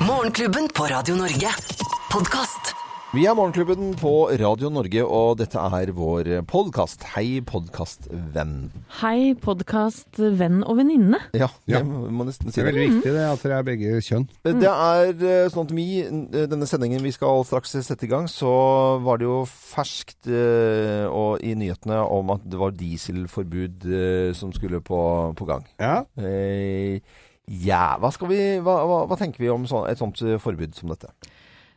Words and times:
Morgenklubben 0.00 0.68
på 0.74 0.82
Radio 0.90 1.14
Norge. 1.16 1.48
Podkast. 2.12 2.74
Vi 3.14 3.22
er 3.30 3.34
Morgenklubben 3.38 3.92
på 3.94 4.10
Radio 4.40 4.68
Norge, 4.74 5.04
og 5.06 5.36
dette 5.38 5.60
er 5.62 5.92
vår 5.94 6.28
podkast. 6.50 7.04
Hei, 7.14 7.38
podkastvenn. 7.46 8.72
Hei, 8.98 9.34
podkastvenn 9.38 10.64
og 10.66 10.80
venninne. 10.80 11.20
Ja, 11.38 11.46
Ja. 11.70 11.82
må 11.84 12.26
nesten 12.26 12.50
si 12.50 12.60
Det 12.60 12.66
er 12.66 12.72
veldig 12.72 12.88
viktig 12.90 13.12
det 13.14 13.22
at 13.30 13.42
dere 13.44 13.58
er 13.58 13.62
begge 13.62 14.00
kjønn. 14.02 14.28
Det 14.42 14.66
er 14.66 15.14
eh, 15.14 15.48
sånn 15.48 15.64
at 15.68 15.72
vi, 15.72 16.00
eh, 16.02 16.46
denne 16.50 16.66
sendingen 16.66 17.02
vi 17.02 17.12
skal 17.12 17.44
straks 17.44 17.70
sette 17.86 18.02
i 18.04 18.10
gang, 18.10 18.26
så 18.26 19.00
var 19.00 19.18
det 19.18 19.28
jo 19.30 19.44
ferskt 19.46 20.26
eh, 20.26 21.06
og 21.06 21.38
i 21.40 21.54
nyhetene 21.54 22.02
om 22.10 22.30
at 22.34 22.42
det 22.50 22.58
var 22.58 22.70
dieselforbud 22.74 24.34
som 24.34 24.52
skulle 24.52 24.80
på, 24.82 25.34
på 25.38 25.46
gang. 25.46 25.64
Ja. 25.78 26.02
Eh, 26.18 26.98
ja, 27.46 27.96
hva, 28.00 28.10
vi, 28.30 28.40
hva, 28.64 28.76
hva, 28.88 29.00
hva 29.10 29.18
tenker 29.20 29.42
vi 29.42 29.50
om 29.52 29.66
så, 29.68 29.84
et 29.90 30.00
sånt 30.00 30.22
eh, 30.24 30.38
forbud 30.40 30.76
som 30.78 30.92
dette? 30.92 31.10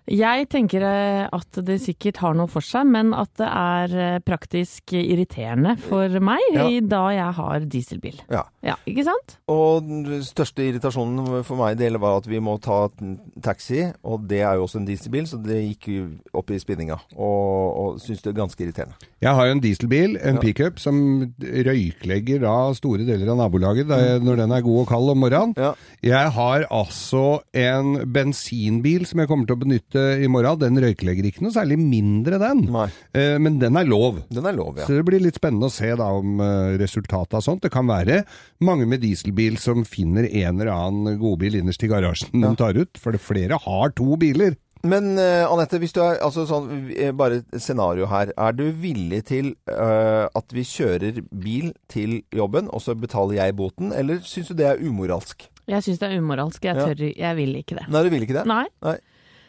Jeg 0.08 0.48
tenker 0.50 0.84
eh, 0.88 1.28
at 1.36 1.58
det 1.68 1.80
sikkert 1.84 2.18
har 2.24 2.34
noe 2.38 2.48
for 2.48 2.64
seg, 2.64 2.86
men 2.88 3.10
at 3.18 3.30
det 3.42 3.48
er 3.50 3.96
eh, 4.00 4.20
praktisk 4.24 4.94
irriterende 4.96 5.74
for 5.84 6.08
meg 6.24 6.40
Ja. 6.54 6.68
i- 6.72 6.80
da 6.88 7.10
jeg 7.12 7.34
har 7.36 7.60
dieselbil. 7.68 8.22
Ja. 8.32 8.44
Ja, 8.64 8.76
ikke 8.88 9.04
sant? 9.04 9.38
Og 9.52 9.84
den 9.84 10.22
største 10.24 10.64
irritasjonen 10.64 11.44
for 11.44 11.56
meg 11.60 11.78
det 11.78 11.88
hele 11.90 12.00
var 12.00 12.18
at 12.22 12.26
vi 12.28 12.40
må 12.40 12.56
ta 12.62 12.88
en 13.02 13.20
taxi, 13.44 13.92
og 14.04 14.28
det 14.28 14.42
er 14.42 14.56
jo 14.56 14.64
også 14.66 14.80
en 14.80 14.86
dieselbil, 14.88 15.28
så 15.28 15.42
det 15.44 15.60
gikk 15.78 15.88
jo 15.92 16.08
opp 16.34 16.52
i 16.52 16.60
spinninga. 16.60 16.98
Og, 17.18 17.78
og 17.78 18.00
syns 18.00 18.22
det 18.24 18.32
er 18.32 18.40
ganske 18.42 18.64
irriterende. 18.64 18.96
Jeg 19.22 19.34
har 19.36 19.46
jo 19.48 19.52
en 19.58 19.64
dieselbil, 19.64 20.18
en 20.24 20.36
Ja. 20.36 20.42
pickup, 20.42 20.80
som 20.80 21.34
røyklegger 21.42 22.40
da 22.44 22.55
store 22.78 23.05
deler 23.08 23.32
av 23.34 23.38
nabolaget 23.44 23.88
der, 23.90 24.20
når 24.24 24.36
den 24.44 24.52
er 24.55 24.62
god 24.66 24.80
og 24.84 24.88
kald 24.92 25.10
om 25.14 25.22
morgenen. 25.24 25.54
Ja. 25.58 25.74
Jeg 26.05 26.32
har 26.36 26.66
altså 26.72 27.40
en 27.54 27.94
bensinbil 28.14 29.05
som 29.10 29.20
jeg 29.24 29.28
kommer 29.32 29.48
til 29.50 29.55
å 29.58 29.64
benytte 29.64 29.97
i 30.24 30.30
morgen. 30.32 30.60
Den 30.62 30.80
røyklegger 30.84 31.30
ikke 31.30 31.46
noe 31.46 31.55
særlig 31.55 31.80
mindre, 31.82 32.40
den. 32.41 32.66
Nei. 32.74 32.88
Eh, 33.18 33.35
men 33.41 33.60
den 33.62 33.80
er 33.80 33.88
lov. 33.88 34.21
Den 34.34 34.48
er 34.49 34.55
lov, 34.58 34.77
ja. 34.82 34.88
Så 34.88 34.98
det 34.98 35.05
blir 35.08 35.24
litt 35.24 35.40
spennende 35.40 35.70
å 35.70 35.74
se 35.74 35.90
da 35.99 36.12
om 36.18 36.41
eh, 36.44 36.76
resultatet 36.82 37.40
av 37.40 37.46
sånt. 37.46 37.63
Det 37.66 37.74
kan 37.74 37.90
være 37.90 38.24
mange 38.63 38.88
med 38.90 39.04
dieselbil 39.04 39.60
som 39.62 39.86
finner 39.88 40.30
en 40.30 40.62
eller 40.62 40.74
annen 40.74 41.20
godbil 41.21 41.60
innerst 41.62 41.84
i 41.86 41.91
garasjen 41.91 42.41
de 42.44 42.54
tar 42.60 42.77
ut, 42.77 43.02
for 43.02 43.18
flere 43.21 43.60
har 43.63 43.94
to 43.98 44.16
biler. 44.20 44.55
Men 44.86 45.18
uh, 45.18 45.49
Anette, 45.49 45.80
hvis 45.82 45.96
du 45.96 46.02
er 46.04 46.20
altså 46.24 46.46
sånn, 46.49 46.70
eh, 46.93 47.12
bare 47.16 47.41
et 47.41 47.62
scenario 47.64 48.08
her. 48.12 48.32
Er 48.38 48.55
du 48.55 48.68
villig 48.77 49.24
til 49.32 49.52
uh, 49.71 50.27
at 50.38 50.54
vi 50.54 50.66
kjører 50.68 51.21
bil 51.32 51.71
til 51.91 52.20
jobben, 52.36 52.70
og 52.70 52.84
så 52.86 52.96
betaler 52.98 53.40
jeg 53.40 53.58
boten, 53.58 53.93
eller 53.96 54.21
syns 54.27 54.52
du 54.52 54.58
det 54.60 54.70
er 54.70 54.84
umoralsk? 54.84 55.48
Jeg 55.68 55.84
syns 55.84 55.99
det 55.99 56.12
er 56.12 56.21
umoralsk. 56.21 56.64
Jeg, 56.64 56.77
Ja. 56.77 57.12
jeg 57.27 57.36
vil 57.41 57.55
ikke 57.60 57.76
det. 57.80 57.88
Nei, 57.91 58.04
du 58.05 58.10
vil 58.14 58.24
ikke 58.24 58.38
det? 58.38 58.46
Nei, 58.48 58.66
Nei, 58.86 58.98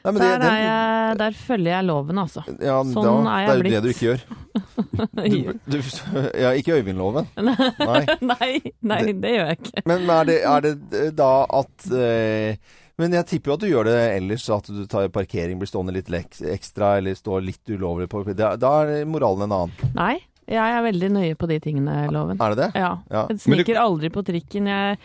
men 0.04 0.14
det- 0.14 0.28
der, 0.28 0.38
den- 0.38 0.48
er 0.52 0.62
jeg, 0.62 1.18
der 1.18 1.32
følger 1.32 1.72
jeg 1.72 1.84
loven, 1.88 2.18
altså. 2.22 2.42
ja, 2.60 2.76
sånn 2.84 3.24
da, 3.24 3.36
er 3.36 3.46
jeg 3.46 3.60
blitt. 3.60 3.64
Det 3.64 3.72
er 3.72 3.74
jo 3.74 3.80
det 3.80 3.82
du 3.82 3.88
ikke 3.94 4.08
gjør. 4.10 4.20
Du, 5.68 5.78
du, 5.78 5.78
ja, 6.42 6.50
ikke 6.58 6.76
Øyvind-loven. 6.78 7.26
Nei. 7.38 8.02
nei, 8.20 8.50
nei, 8.82 9.00
det 9.12 9.32
gjør 9.36 9.48
jeg 9.52 9.58
ikke. 9.62 9.82
Men 9.90 10.10
er 10.10 10.28
det, 10.28 10.36
er 10.44 10.66
det 10.66 11.02
da 11.18 11.30
at 11.60 11.88
eh, 11.94 12.56
Men 12.98 13.14
jeg 13.14 13.28
tipper 13.30 13.52
jo 13.52 13.56
at 13.58 13.62
du 13.64 13.68
gjør 13.70 13.88
det 13.90 13.98
ellers, 14.16 14.48
at 14.50 14.66
du 14.74 14.80
tar 14.90 15.08
parkering, 15.14 15.58
blir 15.60 15.70
stående 15.70 15.94
litt 15.94 16.10
ekstra, 16.10 16.96
eller 16.98 17.14
står 17.18 17.44
litt 17.46 17.70
ulovlig 17.70 18.08
på 18.10 18.24
da 18.34 18.54
er 18.82 19.04
moralen 19.06 19.46
en 19.46 19.54
annen. 19.54 19.92
Nei, 19.94 20.16
jeg 20.48 20.58
er 20.78 20.82
veldig 20.82 21.10
nøye 21.14 21.36
på 21.38 21.46
de 21.50 21.58
tingene, 21.62 21.94
loven. 22.14 22.38
Er 22.40 22.54
det 22.54 22.58
det? 22.64 22.70
Ja. 22.80 22.94
Ja. 23.12 23.26
Jeg 23.30 23.42
sniker 23.44 23.78
aldri 23.82 24.10
på 24.14 24.24
trikken. 24.26 24.66
Jeg 24.66 24.98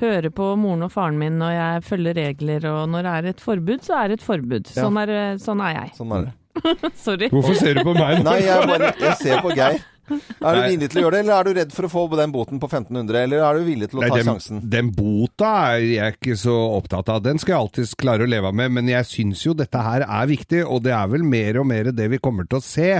hører 0.00 0.30
på 0.34 0.50
moren 0.60 0.86
og 0.86 0.92
faren 0.94 1.18
min, 1.20 1.40
og 1.42 1.52
jeg 1.52 1.84
følger 1.86 2.16
regler. 2.16 2.66
Og 2.70 2.88
når 2.92 3.06
det 3.06 3.14
er 3.16 3.30
et 3.34 3.40
forbud, 3.44 3.82
så 3.86 3.98
er 4.00 4.12
det 4.12 4.20
et 4.20 4.26
forbud. 4.26 4.70
Ja. 4.70 4.84
Sånn, 4.84 5.00
er, 5.02 5.14
sånn 5.42 5.64
er 5.66 5.76
jeg. 5.76 5.94
Sånn 5.98 6.14
er 6.16 6.28
det. 6.28 6.36
Sorry. 7.06 7.30
Hvorfor 7.32 7.56
ser 7.58 7.78
du 7.78 7.84
på 7.86 7.94
meg? 7.96 8.22
Nei, 8.26 8.40
jeg, 8.44 8.68
bare, 8.70 8.92
jeg 9.00 9.16
ser 9.20 9.42
på 9.44 9.54
Geir. 9.56 9.80
Er 10.10 10.56
du 10.56 10.60
villig 10.66 10.88
til 10.92 11.00
å 11.00 11.04
gjøre 11.06 11.16
det, 11.16 11.20
eller 11.24 11.34
er 11.40 11.44
du 11.50 11.58
redd 11.60 11.72
for 11.74 11.86
å 11.86 11.90
få 11.92 12.02
den 12.18 12.32
boten 12.34 12.60
på 12.62 12.68
1500, 12.70 13.20
eller 13.24 13.44
er 13.46 13.58
du 13.60 13.66
villig 13.68 13.88
til 13.92 14.00
å 14.00 14.02
Nei, 14.04 14.10
ta 14.10 14.18
den, 14.20 14.28
sjansen? 14.30 14.60
den 14.72 14.90
bota 14.96 15.50
er 15.76 15.84
jeg 15.86 16.16
ikke 16.16 16.36
så 16.40 16.54
opptatt 16.78 17.10
av. 17.14 17.22
Den 17.24 17.38
skal 17.42 17.54
jeg 17.54 17.60
alltid 17.64 17.94
klare 18.00 18.26
å 18.26 18.30
leve 18.30 18.52
med, 18.56 18.72
men 18.78 18.90
jeg 18.90 19.08
syns 19.08 19.44
jo 19.46 19.54
dette 19.58 19.82
her 19.84 20.04
er 20.06 20.30
viktig, 20.30 20.62
og 20.66 20.82
det 20.86 20.94
er 20.96 21.10
vel 21.12 21.24
mer 21.26 21.60
og 21.62 21.68
mer 21.70 21.90
det 21.94 22.08
vi 22.14 22.20
kommer 22.22 22.48
til 22.50 22.58
å 22.60 22.64
se, 22.64 22.90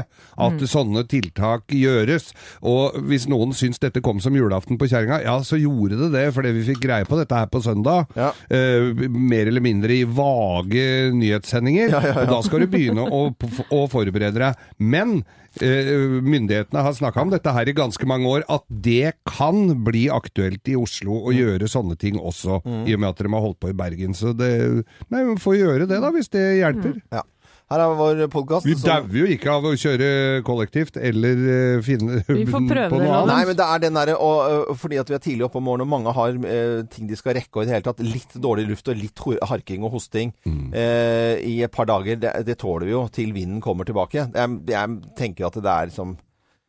at 0.40 0.64
sånne 0.70 1.04
tiltak 1.10 1.72
gjøres. 1.74 2.30
Og 2.66 3.00
hvis 3.10 3.26
noen 3.30 3.54
syns 3.56 3.80
dette 3.82 4.02
kom 4.04 4.20
som 4.22 4.36
julaften 4.36 4.78
på 4.80 4.88
kjerringa, 4.90 5.20
ja, 5.24 5.36
så 5.46 5.58
gjorde 5.60 5.98
det 6.04 6.10
det, 6.14 6.26
fordi 6.36 6.54
vi 6.58 6.66
fikk 6.72 6.82
greie 6.86 7.08
på 7.08 7.18
dette 7.20 7.36
her 7.40 7.50
på 7.50 7.62
søndag. 7.64 8.10
Ja. 8.18 8.30
Eh, 8.52 8.90
mer 9.10 9.50
eller 9.50 9.64
mindre 9.64 9.94
i 9.96 10.04
vage 10.04 10.86
nyhetssendinger. 11.16 11.90
Ja, 11.90 12.00
ja, 12.00 12.14
ja. 12.14 12.24
Og 12.24 12.32
da 12.36 12.40
skal 12.46 12.64
du 12.64 12.70
begynne 12.72 13.04
å, 13.06 13.26
å 13.74 13.84
forberede 13.90 14.40
deg. 14.40 14.64
Men 14.78 15.20
myndighetene 15.58 16.82
har 16.84 16.92
snakka 16.94 17.20
om 17.24 17.30
dette 17.32 17.52
her 17.52 17.68
i 17.68 17.72
ganske 17.76 18.06
mange 18.06 18.28
år, 18.30 18.44
at 18.48 18.62
det 18.70 19.14
kan 19.26 19.84
bli 19.84 20.06
aktuelt 20.08 20.66
i 20.68 20.76
Oslo 20.78 21.10
Mm. 21.10 21.26
å 21.26 21.32
gjøre 21.34 21.68
sånne 21.68 21.98
ting 21.98 22.16
også, 22.18 22.60
i 22.86 22.94
og 22.94 23.00
med 23.00 23.08
at 23.10 23.16
de 23.18 23.28
har 23.32 23.40
holdt 23.42 23.60
på 23.60 23.70
i 23.70 23.72
Bergen. 23.76 24.14
Så 24.14 24.36
det 24.36 24.84
Nei, 25.10 25.24
vi 25.24 25.34
får 25.40 25.56
gjøre 25.58 25.88
det, 25.88 26.00
da, 26.00 26.10
hvis 26.10 26.28
det 26.30 26.44
hjelper. 26.62 27.02
Ja. 27.12 27.22
Her 27.70 27.82
er 27.84 27.92
vår 27.94 28.20
podkast. 28.32 28.66
Vi 28.66 28.74
dauer 28.82 29.12
jo 29.14 29.26
ikke 29.30 29.52
av 29.52 29.66
å 29.68 29.70
kjøre 29.78 30.06
kollektivt 30.42 30.96
eller 30.98 31.42
eh, 31.54 31.82
finne 31.86 32.16
Vi 32.26 32.42
får 32.50 32.64
prøve 32.66 32.88
på 32.90 32.98
noe 32.98 33.12
annet. 33.20 33.30
Nei, 33.30 33.44
men 33.46 33.58
det 33.60 33.66
er 33.68 33.82
den 33.84 33.98
derre 34.00 34.16
øh, 34.18 34.72
Fordi 34.80 34.98
at 34.98 35.12
vi 35.12 35.14
er 35.14 35.22
tidlig 35.22 35.46
oppe 35.46 35.60
om 35.60 35.68
morgenen, 35.68 35.86
og 35.86 35.92
mange 35.92 36.14
har 36.16 36.34
øh, 36.34 36.80
ting 36.90 37.06
de 37.06 37.18
skal 37.20 37.36
rekke, 37.38 37.52
og 37.54 37.62
i 37.62 37.68
det 37.70 37.76
hele 37.76 37.86
tatt 37.86 38.02
litt 38.02 38.34
dårlig 38.42 38.64
luft 38.72 38.90
og 38.90 38.98
litt 38.98 39.22
harking 39.52 39.86
og 39.86 39.94
hosting 39.94 40.34
Mm. 40.50 40.72
øh, 40.74 41.36
i 41.46 41.54
et 41.62 41.70
par 41.70 41.86
dager. 41.86 42.16
Det, 42.18 42.30
det 42.46 42.56
tåler 42.58 42.88
vi 42.88 42.92
jo 42.96 43.04
til 43.12 43.30
vinden 43.36 43.60
kommer 43.62 43.86
tilbake. 43.86 44.26
Jeg, 44.34 44.58
jeg 44.70 44.98
tenker 45.18 45.46
at 45.46 45.58
det 45.62 45.70
er 45.76 45.94
som 45.94 46.16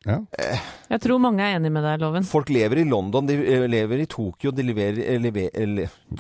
Ja. 0.06 0.16
Jeg 0.90 1.02
tror 1.04 1.20
mange 1.22 1.44
er 1.46 1.58
enig 1.60 1.70
med 1.72 1.84
deg, 1.86 2.02
Loven. 2.02 2.24
Folk 2.26 2.50
lever 2.50 2.82
i 2.82 2.86
London, 2.90 3.28
de 3.30 3.36
lever 3.70 4.02
i 4.02 4.08
Tokyo, 4.10 4.50
de 4.52 4.64
leverer, 4.66 5.18
lever, 5.22 5.50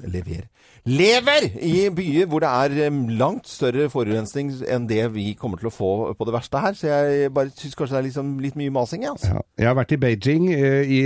lever 0.06 0.44
Lever 0.90 1.46
i 1.62 1.90
byer 1.94 2.25
hvor 2.25 2.42
det 2.42 2.50
er 2.50 2.96
langt 3.19 3.46
større 3.50 3.86
forurensning 3.94 4.50
enn 4.66 4.88
det 4.90 5.03
vi 5.14 5.28
kommer 5.38 5.62
til 5.62 5.69
å 5.69 5.74
få 5.74 5.90
på 6.18 6.25
det 6.25 6.34
verste 6.34 6.62
her. 6.64 6.78
Så 6.78 6.90
jeg 6.90 7.30
bare 7.36 7.53
syns 7.53 7.78
kanskje 7.78 7.96
det 7.96 8.00
er 8.00 8.08
liksom 8.08 8.31
litt 8.42 8.58
mye 8.58 8.74
masing, 8.74 9.06
jeg. 9.06 9.14
Altså. 9.14 9.36
Ja. 9.36 9.44
Jeg 9.62 9.69
har 9.69 9.78
vært 9.78 9.94
i 9.94 10.00
Beijing 10.02 10.47
eh, 10.56 10.90
i 10.90 11.02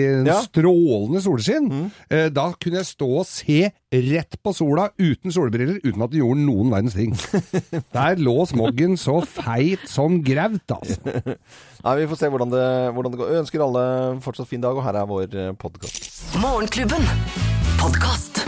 strålende 0.48 1.24
solskinn. 1.26 1.68
Mm. 1.68 1.90
Eh, 2.08 2.30
da 2.32 2.48
kunne 2.56 2.80
jeg 2.80 2.90
stå 2.94 3.10
og 3.20 3.28
se 3.28 3.60
rett 3.96 4.40
på 4.44 4.56
sola 4.56 4.88
uten 5.00 5.36
solbriller, 5.36 5.82
uten 5.84 6.08
at 6.08 6.14
det 6.14 6.24
gjorde 6.24 6.48
noen 6.48 6.72
verdens 6.72 6.96
ting. 6.96 7.12
Der 7.96 8.24
lå 8.24 8.38
smoggen 8.48 8.96
så 9.00 9.20
feit 9.28 9.84
som 9.92 10.22
graut, 10.24 10.76
altså. 10.78 11.36
Nei, 11.86 11.98
Vi 12.00 12.10
får 12.10 12.24
se 12.24 12.32
hvordan 12.32 12.56
det, 12.56 12.66
hvordan 12.96 13.12
det 13.12 13.22
går. 13.22 13.36
Jeg 13.36 13.44
ønsker 13.44 13.68
alle 13.68 13.86
fortsatt 14.24 14.50
fin 14.50 14.64
dag, 14.64 14.80
og 14.80 14.88
her 14.88 15.04
er 15.04 15.12
vår 15.12 15.38
podkast. 15.60 16.12
Morgenklubben. 16.40 17.12
Podkast. 17.76 18.46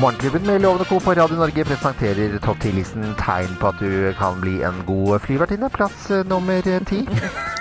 Morgenklubben 0.00 0.46
med 0.46 0.60
Lovende 0.62 0.84
Co. 0.84 1.00
på 1.00 1.14
Radio 1.14 1.36
Norge 1.36 1.64
presenterer 1.64 2.36
topp 2.38 2.60
10-listen 2.62 3.16
tegn 3.18 3.56
på 3.58 3.66
at 3.72 3.80
du 3.82 4.12
kan 4.14 4.36
bli 4.38 4.60
en 4.62 4.76
god 4.86 5.18
flyvertinne. 5.24 5.66
Plass 5.74 6.10
eh, 6.14 6.22
nummer 6.28 6.62
ti. 6.86 7.00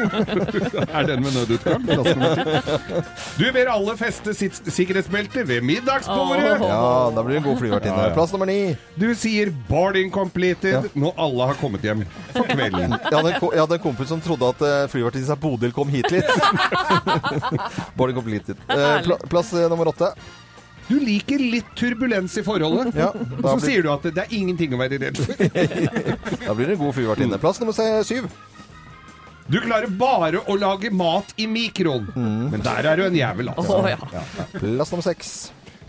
Er 0.98 1.08
den 1.08 1.24
med 1.26 1.34
nødutgang? 1.34 1.82
Plass 1.88 2.12
nummer 2.12 2.36
ti. 2.38 3.02
Du 3.40 3.48
ber 3.56 3.72
alle 3.74 3.98
feste 3.98 4.36
sitt 4.38 4.62
sikkerhetsbelte 4.70 5.48
ved 5.50 5.66
middagsbordet. 5.66 6.62
Ja, 6.62 7.10
da 7.16 7.26
blir 7.26 7.40
det 7.40 7.42
en 7.42 7.50
god 7.50 7.60
flyvertinne. 7.64 7.98
Ja, 8.06 8.08
ja. 8.12 8.16
Plass 8.20 8.38
nummer 8.38 8.46
ni. 8.46 8.76
Du 8.94 9.10
sier 9.18 9.50
'boarding 9.70 10.14
completed' 10.14 10.92
når 10.94 11.18
alle 11.18 11.52
har 11.52 11.58
kommet 11.58 11.82
hjem 11.82 12.06
for 12.38 12.46
kvelden. 12.46 13.00
Jeg 13.02 13.18
hadde, 13.18 13.34
en 13.34 13.54
jeg 13.54 13.62
hadde 13.66 13.82
en 13.82 13.88
kompis 13.90 14.14
som 14.14 14.22
trodde 14.22 14.54
at 14.54 14.92
flyvertinnen 14.94 15.26
sa 15.26 15.36
Bodil 15.36 15.74
kom 15.74 15.90
hit 15.90 16.12
litt. 16.14 16.30
Boarding 17.98 18.20
completed. 18.20 18.62
Eh, 18.70 19.00
pla 19.08 19.18
plass 19.26 19.54
eh, 19.58 19.66
nummer 19.72 19.90
åtte. 19.90 20.14
Du 20.88 20.96
liker 21.04 21.42
litt 21.42 21.72
turbulens 21.76 22.38
i 22.40 22.44
forholdet. 22.48 22.96
Ja, 22.96 23.10
Og 23.12 23.42
så 23.44 23.56
blir, 23.58 23.66
sier 23.66 23.84
du 23.84 23.90
at 23.92 24.06
det 24.08 24.24
er 24.24 24.36
ingenting 24.38 24.76
å 24.76 24.80
være 24.80 25.00
redd 25.02 25.20
for. 25.20 25.36
da 26.48 26.56
blir 26.56 26.70
det 26.70 26.78
en 26.78 26.84
god 26.86 26.96
fyrvertinne. 26.96 27.40
Plass 27.44 27.60
nummer 27.64 27.76
syv. 28.08 28.30
Du 29.48 29.60
klarer 29.64 29.92
bare 30.00 30.42
å 30.48 30.56
lage 30.60 30.92
mat 30.92 31.30
i 31.40 31.48
mikroen. 31.48 32.08
Men 32.52 32.64
der 32.64 32.88
er 32.92 33.00
du 33.00 33.06
en 33.08 33.16
jævel, 33.16 33.52
altså. 33.54 33.80
Å, 33.80 33.94
ja. 33.94 34.26
Plass 34.58 34.92
nummer 34.92 35.06
seks. 35.06 35.36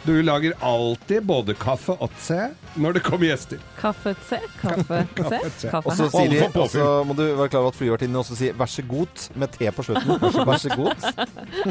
Du 0.08 0.22
lager 0.22 0.54
alltid 0.64 1.26
både 1.28 1.52
kaffe 1.60 1.92
og 2.00 2.08
te 2.24 2.46
når 2.80 2.94
det 2.96 3.00
kommer 3.04 3.28
gjester. 3.28 3.58
Kaffe 3.76 4.14
te, 4.24 4.38
kaffe 4.56 5.02
te, 5.18 5.42
kaffe 5.68 5.82
Og 5.82 5.98
så 5.98 6.06
sier 6.14 6.32
de, 6.32 6.46
og 6.48 6.70
så 6.72 6.86
må 7.04 7.12
du 7.18 7.20
være 7.26 7.50
klar 7.52 7.66
over 7.66 7.74
at 7.74 7.76
flyvertinnen 7.76 8.16
også 8.16 8.38
sier 8.38 8.56
'vær 8.56 8.70
så 8.72 8.86
god' 8.88 9.26
med 9.36 9.52
te 9.52 9.68
på 9.68 9.84
slutten. 9.84 10.14
Vær 10.48 10.62
så 10.62 10.72
god. 10.72 11.04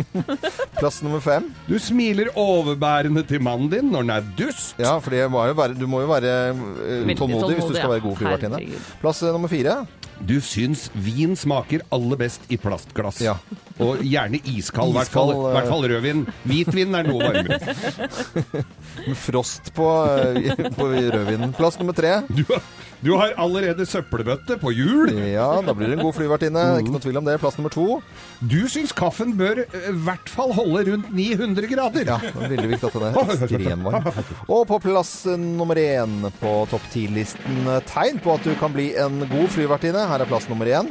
Plass 0.80 1.01
nummer 1.01 1.24
fem. 1.24 1.50
Du 1.66 1.80
smiler 1.81 2.30
overbærende 2.38 3.25
til 3.25 3.42
mannen 3.42 3.72
din 3.74 3.89
når 3.89 4.06
den 4.06 4.13
er 4.19 4.30
dust. 4.38 4.78
Ja, 4.78 5.00
for 5.01 5.10
det 5.10 5.25
må 5.33 5.42
jo 5.50 5.57
være, 5.57 5.74
du 5.74 5.88
må 5.90 6.04
jo 6.06 6.13
være 6.13 6.54
uh, 6.54 7.16
tålmodig 7.18 7.57
hvis 7.57 7.72
du 7.72 7.74
skal 7.74 7.88
ja. 7.88 7.94
være 7.95 8.06
god 8.06 8.22
flyvertinne. 8.22 8.62
Plass 9.01 9.24
eh, 9.24 9.33
nummer 9.33 9.50
fire. 9.50 9.81
Du 10.25 10.40
syns 10.42 10.88
vin 10.94 11.36
smaker 11.38 11.84
aller 11.94 12.19
best 12.19 12.48
i 12.50 12.58
plastglass. 12.58 13.19
Ja. 13.22 13.38
Og 13.84 14.02
gjerne 14.02 14.40
iskald, 14.50 14.92
i 14.92 14.98
hvert 14.98 15.14
fall, 15.14 15.34
hvert 15.54 15.69
fall 15.69 15.86
rødvin. 15.92 16.24
Hvitvin 16.50 16.98
er 16.98 17.08
noe 17.08 17.30
varmere. 17.30 17.60
Frost 19.28 19.69
på, 19.78 19.88
eh, 20.18 20.66
på 20.74 20.90
rødvinen. 20.90 21.54
Plass 21.58 21.78
nummer 21.80 21.98
tre. 21.98 22.16
Du 22.34 22.42
har, 22.50 22.64
du 23.06 23.12
har 23.14 23.36
allerede 23.38 23.86
søppelbøtte 23.86 24.58
på 24.62 24.72
hjul. 24.74 25.12
Ja, 25.30 25.62
da 25.62 25.74
blir 25.78 25.88
det 25.92 25.98
en 26.00 26.06
god 26.06 26.16
flyvertinne. 26.18 26.64
Ikke 26.82 26.92
noe 26.96 27.02
tvil 27.04 27.18
om 27.20 27.26
det. 27.28 27.36
Plass 27.42 27.58
nummer 27.60 27.72
to. 27.74 27.86
Du 28.42 28.68
syns 28.72 28.92
kaffen 28.98 29.36
bør 29.38 29.56
eh, 29.66 29.90
i 29.92 29.94
hvert 30.08 30.30
fall 30.34 30.52
holde 30.58 30.80
rundt 30.90 31.08
900 31.14 31.68
grader. 31.70 32.04
Ja, 32.10 32.18
det 32.24 32.32
er 32.34 32.52
veldig 32.56 32.70
viktig 32.74 32.88
at 32.90 32.96
den 32.98 33.06
er 33.08 33.12
ekstremvarm. 33.38 34.06
Og 34.48 34.62
på 34.72 34.76
plass 34.88 35.12
nummer 35.38 35.76
én 35.82 36.12
på 36.42 36.52
topp 36.72 36.86
ti-listen 36.94 37.56
tegn 37.92 38.18
på 38.24 38.30
at 38.38 38.44
du 38.48 38.52
kan 38.60 38.72
bli 38.74 38.88
en 38.98 39.16
god 39.30 39.50
flyvertinne. 39.54 40.02
Her 40.10 40.20
er 40.26 40.30
plass 40.30 40.50
nummer 40.50 40.66
én. 40.70 40.88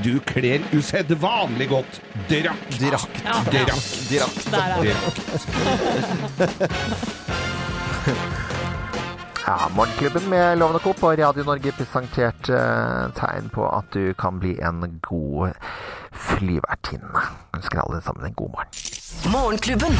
Du 0.00 0.16
kler 0.24 0.60
usedvanlig 0.72 1.68
godt 1.74 2.00
drakt. 2.30 2.80
Drakt. 2.80 3.16
Ja, 3.26 3.36
ja. 3.52 3.64
Drakt. 3.68 4.08
Drakt. 4.08 4.44
Der 4.48 4.68
er 4.76 4.80
det. 4.88 4.96
Ja, 9.50 9.68
Morgenklubben 9.76 10.30
med 10.30 10.56
Loven 10.56 10.74
og 10.74 10.80
Co. 10.80 10.92
på 10.92 11.10
Radio 11.10 11.42
Norge 11.42 11.72
presenterte 11.74 12.54
eh, 12.54 13.08
tegn 13.18 13.48
på 13.50 13.64
at 13.66 13.88
du 13.94 14.12
kan 14.14 14.38
bli 14.38 14.52
en 14.62 15.00
god 15.02 15.56
flyvertinne. 16.12 17.24
Ønsker 17.58 17.82
alle 17.82 17.98
sammen 18.04 18.28
en 18.28 18.36
god 18.38 18.52
morgen. 18.54 18.89
Morgenklubben. 19.10 19.92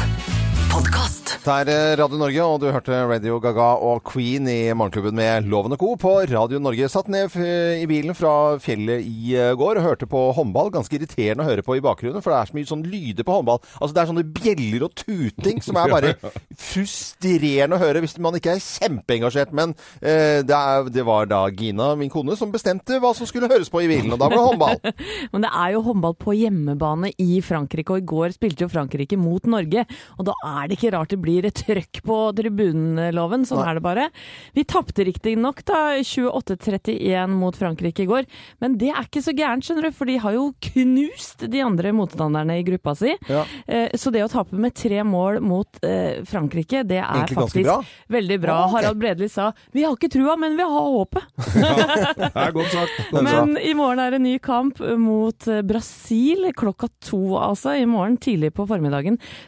Podkast. 0.71 1.33
Det 1.43 1.51
er 1.51 1.69
eh, 1.71 1.93
Radio 1.99 2.15
Norge, 2.15 2.43
og 2.47 2.61
du 2.61 2.67
hørte 2.71 2.95
Radio 3.09 3.39
Gaga 3.43 3.73
og 3.83 4.05
Queen 4.07 4.45
i 4.47 4.69
Morgenklubben 4.77 5.17
med 5.17 5.47
Loven 5.51 5.73
og 5.75 5.81
Co. 5.81 5.89
på 5.99 6.11
Radio 6.31 6.61
Norge. 6.63 6.87
Satt 6.87 7.09
ned 7.11 7.33
i 7.35 7.87
bilen 7.89 8.15
fra 8.15 8.55
fjellet 8.61 9.03
i 9.03 9.33
eh, 9.35 9.51
går 9.59 9.81
og 9.81 9.83
hørte 9.83 10.07
på 10.07 10.21
håndball. 10.37 10.69
Ganske 10.71 10.95
irriterende 10.95 11.43
å 11.43 11.49
høre 11.49 11.65
på 11.65 11.75
i 11.75 11.83
bakgrunnen, 11.83 12.23
for 12.23 12.31
det 12.31 12.37
er 12.39 12.51
så 12.51 12.55
mye 12.55 12.69
sånn 12.69 12.85
lyder 12.87 13.27
på 13.27 13.35
håndball. 13.35 13.59
Altså 13.81 13.97
Det 13.97 14.03
er 14.03 14.11
sånne 14.13 14.23
bjeller 14.37 14.85
og 14.87 14.95
tuting 15.01 15.59
som 15.65 15.79
er 15.81 15.91
bare 15.91 16.13
frustrerende 16.69 17.75
å 17.75 17.81
høre 17.81 18.05
hvis 18.05 18.15
man 18.23 18.39
ikke 18.39 18.55
er 18.55 18.63
kjempeengasjert. 18.63 19.51
Men 19.57 19.75
eh, 19.99 20.39
det, 20.47 20.55
er, 20.55 20.87
det 20.93 21.05
var 21.09 21.27
da 21.31 21.41
Gina, 21.51 21.89
min 21.99 22.13
kone, 22.13 22.37
som 22.39 22.53
bestemte 22.55 23.01
hva 23.03 23.11
som 23.17 23.27
skulle 23.27 23.51
høres 23.51 23.73
på 23.73 23.83
i 23.83 23.91
bilen, 23.91 24.13
og 24.15 24.21
da 24.23 24.31
var 24.31 24.37
det 24.39 24.47
håndball. 24.47 24.95
Men 25.35 25.49
det 25.49 25.51
er 25.65 25.75
jo 25.75 25.83
håndball 25.89 26.15
på 26.21 26.37
hjemmebane 26.37 27.11
i 27.19 27.41
Frankrike, 27.43 27.97
og 27.97 28.05
i 28.05 28.09
går 28.13 28.37
spilte 28.37 28.69
jo 28.69 28.71
Frankrike 28.71 29.00
mot 29.17 29.43
Norge. 29.45 29.85
Og 30.19 30.25
da 30.25 30.33
er 30.45 30.67
det 30.67 30.77
ikke 30.77 30.91
rart 30.97 31.09
det 31.09 31.19
blir 31.21 31.45
et 31.45 31.53
trøkk 31.53 32.01
på 32.03 32.17
tribunloven. 32.37 33.45
Sånn 33.45 33.63
er 33.67 33.73
det 33.75 33.81
bare. 33.83 34.09
Vi 34.53 34.63
tapte 34.63 35.03
riktignok 35.07 35.63
da 35.65 35.97
28-31 36.01 37.27
mot 37.27 37.55
Frankrike 37.57 38.03
i 38.03 38.05
går, 38.09 38.25
men 38.61 38.77
det 38.77 38.89
er 38.93 39.03
ikke 39.07 39.21
så 39.23 39.33
gærent, 39.35 39.63
skjønner 39.65 39.89
du, 39.89 39.91
for 39.95 40.05
de 40.09 40.17
har 40.21 40.33
jo 40.35 40.53
knust 40.71 41.45
de 41.51 41.61
andre 41.65 41.91
motstanderne 41.95 42.59
i 42.59 42.63
gruppa 42.67 42.95
si. 42.95 43.15
Ja. 43.29 43.45
Eh, 43.67 43.89
Så 43.97 44.11
det 44.11 44.23
å 44.23 44.29
tape 44.31 44.55
med 44.55 44.73
tre 44.75 45.03
mål 45.03 45.39
mot 45.41 45.67
eh, 45.83 46.21
Frankrike, 46.27 46.83
det 46.87 46.99
er 47.01 47.09
Egentlig 47.25 47.37
faktisk 47.37 47.65
bra. 47.65 47.77
veldig 48.09 48.39
bra. 48.41 48.55
Ja. 48.61 48.67
Harald 48.75 48.97
Bredli 49.01 49.29
sa 49.29 49.51
'vi 49.73 49.83
har 49.83 49.95
ikke 49.95 50.09
trua, 50.11 50.37
men 50.37 50.55
vi 50.57 50.63
har 50.63 50.69
håpet'. 50.69 51.25
Det 52.21 52.31
er 52.35 52.51
godt 52.51 52.71
sagt. 52.71 53.11
Godt. 53.11 53.23
Men 53.23 53.57
i 53.57 53.73
morgen 53.73 53.99
er 53.99 54.11
det 54.11 54.15
en 54.21 54.23
ny 54.23 54.37
kamp 54.39 54.79
mot 54.97 55.47
eh, 55.47 55.61
Brasil 55.61 56.51
klokka 56.53 56.87
to, 57.01 57.37
altså. 57.37 57.75
I 57.81 57.85
morgen 57.85 58.17
tidlig 58.17 58.53
på 58.53 58.65
formiddagen. 58.67 58.90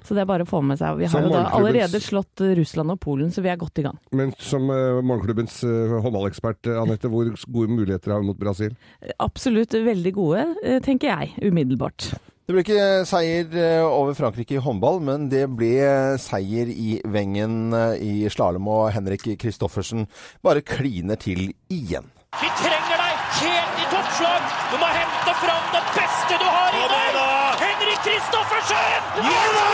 Så 0.03 0.15
det 0.15 0.23
er 0.23 0.29
bare 0.29 0.45
å 0.45 0.49
få 0.49 0.61
med 0.65 0.79
seg. 0.79 0.97
Vi 0.99 1.09
har 1.11 1.25
jo 1.25 1.31
da 1.33 1.45
allerede 1.57 2.01
slått 2.03 2.43
eh, 2.43 2.55
Russland 2.59 2.93
og 2.93 2.99
Polen, 3.03 3.31
så 3.33 3.43
vi 3.43 3.51
er 3.51 3.59
godt 3.59 3.81
i 3.81 3.85
gang. 3.87 3.99
Men 4.15 4.33
som 4.41 4.67
uh, 4.71 5.01
morgenklubbens 5.03 5.59
uh, 5.67 5.97
håndballekspert, 6.03 6.69
Anette, 6.81 7.11
hvor 7.11 7.29
gode 7.29 7.73
muligheter 7.73 8.13
har 8.13 8.23
vi 8.23 8.29
mot 8.31 8.39
Brasil? 8.39 8.75
Absolutt 9.23 9.73
veldig 9.73 10.13
gode, 10.15 10.45
tenker 10.85 11.11
jeg, 11.11 11.49
umiddelbart. 11.49 12.13
Det 12.43 12.51
ble 12.51 12.63
ikke 12.65 12.87
seier 13.07 13.53
over 13.87 14.15
Frankrike 14.17 14.57
i 14.57 14.63
håndball, 14.63 14.99
men 15.03 15.29
det 15.31 15.45
ble 15.55 16.17
seier 16.19 16.67
i 16.67 16.97
Wengen 17.07 17.71
i 17.95 18.27
slalåm, 18.33 18.67
og 18.67 18.89
Henrik 18.95 19.29
Kristoffersen 19.39 20.09
bare 20.43 20.65
kliner 20.65 21.19
til 21.19 21.53
igjen. 21.71 22.11
Vi 22.41 22.49
trenger 22.59 22.99
deg 22.99 23.23
helt 23.39 23.79
i 23.79 23.87
toppslag! 23.93 24.51
Du 24.73 24.79
må 24.81 24.91
hente 24.91 25.37
fram 25.39 25.65
det 25.75 25.83
beste 25.95 26.39
du 26.41 26.47
har 26.49 26.79
i 26.81 26.85
deg! 26.91 27.03
Henrik 27.63 28.09
Kristoffersen! 28.63 29.23
Ja 29.23 29.72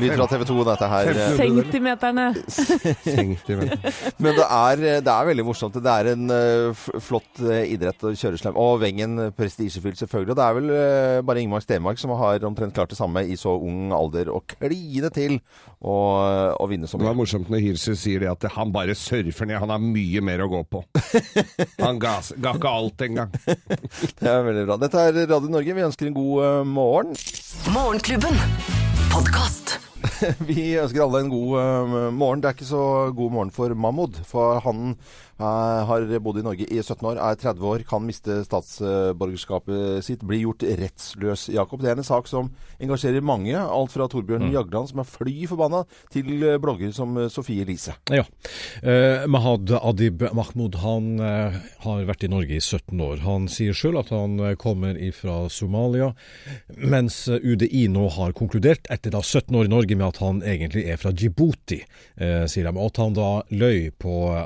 Lyd 0.00 0.14
fra 0.18 0.26
TV 0.30 0.44
2, 0.48 0.56
dette 0.68 0.88
her. 0.90 1.10
eh, 1.14 1.36
Centimeterne. 1.38 2.26
Men 4.22 4.38
det 4.38 4.46
er, 4.46 4.82
det 5.04 5.12
er 5.14 5.28
veldig 5.30 5.46
morsomt. 5.46 5.78
Det 5.84 5.92
er 5.94 6.10
en 6.14 6.30
eh, 6.34 6.84
flott 7.04 7.42
eh, 7.44 7.64
idrett 7.74 8.04
å 8.06 8.12
kjøre 8.16 8.40
slem. 8.40 8.58
Og 8.60 8.78
Wengen 8.82 9.18
eh, 9.28 9.32
prestisjefylt, 9.36 9.98
selvfølgelig. 10.02 10.34
Og 10.34 10.40
det 10.40 10.46
er 10.48 10.58
vel 10.58 10.72
eh, 10.78 11.20
bare 11.26 11.44
Ingmar 11.44 11.64
Stenmark 11.64 12.00
som 12.00 12.14
har 12.18 12.44
omtrent 12.48 12.74
klart 12.76 12.92
det 12.94 12.98
samme 13.00 13.24
i 13.28 13.36
så 13.40 13.54
ung 13.58 13.92
alder. 13.96 14.30
Å 14.34 14.40
kline 14.56 15.10
til 15.14 15.38
og, 15.84 16.54
og 16.62 16.68
vinne 16.70 16.88
så 16.88 16.96
Det 17.00 17.04
var 17.10 17.16
morsomt 17.18 17.50
når 17.52 17.60
Hirsi 17.60 17.92
sier 17.98 18.22
det 18.24 18.30
at 18.32 18.46
han 18.54 18.70
bare 18.74 18.94
surfer 18.96 19.48
ned, 19.50 19.58
han 19.60 19.72
har 19.74 19.82
mye 19.82 20.22
mer 20.24 20.44
å 20.46 20.50
gå 20.52 20.62
på. 20.72 20.84
Han 21.84 21.98
ga, 22.00 22.14
ga 22.40 22.54
ikke 22.56 22.70
alt 22.70 23.02
engang. 23.04 23.34
Det 23.44 24.30
er 24.30 24.40
veldig 24.46 24.64
bra. 24.68 24.78
Dette 24.80 25.02
er 25.10 25.18
Radio 25.28 25.52
Norge. 25.52 25.76
Vi 25.76 25.84
ønsker 25.84 26.08
en 26.08 26.16
god 26.16 26.46
eh, 26.46 26.62
morgen. 26.70 27.12
Morgenklubben. 27.74 28.83
Podkast. 29.14 29.76
Vi 30.48 30.72
ønsker 30.74 31.04
alle 31.04 31.20
en 31.22 31.28
god 31.30 31.52
eh, 31.60 31.92
morgen. 32.10 32.40
Det 32.42 32.48
er 32.48 32.56
ikke 32.56 32.66
så 32.66 32.86
god 33.14 33.30
morgen 33.30 33.52
for 33.54 33.70
Mahmoud. 33.78 34.16
For 34.26 34.58
han 34.64 34.96
har 35.38 36.06
bodd 36.22 36.38
i 36.38 36.44
Norge 36.46 36.66
i 36.68 36.80
17 36.82 37.08
år, 37.10 37.18
er 37.18 37.38
30 37.40 37.66
år, 37.66 37.84
kan 37.88 38.04
miste 38.06 38.40
statsborgerskapet 38.46 40.04
sitt, 40.06 40.22
blir 40.26 40.44
gjort 40.44 40.62
rettsløs. 40.62 41.48
Jakob, 41.54 41.82
det 41.82 41.90
er 41.92 41.98
en 41.98 42.06
sak 42.06 42.28
som 42.30 42.50
engasjerer 42.82 43.24
mange. 43.24 43.54
Alt 43.54 43.94
fra 43.94 44.06
Torbjørn 44.10 44.52
Jagland, 44.52 44.90
som 44.90 45.02
er 45.02 45.08
fly 45.08 45.34
forbanna, 45.50 45.84
til 46.14 46.30
eh, 46.38 46.58
blogger 46.62 46.92
som 46.94 47.16
eh, 47.18 47.30
Sofie 47.32 47.64
Elise. 47.64 47.96
Ja. 48.12 48.24
Eh, 48.82 49.24
Mahad 49.30 49.72
Adib 49.80 50.24
Mahmoud 50.34 50.78
han 50.82 51.10
eh, 51.22 51.58
har 51.84 52.04
vært 52.08 52.26
i 52.26 52.30
Norge 52.32 52.58
i 52.58 52.62
17 52.62 53.00
år. 53.00 53.22
Han 53.24 53.48
sier 53.52 53.76
sjøl 53.76 53.98
at 54.00 54.12
han 54.14 54.38
eh, 54.40 54.56
kommer 54.60 54.98
fra 55.16 55.44
Somalia, 55.52 56.12
mens 56.76 57.24
eh, 57.28 57.42
UDI 57.42 57.86
nå 57.92 58.08
har 58.16 58.34
konkludert, 58.36 58.88
etter 58.92 59.14
da 59.14 59.22
17 59.22 59.54
år 59.58 59.68
i 59.68 59.74
Norge, 59.74 59.98
med 59.98 60.08
at 60.12 60.22
han 60.22 60.42
egentlig 60.44 60.86
er 60.90 61.00
fra 61.00 61.14
Djibouti, 61.14 61.80
eh, 62.16 62.44
sier 62.50 62.68
de. 62.68 62.74
Og 62.74 62.92
at 62.92 63.02
han 63.02 63.16
da 63.16 63.30
løy 63.54 63.90
på 64.00 64.14
eh, 64.32 64.44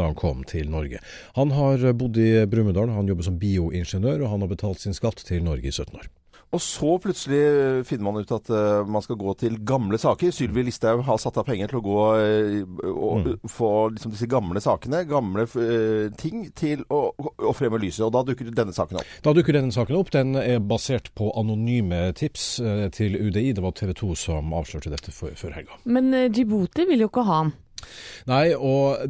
da 0.00 0.10
han 0.10 0.18
kom 0.18 0.44
til 0.48 0.70
Norge. 0.72 1.00
Han 1.38 1.54
har 1.56 1.88
bodd 1.98 2.20
i 2.20 2.30
Brumunddal, 2.50 2.94
han 2.96 3.08
jobber 3.10 3.28
som 3.28 3.40
bioingeniør, 3.40 4.22
og 4.22 4.32
han 4.34 4.46
har 4.46 4.52
betalt 4.52 4.84
sin 4.84 4.96
skatt 4.96 5.24
til 5.26 5.44
Norge 5.46 5.68
i 5.68 5.74
17 5.74 5.96
år. 5.96 6.08
Og 6.54 6.62
så 6.62 6.92
plutselig 7.02 7.40
finner 7.88 8.06
man 8.06 8.22
ut 8.22 8.30
at 8.32 8.48
uh, 8.54 8.86
man 8.86 9.02
skal 9.02 9.18
gå 9.18 9.32
til 9.40 9.58
gamle 9.66 9.98
saker. 9.98 10.30
Sylvi 10.32 10.62
Listhaug 10.68 11.02
har 11.08 11.18
satt 11.18 11.40
av 11.40 11.46
penger 11.48 11.72
til 11.72 11.80
å 11.80 11.84
gå 11.84 12.04
uh, 12.22 12.92
og 12.92 13.48
få 13.50 13.70
liksom 13.96 14.14
disse 14.14 14.28
gamle 14.30 14.62
sakene, 14.62 15.02
gamle 15.10 15.48
uh, 15.50 16.06
ting, 16.20 16.46
til 16.56 16.86
å, 16.86 17.10
å 17.18 17.54
fremme 17.56 17.82
lyset. 17.82 18.04
Og 18.06 18.14
da 18.14 18.22
dukker 18.28 18.52
denne 18.54 18.74
saken 18.76 19.02
opp. 19.02 19.12
Da 19.26 19.34
dukker 19.36 19.58
denne 19.58 19.74
saken 19.74 19.98
opp. 19.98 20.14
Den 20.14 20.38
er 20.38 20.62
basert 20.62 21.10
på 21.18 21.32
anonyme 21.36 22.12
tips 22.16 22.48
til 22.94 23.18
UDI. 23.18 23.50
Det 23.56 23.64
var 23.64 23.74
TV 23.76 23.92
2 23.98 24.14
som 24.22 24.54
avslørte 24.56 24.94
dette 24.94 25.12
før, 25.12 25.34
helga. 25.50 25.80
Men 25.84 26.14
Djibouti 26.30 26.86
vil 26.86 27.04
jo 27.04 27.10
ikke 27.10 27.26
ha 27.26 27.42
han. 27.42 27.56
Nei, 28.26 28.50
og 28.58 29.04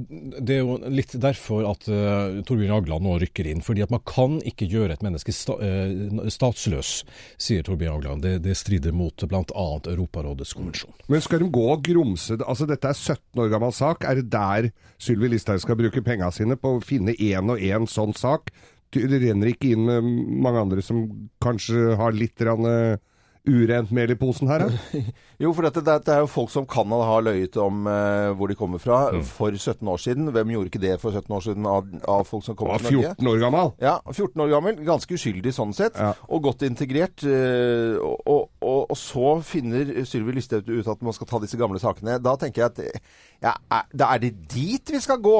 det 0.44 0.58
er 0.58 0.60
jo 0.60 0.76
litt 0.92 1.14
derfor 1.20 1.64
at 1.70 1.86
uh, 1.88 2.42
Torbjørn 2.46 2.74
Jagland 2.74 3.06
nå 3.06 3.16
rykker 3.22 3.48
inn. 3.48 3.62
Fordi 3.64 3.84
at 3.86 3.92
man 3.94 4.02
kan 4.08 4.38
ikke 4.44 4.68
gjøre 4.70 4.96
et 4.96 5.04
menneske 5.06 5.32
sta 5.34 5.56
uh, 5.56 6.28
statsløs, 6.32 6.92
sier 7.40 7.64
Torbjørn 7.66 7.96
Jagland. 7.96 8.26
Det, 8.26 8.34
det 8.44 8.56
strider 8.58 8.94
mot 8.96 9.26
bl.a. 9.30 9.66
Europarådets 9.94 10.56
konvensjon. 10.58 10.94
Men 11.12 11.24
skal 11.24 11.44
de 11.44 11.50
gå 11.54 11.66
og 11.72 11.84
grumse? 11.86 12.38
Altså, 12.42 12.68
dette 12.68 12.92
er 12.92 12.98
17 12.98 13.44
år 13.44 13.52
gammel 13.54 13.74
sak. 13.76 14.04
Er 14.04 14.20
det 14.20 14.30
der 14.34 14.70
Sylvi 15.02 15.32
Listhaug 15.32 15.62
skal 15.64 15.80
bruke 15.80 16.04
penga 16.04 16.30
sine? 16.34 16.58
På 16.60 16.76
å 16.76 16.84
finne 16.84 17.16
én 17.16 17.52
og 17.52 17.62
én 17.62 17.88
sånn 17.90 18.16
sak? 18.16 18.52
Det 18.94 19.18
renner 19.20 19.50
ikke 19.50 19.74
inn 19.74 19.84
med 19.88 20.06
mange 20.44 20.62
andre 20.62 20.84
som 20.84 21.06
kanskje 21.42 21.96
har 21.98 22.14
litt 22.16 22.40
rann, 22.46 22.68
eh, 22.70 23.00
urent 23.46 23.90
mel 23.94 24.10
i 24.10 24.16
posen 24.18 24.48
her? 24.50 24.66
Da? 24.66 25.00
Jo, 25.42 25.50
for 25.52 25.66
dette, 25.66 25.82
det, 25.84 25.94
det 26.06 26.12
er 26.14 26.22
jo 26.22 26.28
folk 26.32 26.48
som 26.48 26.64
kan 26.64 26.88
ha 26.88 27.16
løyet 27.20 27.56
om 27.60 27.82
eh, 27.92 28.30
hvor 28.38 28.48
de 28.48 28.54
kommer 28.56 28.80
fra 28.80 29.00
for 29.28 29.52
17 29.52 29.84
år 29.92 30.00
siden. 30.00 30.30
Hvem 30.32 30.52
gjorde 30.54 30.70
ikke 30.70 30.80
det 30.80 30.94
for 31.02 31.12
17 31.12 31.34
år 31.36 31.44
siden 31.44 31.66
av, 31.68 31.90
av 32.08 32.22
folk 32.24 32.46
som 32.46 32.56
kom 32.56 32.70
til 32.80 32.88
Norge? 32.96 33.10
14 33.18 33.28
år 33.34 33.42
gammel. 33.42 33.72
Ja, 33.84 33.98
14 34.08 34.40
år 34.46 34.54
gammel, 34.54 34.80
ganske 34.86 35.18
uskyldig 35.18 35.52
sånn 35.52 35.74
sett, 35.76 35.98
Ja. 36.00 36.14
og 36.32 36.42
godt 36.48 36.64
integrert. 36.64 37.20
eh, 37.28 38.00
Og, 38.00 38.48
og, 38.64 38.86
og, 38.88 38.96
så 38.96 39.36
finner 39.44 39.92
Sylvi 40.08 40.32
Listhaug 40.38 40.66
ut 40.72 40.88
at 40.88 41.04
man 41.04 41.12
skal 41.16 41.28
ta 41.28 41.38
disse 41.44 41.60
gamle 41.60 41.78
sakene. 41.82 42.16
Da 42.24 42.32
tenker 42.40 42.64
jeg 42.64 42.72
at 42.72 43.02
ja, 43.44 43.52
er, 43.76 43.84
da 43.92 44.08
er 44.16 44.24
det 44.24 44.32
dit 44.48 44.92
vi 44.96 45.00
skal 45.04 45.20
gå. 45.20 45.36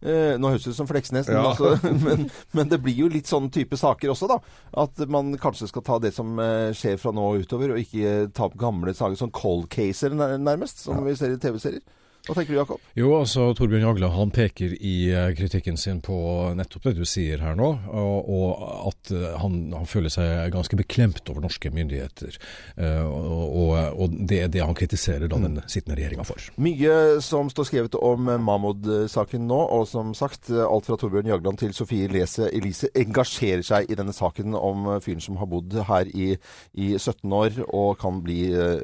Eh, 0.00 0.38
nå 0.40 0.48
høres 0.48 0.64
det 0.64 0.72
ut 0.72 0.78
som 0.78 0.88
Fleksnes, 0.88 1.28
Ja. 1.28 1.42
altså, 1.50 1.74
men, 2.06 2.30
men 2.56 2.68
det 2.72 2.78
blir 2.80 2.96
jo 3.02 3.08
litt 3.12 3.28
sånn 3.28 3.50
type 3.52 3.76
saker 3.76 4.12
også, 4.14 4.28
da. 4.30 4.38
At 4.80 4.96
man 5.12 5.34
kanskje 5.36 5.68
skal 5.68 5.84
ta 5.84 5.98
det 6.00 6.14
som 6.16 6.38
eh, 6.40 6.70
skjer 6.76 6.96
fra 7.02 7.12
nå 7.12 7.26
utover, 7.42 7.74
og 7.74 7.82
ikke 7.82 8.30
ta 8.32 8.46
opp 8.48 8.56
gamle 8.60 8.94
saker, 8.96 9.18
sånn 9.20 9.34
cold 9.36 9.68
caser 9.72 10.16
nærmest, 10.16 10.80
som 10.86 11.04
vi 11.04 11.12
ser 11.20 11.36
i 11.36 11.40
TV-serier. 11.42 11.84
Hva 12.28 12.34
tenker 12.36 12.52
du, 12.52 12.58
Jakob? 12.58 12.80
Jo, 12.98 13.14
altså 13.16 13.46
Torbjørn 13.56 13.86
Jagland 13.86 14.12
han 14.12 14.32
peker 14.34 14.74
i 14.76 14.94
eh, 15.08 15.30
kritikken 15.38 15.78
sin 15.80 16.02
på 16.04 16.14
nettopp 16.56 16.90
det 16.90 16.92
du 16.98 17.06
sier 17.08 17.40
her 17.40 17.56
nå, 17.56 17.70
og, 17.88 18.28
og 18.28 18.90
at 18.90 19.12
eh, 19.16 19.38
han, 19.40 19.56
han 19.72 19.88
føler 19.88 20.12
seg 20.12 20.52
ganske 20.52 20.76
beklemt 20.76 21.24
over 21.32 21.46
norske 21.46 21.72
myndigheter. 21.72 22.36
Eh, 22.76 23.06
og, 23.06 23.56
og, 23.62 23.72
og 24.04 24.18
det 24.28 24.42
er 24.44 24.52
det 24.52 24.64
han 24.66 24.76
kritiserer 24.76 25.32
da 25.32 25.38
den 25.40 25.62
sittende 25.64 25.96
regjeringa 25.96 26.26
for. 26.28 26.50
Mye 26.60 27.22
som 27.24 27.48
står 27.52 27.70
skrevet 27.70 27.96
om 27.96 28.28
Mahmoud-saken 28.28 29.48
nå, 29.48 29.62
og 29.78 29.88
som 29.88 30.12
sagt, 30.18 30.52
alt 30.52 30.90
fra 30.90 31.00
Torbjørn 31.00 31.32
Jagland 31.32 31.62
til 31.64 31.72
Sofie 31.76 32.10
Lese 32.12 32.50
Elise 32.52 32.92
engasjerer 33.00 33.64
seg 33.64 33.88
i 33.88 33.96
denne 33.96 34.14
saken 34.16 34.58
om 34.58 34.92
fyren 35.00 35.24
som 35.24 35.40
har 35.40 35.48
bodd 35.48 35.78
her 35.88 36.12
i, 36.12 36.34
i 36.76 36.92
17 36.98 37.24
år 37.32 37.62
og 37.64 37.96
kan 38.02 38.20
bli 38.24 38.42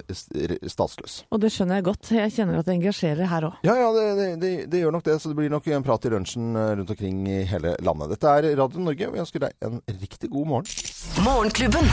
statsløs. 0.08 1.20
Og 1.30 1.44
det 1.44 1.52
skjønner 1.52 1.82
jeg 1.82 1.88
godt. 1.92 2.14
Jeg 2.16 2.32
kjenner 2.38 2.62
at 2.62 2.68
det 2.68 2.78
engasjerer 2.78 3.25
her 3.30 3.48
òg. 3.50 3.58
Ja, 3.66 3.74
ja, 3.80 3.88
det, 3.96 4.06
det, 4.18 4.28
det, 4.42 4.52
det 4.72 4.82
gjør 4.82 4.96
nok 4.96 5.06
det. 5.08 5.18
Så 5.22 5.32
det 5.32 5.38
blir 5.38 5.52
nok 5.52 5.66
en 5.72 5.86
prat 5.86 6.06
i 6.08 6.12
lunsjen 6.12 6.52
eh, 6.56 6.72
rundt 6.78 6.92
omkring 6.96 7.24
i 7.30 7.42
hele 7.50 7.76
landet. 7.86 8.14
Dette 8.16 8.36
er 8.38 8.50
Radio 8.62 8.86
Norge, 8.86 9.08
og 9.10 9.16
vi 9.16 9.24
ønsker 9.24 9.46
deg 9.46 9.68
en 9.68 9.80
riktig 10.00 10.32
god 10.32 10.50
morgen. 10.54 10.86
Morgenklubben. 11.26 11.92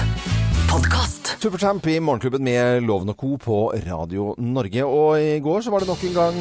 Supertramp 1.44 1.86
i 1.92 2.00
Morgenklubben 2.02 2.42
med 2.46 2.86
Loven 2.88 3.12
og 3.12 3.18
Co. 3.20 3.36
på 3.38 3.58
Radio 3.86 4.32
Norge. 4.40 4.86
Og 4.88 5.20
i 5.22 5.36
går 5.44 5.62
så 5.62 5.74
var 5.74 5.84
det 5.84 5.92
nok 5.92 6.06
en 6.08 6.16
gang 6.16 6.40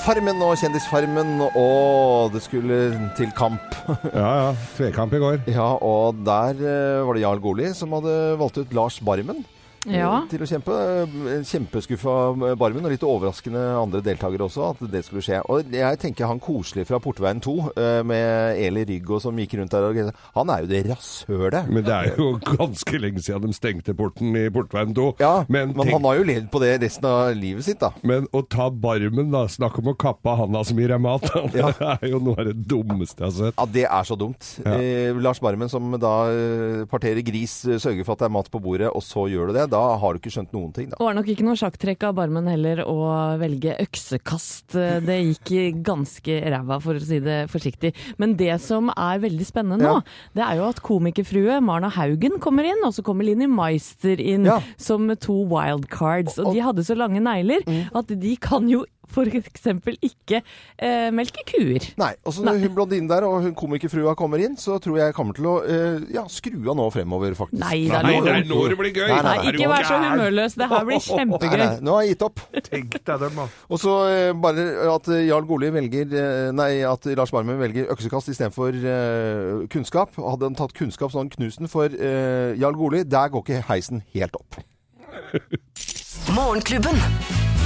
Farmen 0.00 0.40
og 0.40 0.54
Kjendisfarmen, 0.56 1.42
og 1.60 2.32
det 2.32 2.40
skulle 2.46 2.78
til 3.18 3.32
kamp. 3.36 3.76
Ja 4.16 4.30
ja, 4.40 4.50
tvekamp 4.78 5.12
i 5.12 5.20
går. 5.20 5.42
Ja, 5.52 5.74
og 5.76 6.22
der 6.24 6.56
eh, 6.56 7.02
var 7.04 7.14
det 7.14 7.22
Jarl 7.26 7.42
Goli 7.44 7.68
som 7.76 7.92
hadde 7.98 8.14
valgt 8.40 8.62
ut 8.62 8.72
Lars 8.76 8.96
Barmen. 9.04 9.44
Eh, 9.86 9.96
Ja. 10.00 10.22
Til 10.30 10.42
å 10.44 10.48
kjempe. 10.48 10.74
Eh, 10.76 11.44
Kjempeskuffa 11.46 12.14
Barmen, 12.58 12.84
og 12.84 12.92
litt 12.92 13.04
overraskende 13.06 13.60
andre 13.80 14.02
deltakere 14.04 14.46
også, 14.46 14.70
at 14.74 14.82
det 14.92 15.04
skulle 15.06 15.22
skje. 15.24 15.40
Og 15.50 15.70
jeg 15.72 15.98
tenker 16.02 16.28
han 16.28 16.40
koselig 16.42 16.86
fra 16.88 17.00
Portveien 17.02 17.40
2, 17.40 17.54
eh, 17.76 18.02
med 18.06 18.60
Eli 18.60 18.84
Ryggo 18.88 19.20
som 19.22 19.36
gikk 19.40 19.56
rundt 19.60 19.72
der, 19.72 19.86
og 19.88 20.12
han 20.36 20.50
er 20.54 20.64
jo 20.64 20.70
det 20.70 20.82
rasshølet. 20.90 21.70
Men 21.70 21.84
det 21.86 21.94
er 21.96 22.20
jo 22.20 22.28
ganske 22.44 23.00
lenge 23.00 23.22
siden 23.24 23.48
de 23.48 23.56
stengte 23.56 23.94
porten 23.96 24.36
i 24.36 24.48
Portveien 24.52 24.94
2. 24.96 25.06
Ja, 25.22 25.44
men, 25.48 25.72
men 25.74 25.86
tenk, 25.86 25.94
han 25.96 26.08
har 26.10 26.20
jo 26.20 26.28
levd 26.28 26.50
på 26.52 26.62
det 26.62 26.74
resten 26.84 27.08
av 27.10 27.32
livet 27.38 27.64
sitt, 27.66 27.80
da. 27.80 27.92
men 28.06 28.28
å 28.36 28.44
ta 28.46 28.68
barmen, 28.70 29.30
da. 29.32 29.46
Snakk 29.50 29.80
om 29.80 29.90
å 29.92 29.96
kappe 29.98 30.36
handa 30.38 30.62
som 30.66 30.78
gir 30.78 30.92
deg 30.92 31.00
mat. 31.02 31.26
Ja. 31.56 31.70
Det 31.80 31.86
er 32.06 32.12
jo 32.12 32.18
noe 32.22 32.38
av 32.40 32.46
det 32.50 32.54
dummeste 32.68 33.24
jeg 33.24 33.26
har 33.26 33.34
sett. 33.36 33.56
Ja, 33.58 33.64
det 33.74 33.84
er 33.88 34.06
så 34.06 34.16
dumt. 34.18 34.44
Ja. 34.64 34.76
Eh, 34.76 35.16
Lars 35.20 35.40
Barmen 35.42 35.70
som 35.72 35.90
da 36.00 36.12
parterer 36.90 37.24
gris, 37.26 37.54
sørger 37.64 38.04
for 38.06 38.14
at 38.14 38.22
det 38.22 38.28
er 38.28 38.34
mat 38.34 38.50
på 38.52 38.60
bordet, 38.62 38.90
og 38.92 39.02
så 39.04 39.24
gjør 39.30 39.50
du 39.50 39.56
det. 39.56 39.66
Da 39.70 39.80
har 40.00 40.12
du 40.14 40.18
ikke 40.20 40.32
skjønt 40.34 40.52
noen 40.56 40.72
ting, 40.74 40.88
da. 40.90 40.96
Det 40.98 41.06
var 41.06 41.14
nok 41.16 41.28
ikke 41.32 41.46
noe 41.46 41.58
sjakktrekk 41.60 42.06
av 42.08 42.16
Barmen 42.18 42.48
heller 42.50 42.82
å 42.84 42.96
velge 43.40 43.76
øksekast. 43.80 44.74
Det 45.06 45.18
gikk 45.38 45.82
ganske 45.86 46.38
ræva, 46.50 46.80
for 46.82 46.98
å 46.98 47.04
si 47.04 47.20
det 47.22 47.38
forsiktig. 47.52 47.92
Men 48.18 48.34
det 48.40 48.56
som 48.64 48.90
er 48.96 49.22
veldig 49.22 49.46
spennende 49.46 49.80
nå, 49.86 50.02
det 50.36 50.44
er 50.46 50.60
jo 50.60 50.68
at 50.68 50.82
komikerfrue 50.84 51.60
Marna 51.64 51.90
Haugen 51.94 52.38
kommer 52.42 52.66
inn, 52.68 52.82
og 52.86 52.94
så 52.96 53.04
kommer 53.06 53.24
Linni 53.28 53.46
Meister 53.50 54.20
inn 54.20 54.44
Ja. 54.50 54.60
som 54.76 55.08
to 55.16 55.44
wildcards. 55.50 56.38
Og 56.38 56.52
de 56.54 56.60
hadde 56.66 56.84
så 56.86 56.96
lange 56.96 57.20
negler 57.22 57.62
Mm. 57.66 57.90
at 57.94 58.06
de 58.20 58.36
kan 58.36 58.68
jo 58.68 58.84
for 59.10 59.28
eksempel 59.40 59.96
ikke 60.06 60.40
eh, 60.78 61.08
melke 61.14 61.42
kuer. 61.48 61.86
Nei. 62.00 62.12
Og 62.26 62.34
så 62.36 62.44
når 62.46 62.60
hun 62.62 62.74
blondinen 62.76 63.08
der 63.10 63.26
og 63.26 63.40
hun 63.44 63.54
komikerfrua 63.58 64.14
kommer 64.18 64.42
inn, 64.44 64.56
så 64.60 64.78
tror 64.82 64.98
jeg 65.00 65.10
jeg 65.10 65.16
kommer 65.16 65.36
til 65.36 65.48
å 65.50 65.54
eh, 65.64 66.00
ja, 66.14 66.24
skru 66.30 66.58
av 66.70 66.76
nå 66.78 66.86
fremover, 66.94 67.34
faktisk. 67.38 67.60
Nei, 67.62 67.82
det 67.90 67.98
er 68.00 68.28
det 68.40 68.48
nå 68.50 68.60
det 68.70 68.78
blir 68.80 68.92
gøy! 68.94 69.08
Nei, 69.10 69.20
Nei, 69.20 69.34
nei, 69.40 69.52
ikke 69.54 69.70
vær 69.72 69.86
så 69.88 69.98
humørløs. 70.04 70.56
Det 70.60 70.68
her 70.70 70.86
blir 70.88 71.02
kjempegøy. 71.10 71.58
nei, 71.64 71.68
nå 71.86 71.96
har 71.96 72.06
jeg 72.06 72.14
gitt 72.14 72.24
opp. 72.28 72.44
Tenk 72.70 72.96
deg 72.98 73.24
dem, 73.26 73.40
da. 73.42 73.48
Og 73.70 73.82
så 73.82 73.96
eh, 74.10 74.30
bare 74.46 74.66
at 74.94 75.10
eh, 75.12 75.24
Jarl 75.28 75.46
Goli 75.48 75.70
velger 75.74 76.14
eh, 76.22 76.50
Nei, 76.56 76.70
at 76.86 77.06
Lars 77.18 77.32
Barmen 77.34 77.58
velger 77.60 77.90
øksekast 77.94 78.30
istedenfor 78.32 78.76
eh, 78.78 79.66
kunnskap. 79.72 80.14
Hadde 80.20 80.50
han 80.50 80.58
tatt 80.58 80.74
kunnskap, 80.78 81.10
så 81.12 81.20
hadde 81.20 81.30
han 81.30 81.36
knust 81.38 81.62
den. 81.62 81.70
For 81.72 81.90
eh, 81.90 82.54
Jarl 82.60 82.78
Goli, 82.78 83.04
der 83.08 83.32
går 83.34 83.44
ikke 83.46 83.62
heisen 83.70 84.04
helt 84.14 84.36
opp. 84.38 84.60
Morgenklubben. 86.34 86.98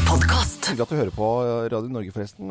Podkast. 0.08 0.64
Hyggelig 0.68 0.84
at 0.84 0.90
du 0.90 0.96
hører 0.96 1.12
på 1.14 1.26
eh, 1.44 1.66
Radio 1.72 1.92
Norge, 1.92 2.12
forresten. 2.14 2.48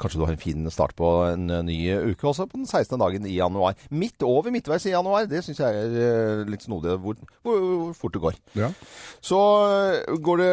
Kanskje 0.00 0.18
du 0.20 0.24
har 0.24 0.32
en 0.34 0.40
fin 0.40 0.68
start 0.70 0.94
på 0.98 1.08
en 1.26 1.50
eh, 1.50 1.62
ny 1.66 1.76
uke 2.12 2.28
også, 2.30 2.46
på 2.50 2.60
den 2.60 2.66
16. 2.66 2.94
dagen 3.00 3.26
i 3.26 3.34
januar. 3.36 3.74
Midt 3.90 4.22
over 4.26 4.52
midtveis 4.54 4.86
i 4.86 4.92
januar. 4.94 5.26
Det 5.30 5.42
syns 5.44 5.60
jeg 5.62 5.80
er 5.80 5.96
eh, 5.98 6.42
litt 6.50 6.64
snodig 6.66 6.94
hvor, 7.02 7.18
hvor, 7.42 7.58
hvor 7.62 7.96
fort 7.98 8.16
det 8.16 8.22
går. 8.22 8.38
Ja. 8.58 8.70
Så 9.22 9.40
går 10.22 10.42
det 10.42 10.52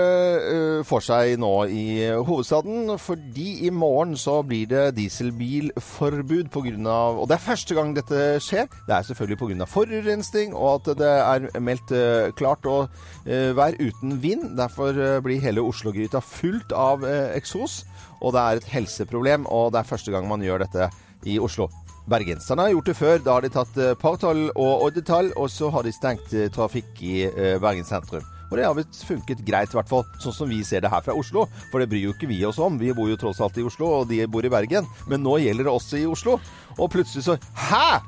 for 0.89 1.05
seg 1.05 1.35
nå 1.41 1.51
i 1.73 1.85
hovedstaden, 2.27 2.95
fordi 3.01 3.65
i 3.67 3.71
morgen 3.73 4.15
så 4.19 4.39
blir 4.45 4.69
det 4.69 4.83
dieselbilforbud 4.97 6.51
på 6.53 6.63
grunn 6.65 6.89
av 6.89 7.21
Og 7.23 7.29
det 7.29 7.37
er 7.37 7.45
første 7.45 7.77
gang 7.77 7.95
dette 7.97 8.25
skjer. 8.45 8.69
Det 8.87 8.95
er 8.95 9.07
selvfølgelig 9.09 9.39
pga. 9.41 9.69
forurensning, 9.69 10.53
og 10.53 10.81
at 10.81 11.01
det 11.01 11.13
er 11.13 11.49
meldt 11.61 11.93
klart 12.37 12.65
å 12.69 12.77
være 13.25 13.89
uten 13.89 14.19
vind. 14.21 14.45
Derfor 14.57 15.21
blir 15.25 15.41
hele 15.43 15.65
Oslo-gryta 15.79 16.19
fullt 16.19 16.75
av 16.75 17.07
eh, 17.07 17.31
eksos, 17.39 17.85
og 18.19 18.35
det 18.35 18.41
er 18.43 18.59
et 18.59 18.71
helseproblem. 18.75 19.47
Og 19.47 19.71
det 19.71 19.79
er 19.79 19.93
første 19.95 20.11
gang 20.11 20.27
man 20.27 20.43
gjør 20.43 20.67
dette 20.67 20.89
i 21.27 21.39
Oslo. 21.39 21.69
Bergenserne 22.09 22.65
har 22.65 22.73
gjort 22.73 22.89
det 22.89 22.97
før. 22.97 23.21
Da 23.23 23.37
har 23.37 23.45
de 23.45 23.53
tatt 23.53 23.79
eh, 23.79 23.95
partall 23.99 24.49
og 24.55 24.89
oddetall, 24.89 25.31
og 25.37 25.47
så 25.53 25.69
har 25.73 25.85
de 25.85 25.93
stengt 25.95 26.33
eh, 26.33 26.49
trafikk 26.53 26.99
i 27.05 27.15
eh, 27.29 27.55
Bergen 27.61 27.87
sentrum. 27.87 28.25
Og 28.49 28.57
det 28.57 28.65
har 28.65 28.73
visst 28.73 29.03
funket 29.05 29.43
greit, 29.45 29.69
i 29.69 29.77
hvert 29.77 29.89
fall 29.91 30.07
sånn 30.23 30.33
som 30.33 30.49
vi 30.49 30.63
ser 30.65 30.81
det 30.81 30.89
her 30.89 31.03
fra 31.05 31.13
Oslo. 31.13 31.45
For 31.69 31.81
det 31.81 31.89
bryr 31.91 32.07
jo 32.07 32.15
ikke 32.15 32.31
vi 32.31 32.41
oss 32.49 32.57
om. 32.61 32.79
Vi 32.81 32.89
bor 32.97 33.11
jo 33.11 33.19
tross 33.19 33.41
alt 33.45 33.59
i 33.61 33.65
Oslo, 33.65 33.91
og 33.99 34.09
de 34.09 34.23
bor 34.25 34.45
i 34.45 34.51
Bergen. 34.51 34.89
Men 35.11 35.21
nå 35.25 35.37
gjelder 35.43 35.69
det 35.69 35.75
også 35.75 36.01
i 36.01 36.07
Oslo. 36.09 36.39
Og 36.79 36.89
plutselig 36.93 37.27
så 37.29 37.37
Hæ?! 37.69 37.99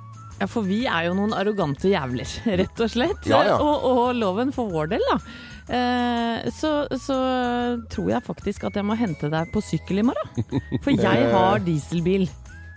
Ja, 0.41 0.47
for 0.49 0.65
vi 0.65 0.79
er 0.89 1.05
jo 1.05 1.13
noen 1.13 1.35
arrogante 1.37 1.91
jævler, 1.91 2.25
rett 2.63 2.79
og 2.81 2.89
slett. 2.89 3.29
Ja, 3.29 3.43
ja. 3.45 3.59
Og, 3.61 3.85
og 3.85 4.17
loven 4.17 4.49
for 4.55 4.73
vår 4.73 4.95
del, 4.95 5.05
da. 5.11 5.19
Eh, 5.69 6.49
så, 6.55 6.71
så 6.97 7.17
tror 7.91 8.09
jeg 8.15 8.25
faktisk 8.25 8.65
at 8.69 8.79
jeg 8.79 8.87
må 8.87 8.97
hente 8.99 9.29
deg 9.31 9.51
på 9.53 9.61
sykkel 9.65 10.01
i 10.01 10.07
morgen. 10.09 10.61
For 10.83 10.93
jeg 10.95 11.27
har 11.35 11.61
dieselbil. 11.65 12.27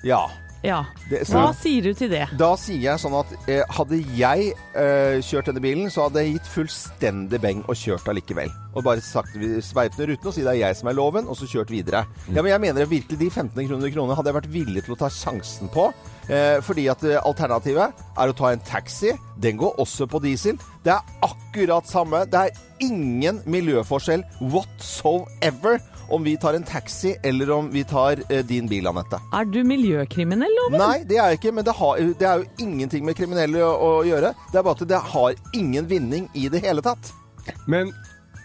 Ja. 0.04 0.24
Ja. 0.64 0.78
Det- 1.10 1.26
så- 1.28 1.36
Hva 1.42 1.52
sier 1.54 1.82
du 1.82 1.92
til 1.94 2.08
det? 2.08 2.24
Da 2.40 2.54
sier 2.56 2.80
jeg 2.80 2.98
sånn 3.02 3.14
at 3.20 3.32
eh, 3.52 3.62
hadde 3.68 3.98
jeg 4.16 4.54
eh, 4.74 5.20
kjørt 5.20 5.50
denne 5.50 5.60
bilen, 5.60 5.90
så 5.92 6.06
hadde 6.08 6.22
jeg 6.24 6.38
gitt 6.38 6.48
fullstendig 6.54 7.40
beng 7.42 7.60
og 7.68 7.76
kjørt 7.76 8.08
allikevel. 8.08 8.48
Og 8.74 8.82
bare 8.82 9.00
sagt 9.04 9.36
sveipet 9.36 9.98
ned 10.00 10.08
ruten 10.14 10.26
og 10.26 10.34
si 10.34 10.40
det 10.42 10.54
er 10.54 10.60
jeg 10.66 10.76
som 10.80 10.88
er 10.88 10.96
loven, 10.96 11.28
og 11.28 11.36
så 11.36 11.44
kjørt 11.46 11.68
videre. 11.70 12.06
Ja, 12.32 12.40
men 12.42 12.50
jeg 12.50 12.60
mener 12.64 12.86
virkelig 12.90 13.18
de 13.20 13.28
15 13.30 13.68
kroner 13.68 13.92
kronene 13.92 14.16
hadde 14.16 14.32
jeg 14.32 14.38
vært 14.40 14.50
villig 14.56 14.84
til 14.86 14.94
å 14.96 14.98
ta 14.98 15.08
sjansen 15.12 15.68
på. 15.70 15.92
Eh, 16.30 16.58
fordi 16.64 16.88
at 16.88 17.04
eh, 17.04 17.20
alternativet 17.20 17.92
er 18.16 18.32
å 18.32 18.34
ta 18.34 18.50
en 18.54 18.60
taxi. 18.64 19.12
Den 19.38 19.58
går 19.60 19.76
også 19.78 20.08
på 20.08 20.22
diesel. 20.24 20.56
Det 20.82 20.94
er 20.94 21.02
akkurat 21.22 21.86
samme. 21.86 22.24
Det 22.24 22.40
er 22.40 22.50
ingen 22.80 23.42
miljøforskjell 23.46 24.24
whatsoever 24.40 25.78
om 26.08 26.24
vi 26.24 26.36
tar 26.40 26.54
en 26.54 26.66
taxi 26.66 27.14
eller 27.22 27.50
om 27.50 27.70
vi 27.72 27.84
tar 27.88 28.22
eh, 28.28 28.44
din 28.46 28.68
bil, 28.70 28.86
Anette. 28.90 29.20
Er 29.32 29.48
du 29.48 29.60
miljøkriminell, 29.66 30.56
Loven? 30.60 30.80
Nei, 30.80 31.04
det 31.08 31.18
er 31.18 31.32
jeg 31.32 31.40
ikke, 31.40 31.54
men 31.56 31.66
det, 31.66 31.76
har, 31.80 32.02
det 32.20 32.28
er 32.28 32.42
jo 32.42 32.66
ingenting 32.66 33.06
med 33.06 33.18
kriminelle 33.18 33.62
å, 33.64 33.74
å 33.74 33.92
gjøre. 34.06 34.34
Det 34.52 34.60
er 34.60 34.66
bare 34.66 34.78
at 34.80 34.88
det 34.94 35.04
har 35.14 35.38
ingen 35.60 35.88
vinning 35.90 36.28
i 36.34 36.48
det 36.52 36.64
hele 36.64 36.84
tatt. 36.84 37.12
Men 37.70 37.92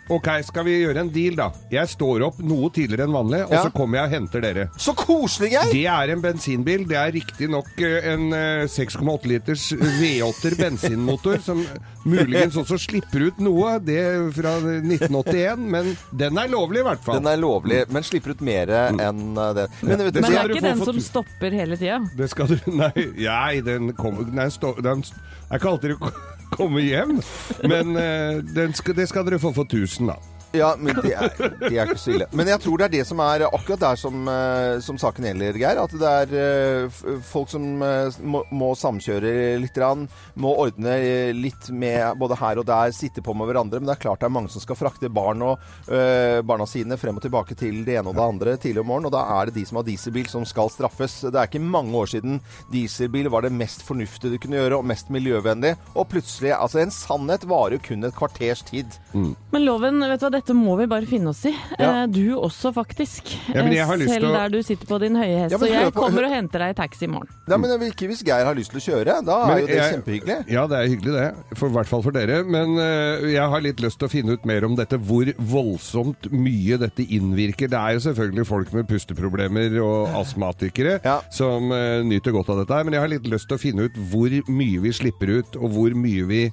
ok, 0.10 0.30
skal 0.48 0.66
vi 0.68 0.76
gjøre 0.82 1.04
en 1.04 1.12
deal, 1.14 1.36
da? 1.38 1.50
Jeg 1.72 1.90
står 1.92 2.26
opp 2.28 2.40
noe 2.44 2.70
tidligere 2.74 3.08
enn 3.08 3.16
vanlig, 3.16 3.44
og 3.48 3.54
Ja. 3.54 3.64
så 3.66 3.74
kommer 3.74 4.00
jeg 4.00 4.10
og 4.10 4.16
henter 4.18 4.42
dere. 4.42 4.66
Så 4.78 4.96
koselig, 4.98 5.52
Geir! 5.54 5.72
Det 5.72 5.86
er 5.86 6.14
en 6.16 6.22
bensinbil. 6.24 6.86
Det 6.90 6.98
er 6.98 7.14
riktignok 7.14 7.70
en 7.80 8.34
eh, 8.34 8.66
6,8 8.68 9.30
liters 9.30 9.68
V8-er 9.74 10.58
bensinmotor, 10.60 11.40
som 11.46 11.64
muligens 12.06 12.58
også 12.58 12.80
slipper 12.80 13.28
ut 13.30 13.40
noe. 13.44 13.78
Det 13.84 13.98
er 14.02 14.32
fra 14.36 14.56
1981, 14.60 15.66
men 15.76 15.94
den 16.18 16.38
er 16.42 16.52
lovlig 16.52 16.84
i 16.84 16.88
hvert 16.90 17.04
fall. 17.06 17.20
Den 17.20 17.32
er 17.32 17.42
lovlig, 17.42 17.84
men 17.94 18.04
slipper 18.08 18.36
ut 18.36 18.42
mer 18.46 18.74
enn 18.90 19.38
eh, 19.38 19.54
det. 19.58 19.68
Men 19.82 20.06
vet 20.06 20.14
du, 20.14 20.22
Men 20.22 20.32
det 20.32 20.40
er 20.40 20.50
ikke 20.56 20.64
få 20.64 20.68
den 20.70 20.86
som 20.92 21.00
stopper 21.10 21.60
hele 21.62 21.78
tida. 21.80 22.02
Det 22.18 22.30
skal 22.32 22.52
du 22.52 22.58
Nei, 22.80 22.94
nei 23.20 23.62
den 23.66 23.94
kommer 23.98 24.28
Nei, 24.30 24.50
stå, 24.54 24.76
den 24.84 25.04
det 25.50 25.58
er 25.58 25.96
ikke 25.96 26.29
kommer 26.50 26.84
hjem, 26.84 27.18
men 27.64 27.96
eh, 28.00 28.42
den 28.56 28.74
skal, 28.78 28.96
det 28.98 29.10
skal 29.10 29.26
dere 29.28 29.40
få 29.40 29.54
for 29.56 29.68
1000, 29.70 30.12
da. 30.12 30.39
Ja, 30.52 30.74
men 30.80 30.98
det 31.04 31.12
er, 31.14 31.30
det 31.62 31.70
er 31.76 31.86
ikke 31.86 32.00
så 32.02 32.14
ille. 32.16 32.26
Men 32.34 32.50
jeg 32.50 32.62
tror 32.64 32.80
det 32.82 32.88
er 32.88 32.94
det 32.98 33.04
som 33.06 33.20
er 33.22 33.44
akkurat 33.48 33.84
der 33.84 34.00
som, 34.02 34.24
eh, 34.32 34.80
som 34.82 34.98
saken 35.02 35.28
gjelder, 35.30 35.60
Geir. 35.62 35.82
At 35.84 35.94
det 35.94 36.14
er 36.24 36.34
eh, 36.40 37.20
folk 37.30 37.52
som 37.52 37.68
eh, 37.86 38.18
må, 38.26 38.42
må 38.50 38.72
samkjøre 38.78 39.34
litt, 39.62 39.76
grann, 39.76 40.08
må 40.42 40.56
ordne 40.64 40.96
litt 41.38 41.70
med 41.70 42.18
både 42.20 42.38
her 42.40 42.62
og 42.62 42.66
der, 42.70 42.94
sitte 42.96 43.22
på 43.26 43.36
med 43.38 43.50
hverandre. 43.52 43.82
Men 43.82 43.92
det 43.92 43.98
er 43.98 44.04
klart 44.08 44.24
det 44.24 44.30
er 44.30 44.34
mange 44.40 44.50
som 44.54 44.64
skal 44.64 44.80
frakte 44.80 45.12
barn 45.14 45.44
og 45.46 45.62
øh, 45.92 46.40
barna 46.50 46.66
sine 46.70 46.98
frem 47.00 47.22
og 47.22 47.26
tilbake 47.28 47.58
til 47.60 47.84
det 47.86 48.00
ene 48.00 48.10
og 48.10 48.18
det 48.18 48.26
andre 48.26 48.58
tidlig 48.58 48.82
om 48.84 48.90
morgenen. 48.90 49.12
Og 49.12 49.16
da 49.16 49.26
er 49.38 49.50
det 49.52 49.60
de 49.60 49.68
som 49.70 49.82
har 49.82 49.88
dieselbil 49.88 50.32
som 50.34 50.48
skal 50.50 50.74
straffes. 50.74 51.20
Det 51.28 51.36
er 51.36 51.50
ikke 51.52 51.62
mange 51.62 51.94
år 52.00 52.10
siden 52.16 52.40
dieselbil 52.74 53.30
var 53.30 53.46
det 53.46 53.54
mest 53.54 53.86
fornuftige 53.86 54.34
du 54.34 54.42
kunne 54.42 54.58
gjøre, 54.58 54.82
og 54.82 54.90
mest 54.90 55.14
miljøvennlig. 55.14 55.76
Og 55.94 56.10
plutselig 56.10 56.56
Altså, 56.60 56.80
en 56.82 56.92
sannhet 56.92 57.46
varer 57.48 57.78
jo 57.78 57.82
kun 57.86 58.04
et 58.04 58.16
kvarters 58.18 58.62
tid. 58.68 58.98
Men 59.14 59.64
Loven, 59.64 60.02
vet 60.10 60.20
du 60.20 60.26
hva, 60.26 60.39
dette 60.40 60.56
må 60.58 60.76
vi 60.80 60.88
bare 60.90 61.06
finne 61.10 61.30
oss 61.34 61.44
i. 61.46 61.54
Ja. 61.78 62.04
Eh, 62.04 62.08
Du 62.10 62.34
også, 62.40 62.72
faktisk. 62.74 63.30
Ja, 63.54 63.62
men 63.64 63.74
jeg 63.76 63.86
har 63.86 63.94
Eh, 63.96 64.00
lyst 64.02 64.14
Selv 64.16 64.30
å- 64.30 64.34
der 64.34 64.50
du 64.50 64.62
sitter 64.64 64.88
på 64.88 65.00
din 65.00 65.16
høye 65.16 65.38
hest. 65.44 65.52
Ja, 65.52 65.58
Så 65.60 65.68
jeg 65.70 65.94
på- 65.94 66.02
kommer 66.08 66.26
og 66.26 66.32
henter 66.32 66.60
deg 66.60 66.70
i 66.76 66.78
taxi 66.82 67.04
i 67.06 67.08
morgen. 67.12 67.28
Ja, 67.48 67.58
men 67.58 67.70
ikke 67.92 68.08
hvis 68.10 68.24
Geir 68.26 68.46
har 68.46 68.56
lyst 68.56 68.72
til 68.72 68.80
å 68.80 68.86
kjøre. 68.88 69.26
Da 69.26 69.38
Men 69.48 69.58
er 69.58 69.60
jo 69.62 69.68
det 69.68 69.76
jeg- 69.76 69.94
kjempehyggelig. 69.94 70.38
Ja, 70.50 70.68
det 70.68 70.78
er 70.78 70.88
hyggelig 70.96 71.14
det. 71.14 71.58
For, 71.58 71.68
I 71.68 71.72
hvert 71.72 71.88
fall 71.88 72.02
for 72.04 72.12
dere. 72.12 72.44
Men 72.44 72.78
uh, 72.78 73.28
jeg 73.28 73.50
har 73.50 73.62
litt 73.62 73.78
lyst 73.78 74.00
til 74.00 74.08
å 74.08 74.12
finne 74.12 74.32
ut 74.34 74.46
mer 74.46 74.64
om 74.66 74.76
dette. 74.76 74.98
Hvor 75.00 75.26
voldsomt 75.38 76.32
mye 76.32 76.78
dette 76.80 77.04
innvirker. 77.10 77.70
Det 77.70 77.74
er 77.80 77.94
jo 77.98 78.00
selvfølgelig 78.10 78.46
folk 78.48 78.74
med 78.74 78.88
pusteproblemer 78.88 79.80
og 79.84 80.08
astmatikere 80.20 81.00
Ja. 81.04 81.22
som 81.32 81.72
uh, 81.72 82.02
nyter 82.04 82.32
godt 82.32 82.50
av 82.50 82.58
dette 82.66 82.74
her. 82.74 82.84
Men 82.84 82.94
jeg 82.94 83.02
har 83.02 83.10
litt 83.10 83.24
lyst 83.30 83.48
til 83.50 83.58
å 83.58 83.62
finne 83.62 83.86
ut 83.90 83.94
hvor 84.10 84.30
mye 84.50 84.80
vi 84.82 84.90
slipper 84.92 85.30
ut, 85.40 85.56
og 85.58 85.72
hvor 85.74 85.94
mye 85.94 86.26
vi 86.28 86.52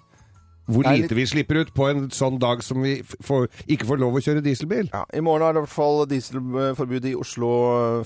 hvor 0.66 0.86
lite 0.86 1.08
litt... 1.08 1.16
vi 1.18 1.26
slipper 1.30 1.62
ut 1.62 1.72
på 1.76 1.88
en 1.90 2.08
sånn 2.14 2.40
dag 2.42 2.62
som 2.66 2.82
vi 2.84 2.98
får, 3.04 3.48
ikke 3.66 3.88
får 3.88 4.02
lov 4.02 4.18
å 4.18 4.22
kjøre 4.24 4.44
dieselbil. 4.44 4.90
Ja, 4.92 5.04
I 5.14 5.22
morgen 5.24 5.46
er 5.46 5.56
det 5.56 5.62
i 5.62 5.66
hvert 5.66 5.76
fall 5.76 6.02
dieselforbud 6.10 7.08
i 7.10 7.14
Oslo 7.18 7.52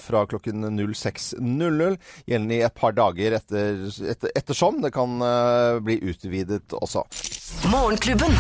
fra 0.03 0.25
klokken 0.31 0.69
06.00. 0.77 1.99
Gjeldende 2.31 2.61
i 2.61 2.63
et 2.69 2.77
par 2.77 2.97
dager 2.97 3.39
etter, 3.41 3.83
etter, 4.13 4.33
ettersom. 4.37 4.81
Det 4.85 4.93
kan 4.95 5.19
uh, 5.25 5.81
bli 5.85 6.01
utvidet 6.13 6.77
også. 6.77 7.05
Morgenklubben. 7.73 8.37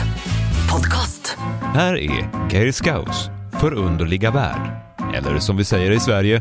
Podkast. 0.70 1.34
Her 1.74 1.98
er 1.98 2.24
Geir 2.52 2.70
Skaus 2.74 3.28
forunderlige 3.60 4.30
värld. 4.30 4.70
Eller 5.14 5.38
som 5.38 5.56
vi 5.56 5.64
sier 5.64 5.92
i 5.92 6.00
Sverige, 6.00 6.40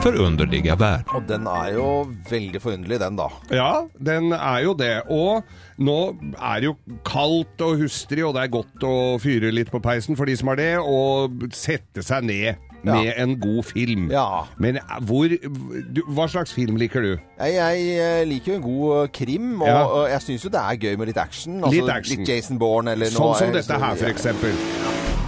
förunderliga 0.00 0.74
vær. 0.80 1.02
Og 1.14 1.26
den 1.28 1.46
er 1.50 1.72
jo 1.76 1.86
veldig 2.30 2.60
forunderlig, 2.62 3.00
den, 3.02 3.18
da. 3.20 3.26
Ja, 3.52 3.70
den 4.00 4.32
er 4.32 4.62
jo 4.64 4.72
det. 4.78 4.94
Og 5.12 5.44
nå 5.80 5.98
er 6.40 6.60
det 6.62 6.70
jo 6.70 6.74
kaldt 7.06 7.60
og 7.66 7.76
hustrig, 7.82 8.24
og 8.26 8.34
det 8.36 8.46
er 8.46 8.54
godt 8.54 8.86
å 8.88 8.94
fyre 9.22 9.52
litt 9.52 9.70
på 9.72 9.80
peisen 9.84 10.16
for 10.18 10.24
de 10.30 10.36
som 10.40 10.48
har 10.52 10.60
det, 10.60 10.72
og 10.80 11.46
sette 11.56 12.04
seg 12.06 12.24
ned 12.24 12.66
med 12.82 13.04
Ja. 13.04 13.12
en 13.22 13.34
god 13.40 13.62
film. 13.68 14.06
Ja. 14.10 14.46
Men 14.56 14.78
hvor 15.04 15.28
du, 15.28 16.00
Hva 16.08 16.24
slags 16.32 16.52
film 16.56 16.76
liker 16.80 17.02
du? 17.04 17.10
Jeg, 17.38 17.54
jeg 17.58 17.98
eh, 18.00 18.24
liker 18.24 18.52
jo 18.54 18.56
en 18.56 18.62
god 18.64 19.02
eh, 19.02 19.08
krim, 19.12 19.50
og, 19.60 19.68
Ja. 19.68 19.82
og 19.84 20.08
jeg 20.08 20.20
syns 20.22 20.44
jo 20.44 20.50
det 20.50 20.60
er 20.64 20.76
gøy 20.80 20.96
med 20.96 21.06
litt 21.12 21.18
action. 21.20 21.60
Altså, 21.60 21.76
Litt 21.76 21.90
action. 21.92 22.18
Litt 22.24 22.28
Jason 22.28 22.58
Bourne 22.58 22.92
eller 22.96 23.06
Sånn 23.12 23.20
noe. 23.26 23.36
som 23.36 23.48
eh, 23.48 23.52
dette 23.60 23.72
her, 23.84 23.94
for 24.00 24.06
ja. 24.08 24.14
eksempel. 24.16 24.56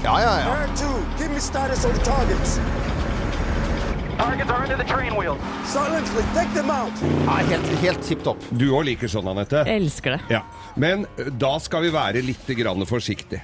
Ja, 0.02 0.16
ja, 0.18 0.32
Silently, 5.66 6.22
take 6.34 6.52
them 6.54 6.70
out. 6.70 6.92
ja 7.26 7.36
helt, 7.48 7.66
helt 7.80 8.02
tipp 8.04 8.22
topp. 8.26 8.42
Du 8.58 8.66
òg 8.76 8.84
liker 8.90 9.08
sånn, 9.08 9.28
Anette? 9.30 9.62
Elsker 9.70 10.16
det. 10.18 10.20
Ja. 10.36 10.42
Men 10.76 11.06
da 11.40 11.54
skal 11.62 11.86
vi 11.86 11.92
være 11.94 12.22
litt 12.24 12.46
grann 12.58 12.84
forsiktige. 12.88 13.40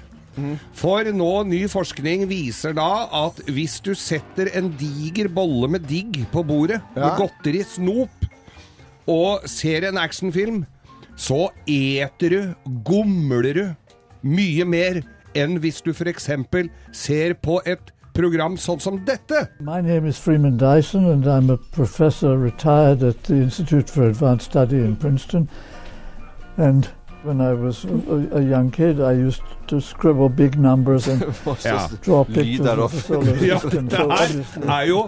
For 0.78 1.08
nå 1.10 1.30
ny 1.50 1.64
forskning 1.70 2.28
viser 2.30 2.74
da 2.76 3.08
at 3.24 3.40
hvis 3.50 3.80
du 3.82 3.90
setter 3.98 4.50
en 4.58 4.68
diger 4.78 5.26
bolle 5.34 5.66
med 5.72 5.88
digg 5.90 6.20
på 6.30 6.44
bordet, 6.46 6.78
Ja. 6.94 7.08
med 7.08 7.16
godteri, 7.18 7.64
snop, 7.66 8.28
og 9.08 9.48
ser 9.48 9.88
en 9.88 9.98
actionfilm, 9.98 10.64
så 11.16 11.48
eter 11.66 12.28
du, 12.30 12.54
gomler 12.86 13.52
du, 13.54 13.76
mye 14.22 14.64
mer 14.64 15.02
enn 15.34 15.58
hvis 15.58 15.80
du 15.82 15.90
f.eks. 15.92 16.28
ser 16.92 17.34
på 17.34 17.60
et 17.66 17.90
program 18.18 18.56
sånn 18.58 18.80
som 18.82 18.98
dette. 19.06 19.44
My 19.62 19.80
name 19.80 20.08
is 20.10 20.18
Freeman 20.18 20.56
Dyson, 20.58 21.06
and 21.12 21.26
I'm 21.26 21.50
a 21.54 21.56
professor 21.72 22.36
retired 22.36 23.02
at 23.02 23.22
the 23.30 23.34
Institute 23.46 23.88
for 23.90 24.08
Advanced 24.08 24.50
Study 24.50 24.80
in 24.82 24.96
Princeton. 24.96 25.48
And 26.56 26.88
when 27.22 27.40
I 27.40 27.52
was 27.54 27.84
a, 27.84 28.38
a 28.38 28.42
young 28.42 28.70
kid, 28.74 29.00
I 29.00 29.12
used 29.12 29.42
to 29.68 29.80
scribble 29.80 30.28
big 30.28 30.58
numbers 30.58 31.06
and 31.08 31.22
Ja. 31.64 31.86
draw 32.02 32.24
pictures 32.24 32.66
of 33.10 33.24
the 33.24 33.46
Ja, 33.46 33.58
det 33.62 33.92
her 33.92 34.80
er 34.80 34.84
jo 34.88 35.00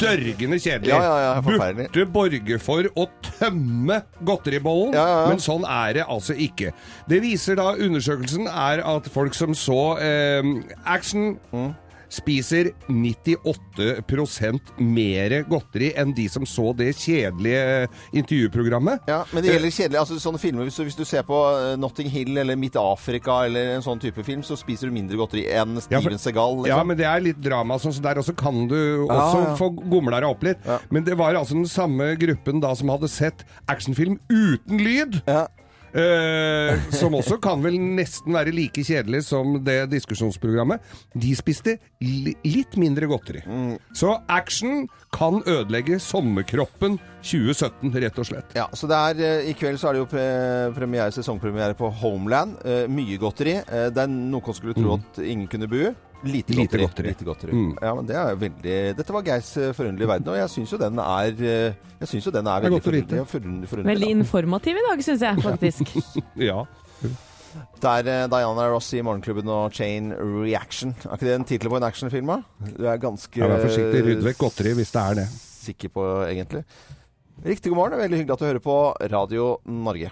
dørgende 0.00 0.58
kjedelig. 0.60 0.92
Ja, 0.92 1.00
ja, 1.02 1.34
ja. 1.34 1.40
Burde 1.40 2.06
borge 2.12 2.58
for 2.60 2.88
å 2.96 3.08
tømme 3.38 4.02
godteribollen, 4.24 4.92
Ja, 4.96 5.06
ja, 5.08 5.18
ja. 5.22 5.26
men 5.32 5.40
sånn 5.44 5.64
er 5.64 6.00
det 6.02 6.06
altså 6.08 6.36
ikke. 6.36 6.72
Det 7.08 7.22
viser 7.24 7.56
da 7.60 7.70
undersøkelsen 7.78 8.48
er 8.48 8.84
at 8.84 9.08
folk 9.12 9.36
som 9.38 9.56
så 9.56 9.80
eh, 10.04 10.42
action 10.84 11.38
Mm. 11.52 11.70
Spiser 12.12 12.70
98% 12.88 14.72
mer 14.80 15.34
godteri 15.48 15.92
enn 15.98 16.14
de 16.16 16.28
som 16.32 16.46
så 16.48 16.72
det 16.76 16.94
kjedelige 16.96 17.88
intervjuprogrammet. 18.16 19.08
Ja, 19.10 19.22
men 19.32 19.44
det 19.44 19.52
gjelder 19.52 19.74
kjedelige 19.74 19.98
Altså, 19.98 20.18
sånne 20.22 20.40
filmer, 20.40 20.68
hvis 20.68 20.78
du, 20.78 20.84
hvis 20.86 20.96
du 20.98 21.04
ser 21.08 21.24
på 21.26 21.36
eh, 21.52 21.74
Notting 21.80 22.08
Hill 22.12 22.38
eller 22.40 22.56
Midt-Afrika 22.60 23.42
eller 23.48 23.74
en 23.76 23.84
sånn 23.84 24.00
type 24.02 24.22
film, 24.24 24.44
så 24.46 24.56
spiser 24.58 24.88
du 24.88 24.94
mindre 24.94 25.18
godteri 25.18 25.44
enn 25.52 25.76
Steven 25.82 26.06
for- 26.06 26.22
Segal. 26.22 26.56
Liksom. 26.62 26.70
Ja, 26.70 26.80
men 26.86 26.98
det 26.98 27.06
er 27.08 27.22
litt 27.24 27.40
drama 27.42 27.78
sånn, 27.82 27.94
så 27.94 28.02
der 28.04 28.20
også 28.20 28.34
kan 28.38 28.66
du 28.70 28.78
også 29.06 29.42
ja. 29.44 29.54
få 29.58 29.70
gomla 29.78 30.22
deg 30.22 30.30
opp 30.30 30.42
litt. 30.46 30.64
Ja. 30.66 30.78
Men 30.94 31.06
det 31.06 31.16
var 31.18 31.36
altså 31.38 31.58
den 31.58 31.68
samme 31.70 32.12
gruppen 32.20 32.62
da 32.64 32.74
som 32.78 32.90
hadde 32.92 33.10
sett 33.12 33.44
actionfilm 33.70 34.18
uten 34.30 34.82
lyd. 34.82 35.20
Ja. 35.28 35.46
Eh, 35.92 36.88
som 36.92 37.14
også 37.16 37.38
kan 37.42 37.62
vel 37.64 37.78
nesten 37.80 38.34
være 38.36 38.52
like 38.54 38.84
kjedelig 38.84 39.22
som 39.28 39.56
det 39.64 39.80
diskusjonsprogrammet. 39.92 40.82
De 41.16 41.32
spiste 41.38 41.78
li 42.04 42.34
litt 42.46 42.76
mindre 42.80 43.08
godteri. 43.10 43.42
Mm. 43.46 43.76
Så 43.96 44.18
action 44.28 44.86
kan 45.14 45.40
ødelegge 45.46 46.00
sommerkroppen 46.02 46.98
2017, 47.24 47.94
rett 48.04 48.20
og 48.20 48.28
slett. 48.28 48.52
Ja, 48.58 48.68
så 48.76 48.88
det 48.90 48.98
er, 48.98 49.22
eh, 49.24 49.50
I 49.50 49.54
kveld 49.58 49.80
så 49.80 49.88
er 49.88 49.96
det 49.96 50.04
jo 50.04 50.10
pre 50.12 50.26
premiere, 50.76 51.12
sesongpremiere 51.12 51.74
på 51.74 51.90
Homeland. 52.02 52.58
Eh, 52.64 52.86
mye 52.88 53.18
godteri. 53.18 53.58
Eh, 53.64 53.88
det 53.90 54.04
er 54.04 54.12
noe 54.12 54.42
man 54.44 54.54
skulle 54.54 54.74
tro 54.74 54.98
at 54.98 55.18
ingen 55.24 55.48
kunne 55.48 55.68
bu. 55.68 55.94
Lite. 56.24 56.50
Lite 56.52 56.56
godteri. 56.58 56.82
godteri. 56.82 57.08
Lite 57.12 57.24
godteri. 57.28 57.52
Mm. 57.54 57.74
Ja, 57.82 57.92
men 57.94 58.06
det 58.08 58.16
er 58.18 58.34
veldig 58.40 58.76
Dette 58.98 59.12
var 59.14 59.22
Geirs 59.22 59.52
eh, 59.56 59.68
forunderlige 59.76 60.08
verden, 60.10 60.28
og 60.32 60.36
jeg 60.40 60.50
syns 60.50 60.72
jo 60.74 60.78
den 60.82 60.98
er 60.98 61.28
eh, 61.38 61.76
Jeg 62.00 62.08
synes 62.10 62.26
jo 62.26 62.32
den 62.34 62.46
er 62.50 62.64
veldig 62.66 62.80
forunderlig. 62.82 63.26
forunderlig, 63.30 63.68
forunderlig 63.70 63.92
Veldig 63.94 64.08
da. 64.10 64.18
informativ 64.18 64.80
i 64.80 64.84
dag, 64.88 65.04
syns 65.06 65.22
jeg 65.28 65.42
faktisk. 65.46 65.94
Ja. 66.50 66.64
Det 67.78 67.88
er 68.02 68.10
eh, 68.12 68.26
Diana 68.28 68.66
Ross 68.74 68.90
i 68.98 69.00
Morgenklubben 69.06 69.48
og 69.48 69.72
Chain 69.78 70.10
Reaction. 70.18 70.90
Er 71.06 71.14
ikke 71.16 71.28
det 71.30 71.34
en 71.38 71.46
tittel 71.48 71.70
på 71.70 71.78
en 71.78 71.86
actionfilm? 71.86 72.34
Du 72.76 72.84
er 72.90 72.98
ganske 73.02 73.38
Ja, 73.40 73.46
Vær 73.54 73.62
forsiktig, 73.68 74.02
rydd 74.10 74.26
vekk 74.26 74.42
godteri 74.42 74.74
hvis 74.78 74.90
det 74.94 75.04
er 75.06 75.20
det. 75.22 75.28
sikker 75.38 75.88
på, 75.94 76.04
egentlig. 76.26 76.64
Riktig 77.46 77.70
god 77.70 77.78
morgen. 77.78 77.98
Veldig 78.02 78.18
hyggelig 78.24 78.34
at 78.34 78.42
du 78.42 78.48
hører 78.50 78.64
på 78.66 78.78
Radio 79.14 79.52
Norge. 79.70 80.10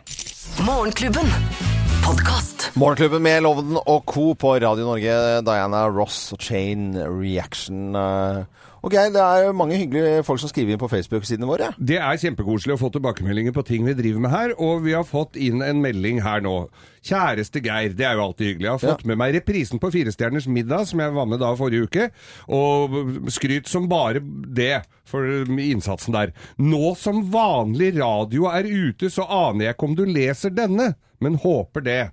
Morgenklubben. 0.62 1.75
Podkast. 2.06 2.70
Morgenklubben 2.78 3.22
med 3.22 3.42
Loven 3.42 3.76
og 3.86 4.04
Co. 4.06 4.34
på 4.34 4.52
Radio 4.62 4.84
Norge. 4.86 5.40
Diana 5.42 5.88
Ross 5.90 6.32
og 6.32 6.38
Chain 6.38 6.94
Reaction. 6.94 7.96
eh. 7.96 8.44
Og 8.84 8.92
Geir, 8.92 9.08
det 9.10 9.22
er 9.22 9.54
mange 9.56 9.78
hyggelige 9.80 10.20
folk 10.26 10.38
som 10.38 10.50
skriver 10.50 10.74
inn 10.74 10.78
på 10.80 10.88
Facebook-sidene 10.92 11.46
våre. 11.48 11.70
Det 11.78 11.96
er 11.98 12.18
kjempekoselig 12.20 12.74
å 12.76 12.78
få 12.78 12.90
tilbakemeldinger 12.94 13.54
på 13.56 13.64
ting 13.66 13.86
vi 13.88 13.94
driver 13.98 14.20
med 14.22 14.30
her, 14.30 14.52
og 14.62 14.84
vi 14.84 14.92
har 14.94 15.02
fått 15.08 15.34
inn 15.40 15.62
en 15.64 15.80
melding 15.82 16.20
her 16.22 16.44
nå. 16.44 16.68
Kjæreste 17.06 17.62
Geir, 17.64 17.94
det 17.96 18.06
er 18.06 18.14
jo 18.18 18.26
alltid 18.28 18.46
hyggelig. 18.52 18.66
Jeg 18.68 18.74
har 18.76 18.82
fått 18.84 19.02
Ja. 19.04 19.08
med 19.08 19.18
meg 19.18 19.34
reprisen 19.34 19.80
på 19.82 19.90
Firestjerners 19.90 20.46
middag, 20.46 20.86
som 20.86 21.00
jeg 21.00 21.12
var 21.16 21.26
med 21.26 21.40
da 21.40 21.54
forrige 21.56 21.88
uke, 21.88 22.10
og 22.48 23.30
skryt 23.32 23.66
som 23.66 23.88
bare 23.88 24.20
det 24.20 24.84
for 25.04 25.22
innsatsen 25.24 26.12
der. 26.12 26.32
Nå 26.58 26.94
som 26.96 27.24
vanlig 27.30 27.96
radio 27.98 28.46
er 28.50 28.64
ute, 28.64 29.10
så 29.10 29.26
aner 29.26 29.66
jeg 29.66 29.74
ikke 29.76 29.88
om 29.88 29.94
du 29.96 30.04
leser 30.04 30.50
denne, 30.50 30.94
men 31.20 31.38
håper 31.38 31.80
det. 31.82 32.10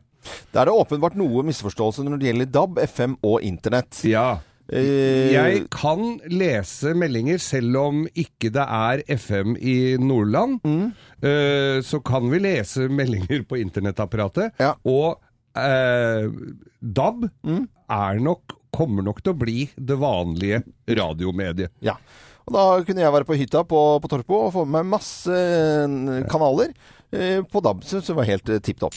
Det 0.53 0.61
er 0.61 0.65
det 0.65 0.73
åpenbart 0.73 1.15
noe 1.19 1.43
misforståelse 1.43 2.03
når 2.07 2.17
det 2.19 2.29
gjelder 2.31 2.51
DAB, 2.51 2.77
FM 2.87 3.17
og 3.21 3.41
Internett. 3.43 4.03
Ja. 4.07 4.39
Eh, 4.71 5.33
Jeg 5.33 5.65
kan 5.73 6.19
lese 6.31 6.93
meldinger 6.95 7.37
selv 7.43 7.75
om 7.81 8.03
ikke 8.15 8.49
det 8.55 8.63
er 8.63 9.03
FM 9.17 9.57
i 9.59 9.97
Nordland. 9.99 10.59
Mm. 10.63 10.93
Eh, 11.21 11.81
så 11.83 11.99
kan 12.05 12.29
vi 12.31 12.39
lese 12.39 12.87
meldinger 12.99 13.43
på 13.49 13.59
internettapparatet. 13.59 14.53
Ja. 14.59 14.73
Og 14.87 15.19
eh, 15.57 16.29
DAB 16.81 17.27
Mm. 17.43 17.67
er 17.91 18.19
nok, 18.23 18.55
kommer 18.73 19.03
nok 19.03 19.19
til 19.21 19.33
å 19.35 19.37
bli 19.37 19.69
det 19.77 19.99
vanlige 19.99 20.63
radiomediet. 20.87 21.69
Ja. 21.83 21.97
Og 22.47 22.55
da 22.55 22.63
kunne 22.83 23.03
jeg 23.03 23.13
være 23.13 23.27
på 23.27 23.37
hytta 23.39 23.61
på, 23.63 23.83
på 24.03 24.09
Torpo 24.11 24.39
og 24.47 24.53
få 24.55 24.65
med 24.65 24.81
meg 24.83 24.95
masse 24.97 25.31
eh, 25.31 26.23
kanaler 26.31 26.73
eh, 27.11 27.39
på 27.43 27.61
DAB, 27.63 27.83
som 27.85 28.15
var 28.17 28.27
helt 28.31 28.49
eh, 28.49 28.59
tipp 28.63 28.79
topp. 28.83 28.95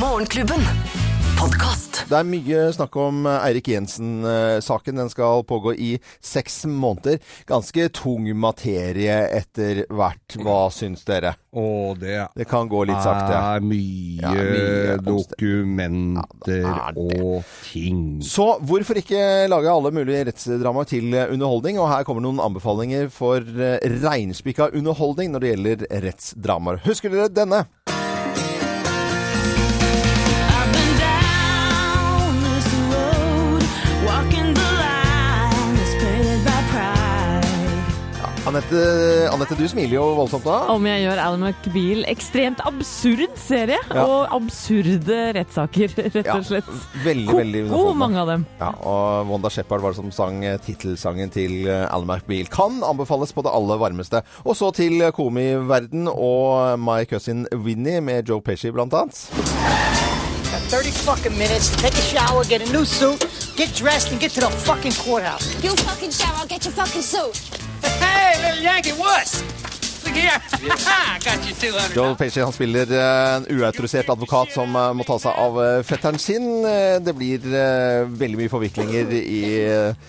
Morgenklubben. 0.00 1.11
Podkast. 1.42 2.04
Det 2.06 2.14
er 2.14 2.26
mye 2.28 2.58
snakk 2.70 2.94
om 3.02 3.24
eh, 3.26 3.44
Eirik 3.48 3.66
Jensen-saken. 3.72 4.94
Den 5.00 5.08
skal 5.10 5.40
pågå 5.48 5.72
i 5.74 5.88
seks 6.22 6.60
måneder. 6.70 7.16
Ganske 7.48 7.88
tung 7.96 8.28
materie 8.38 9.16
etter 9.40 9.80
hvert. 9.90 10.36
Hva 10.38 10.68
syns 10.70 11.02
dere? 11.08 11.32
Å, 11.52 11.64
det 11.98 12.14
Det 12.38 12.46
kan 12.48 12.70
gå 12.70 12.84
litt 12.88 13.02
sakte. 13.02 13.34
er 13.34 13.64
mye, 13.66 14.22
Ja, 14.22 14.30
mye 14.30 14.94
dokumenter 15.04 16.62
Ja, 16.62 16.76
er 16.92 17.00
og 17.02 17.50
ting. 17.66 18.22
Så 18.24 18.46
hvorfor 18.62 19.02
ikke 19.02 19.48
lage 19.50 19.74
alle 19.74 19.90
mulige 19.98 20.28
rettsdramaer 20.30 20.88
til 20.94 21.10
eh, 21.10 21.26
underholdning? 21.34 21.82
Og 21.82 21.90
her 21.90 22.06
kommer 22.06 22.22
noen 22.22 22.38
anbefalinger 22.44 23.10
for 23.10 23.42
eh, 23.42 23.82
reinspikka 24.04 24.70
underholdning 24.70 25.34
når 25.34 25.42
det 25.48 25.54
gjelder 25.56 25.86
rettsdramaer. 26.06 26.84
Husker 26.86 27.10
dere 27.10 27.32
denne? 27.34 27.64
Anette, 38.52 39.56
du 39.56 39.64
smiler 39.70 39.94
jo 39.96 40.02
voldsomt 40.18 40.44
da. 40.44 40.56
Om 40.74 40.84
jeg 40.84 41.04
gjør 41.06 41.20
Alan 41.22 41.44
McBeal 41.46 42.02
ekstremt 42.10 42.60
absurd 42.68 43.32
serie, 43.40 43.78
Ja. 43.94 44.02
og 44.04 44.34
absurde 44.36 45.18
rettssaker, 45.38 45.94
rett 46.16 46.28
og 46.34 46.44
slett. 46.44 46.68
veldig, 47.04 47.32
veldig 47.38 47.62
Ko-ko 47.70 47.94
mange 47.96 48.20
av 48.20 48.28
dem. 48.28 48.44
Ja, 48.60 48.68
og 48.84 49.30
Wanda 49.30 49.48
Shepherd 49.52 49.80
var 49.84 49.94
det 49.94 50.00
som 50.02 50.12
sang 50.12 50.44
eh, 50.44 50.58
tittelsangen 50.60 51.32
til 51.32 51.66
eh, 51.66 51.86
Alan 51.88 52.10
McBeal. 52.12 52.50
Kan 52.52 52.82
anbefales 52.84 53.32
på 53.32 53.44
det 53.46 53.54
aller 53.56 53.80
varmeste. 53.80 54.20
Og 54.44 54.56
så 54.58 54.68
til 54.76 55.00
eh, 55.00 55.12
komiverden 55.16 56.08
og 56.12 56.76
My 56.82 57.06
Cousin 57.08 57.46
Winnie 57.56 58.00
med 58.04 58.28
Joe 58.28 58.42
Pesci 58.44 58.70
blant 58.70 58.92
annet. 58.92 59.16
30 60.72 60.92
fucking 61.04 61.36
minutes 61.36 61.68
take 61.80 61.96
a 61.96 62.04
shower, 62.12 62.44
get 62.44 62.62
a 62.66 62.72
new 62.72 62.84
suit, 62.84 63.20
get 63.56 63.72
dressed, 63.76 64.12
and 64.12 64.20
get 64.20 64.30
to 64.32 64.40
the 64.40 64.48
fucking 64.64 64.92
courthouse. 65.04 65.48
You 65.64 65.72
fucking 65.76 66.10
shower, 66.12 66.36
I'll 66.40 66.46
get 66.48 66.64
your 66.64 66.72
fucking 66.72 67.02
suit. 67.02 67.71
Hey, 67.82 68.38
little 68.42 68.62
Yankee 68.64 68.92
wuss! 68.92 69.42
Look 70.04 70.16
here. 70.16 70.40
Got 71.24 71.46
you 71.46 71.54
200. 71.54 71.94
Joe 71.94 72.14
Pesci 72.18 72.40
han 72.42 72.52
spiller 72.52 72.90
eh, 72.90 73.34
en 73.36 73.44
uautorisert 73.54 74.08
advokat 74.10 74.50
som 74.52 74.74
eh, 74.76 74.88
må 74.98 75.04
ta 75.06 75.14
seg 75.22 75.36
av 75.38 75.58
eh, 75.62 75.82
fetteren 75.86 76.18
sin. 76.18 76.48
Eh, 76.66 76.96
Det 77.02 77.14
blir 77.14 77.46
eh, 77.54 78.02
veldig 78.10 78.40
mye 78.40 78.50
forviklinger 78.50 79.12
i, 79.14 79.38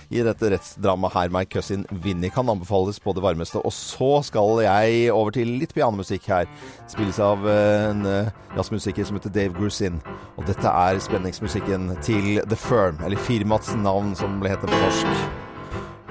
i 0.09 0.23
dette 0.25 0.49
rettsdramaet 0.55 1.13
her. 1.13 1.31
My 1.36 1.43
Cousin 1.45 1.86
Vinnie 2.03 2.33
kan 2.33 2.49
anbefales 2.49 2.97
på 3.03 3.13
det 3.13 3.21
varmeste. 3.23 3.62
Og 3.62 3.73
så 3.75 4.09
skal 4.25 4.63
jeg 4.65 5.13
over 5.13 5.36
til 5.38 5.53
litt 5.62 5.75
pianomusikk 5.77 6.25
her. 6.33 6.49
Spilles 6.89 7.21
av 7.23 7.45
eh, 7.45 7.86
en 7.91 8.03
eh, 8.09 8.33
jazzmusiker 8.57 9.05
som 9.07 9.21
heter 9.21 9.36
Dave 9.38 9.53
Grusin. 9.59 10.01
Og 10.39 10.49
dette 10.49 10.73
er 10.73 10.99
spenningsmusikken 11.05 11.93
til 12.03 12.41
The 12.49 12.57
Firm, 12.59 12.97
eller 13.05 13.21
firmaets 13.29 13.75
navn 13.77 14.17
som 14.17 14.41
ble 14.41 14.55
hett 14.55 14.65
på 14.65 14.73
norsk. 14.73 15.41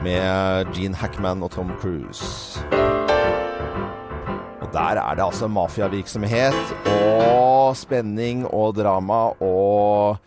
Med 0.03 0.67
Gene 0.75 0.99
Hackman 0.99 1.43
og 1.47 1.53
Tom 1.55 1.71
Cruise. 1.79 2.59
Og 4.63 4.69
der 4.73 4.99
er 4.99 5.15
det 5.15 5.25
altså 5.25 5.47
mafiavirksomhet 5.47 6.57
og 6.91 7.77
spenning 7.79 8.43
og 8.49 8.75
drama 8.81 9.29
og 9.39 10.19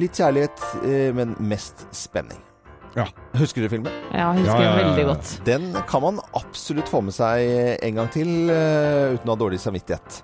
litt 0.00 0.16
kjærlighet, 0.16 0.62
eh, 0.80 1.10
men 1.16 1.36
mest 1.40 1.84
spenning. 1.92 2.40
Ja. 2.96 3.04
Husker 3.36 3.62
du 3.62 3.68
filmen? 3.68 3.92
Ja, 4.14 4.30
jeg 4.32 4.46
husker 4.46 4.62
Ja, 4.64 4.70
ja, 4.70 4.86
veldig 4.86 5.04
godt. 5.10 5.34
Den 5.46 5.68
kan 5.90 6.02
man 6.02 6.22
absolutt 6.34 6.88
få 6.88 7.02
med 7.04 7.14
seg 7.14 7.44
en 7.84 8.00
gang 8.00 8.08
til 8.14 8.48
eh, 8.50 9.12
uten 9.12 9.28
å 9.28 9.36
ha 9.36 9.40
dårlig 9.44 9.60
samvittighet. 9.60 10.22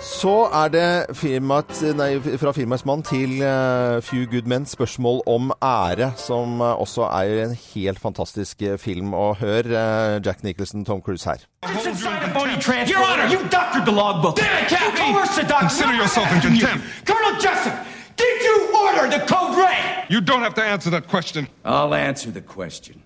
Så 0.00 0.48
er 0.52 0.68
det 0.74 1.16
firmaet, 1.16 1.78
nei, 1.96 2.16
fra 2.40 2.52
firmaets 2.52 2.84
mann 2.88 3.02
til 3.06 3.38
uh, 3.40 4.00
Few 4.04 4.26
Good 4.30 4.48
Men 4.50 4.66
spørsmål 4.66 5.22
om 5.30 5.52
ære, 5.64 6.10
som 6.20 6.60
uh, 6.60 6.74
også 6.82 7.06
er 7.08 7.44
en 7.44 7.54
helt 7.74 8.00
fantastisk 8.02 8.62
uh, 8.66 8.74
film. 8.78 9.14
Og 9.14 9.36
hør 9.40 9.64
uh, 9.70 10.26
Jack 10.26 10.42
Nicholson, 10.44 10.84
Tom 10.84 11.00
Cruise 11.00 11.24
her. 11.30 11.38
Your 11.64 13.04
Honor, 13.06 13.26
you 13.32 13.40
doctored 13.48 13.86
the 13.86 13.92
logbook. 13.94 14.36
Damn 14.36 14.64
it, 14.64 14.68
Cappy! 14.68 15.08
You 15.08 15.14
coerced 15.14 15.36
the 15.40 15.46
doc- 15.48 15.60
Consider 15.60 15.94
yourself 15.94 16.28
in 16.34 16.40
contempt. 16.40 16.84
Colonel 17.06 17.34
Jessup, 17.40 17.76
did 18.16 18.36
you 18.48 18.56
order 18.84 19.04
the 19.16 19.22
code 19.26 19.56
red? 19.56 20.10
You 20.10 20.20
don't 20.20 20.42
have 20.42 20.54
to 20.54 20.62
answer 20.62 20.90
that 20.90 21.08
question. 21.08 21.48
I'll 21.64 21.94
answer 21.94 22.30
the 22.30 22.42
question. 22.42 23.02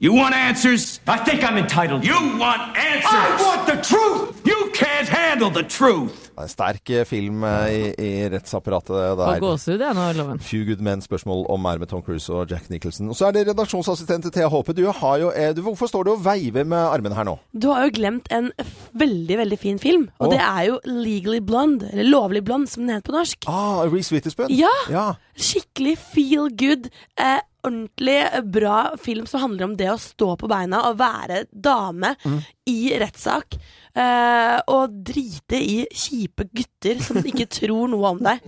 You 0.00 0.14
want 0.14 0.32
answers? 0.32 1.00
I 1.08 1.18
think 1.18 1.42
I'm 1.42 1.58
entitled. 1.58 2.04
You 2.04 2.38
want 2.38 2.76
answers? 2.78 3.10
I 3.10 3.42
want 3.42 3.66
the 3.66 3.82
truth! 3.82 4.46
You 4.46 4.70
can't 4.72 5.08
handle 5.08 5.50
the 5.50 5.64
truth! 5.64 6.30
En 6.38 6.46
sterk 6.46 6.90
eh, 6.94 7.02
film 7.02 7.42
eh, 7.42 7.72
i, 7.74 7.80
i 7.98 8.28
rettsapparatet 8.30 8.94
Og 8.94 9.18
der. 9.18 9.40
gåsehud, 9.42 9.82
jeg 9.82 9.96
nå, 9.98 10.04
Loven. 10.14 10.38
Few 10.38 10.62
Good 10.68 10.84
Men 10.86 11.02
spørsmål 11.02 11.42
om 11.50 11.66
er 11.66 11.82
med 11.82 11.90
Tom 11.90 12.04
Cruise 12.06 12.30
og 12.30 12.46
Jack 12.46 12.70
Nicholson. 12.70 13.10
Og 13.10 13.18
så 13.18 13.26
er 13.26 13.34
det 13.34 13.48
redaksjonsassistent 13.48 14.30
Thea 14.30 14.46
Håpe. 14.46 14.76
Du 14.78 14.84
har 14.86 15.18
jo, 15.18 15.32
eh, 15.34 15.50
du, 15.56 15.64
hvorfor 15.66 15.90
står 15.90 16.06
du 16.06 16.12
og 16.14 16.22
veiver 16.22 16.62
med 16.62 16.78
armene 16.78 17.18
her 17.18 17.26
nå? 17.26 17.34
Du 17.50 17.72
har 17.72 17.88
jo 17.88 17.96
glemt 17.98 18.30
en 18.30 18.52
veldig, 18.94 19.42
veldig 19.42 19.58
fin 19.58 19.82
film. 19.82 20.06
Og 20.20 20.28
oh. 20.28 20.36
det 20.36 20.40
er 20.46 20.62
jo 20.70 20.78
Legally 20.86 21.42
Blonde, 21.42 21.90
eller 21.90 22.06
Lovlig 22.06 22.46
blond, 22.46 22.70
som 22.70 22.86
den 22.86 22.94
heter 22.94 23.10
på 23.10 23.18
norsk. 23.18 23.50
Ah, 23.50 23.82
Reece 23.90 24.14
Witherspoon? 24.14 24.54
Ja! 24.54 24.76
ja. 24.94 25.10
Skikkelig 25.34 25.98
feel 26.14 26.54
good. 26.54 26.86
Eh, 27.18 27.40
ordentlig 27.68 28.18
bra 28.52 28.78
film 29.00 29.26
som 29.30 29.44
handler 29.46 29.68
om 29.68 29.76
det 29.78 29.88
å 29.92 29.98
stå 30.02 30.32
på 30.40 30.50
beina 30.50 30.82
og 30.90 30.98
være 31.00 31.44
dame 31.52 32.14
Mm. 32.24 32.40
i 32.68 32.78
rettssak. 33.00 33.56
Uh, 33.98 34.60
og 34.70 34.92
drite 35.08 35.58
i 35.58 35.80
kjipe 35.90 36.44
gutter 36.54 37.00
som 37.02 37.16
ikke 37.26 37.48
tror 37.60 37.88
noe 37.90 38.12
om 38.14 38.20
deg. 38.22 38.44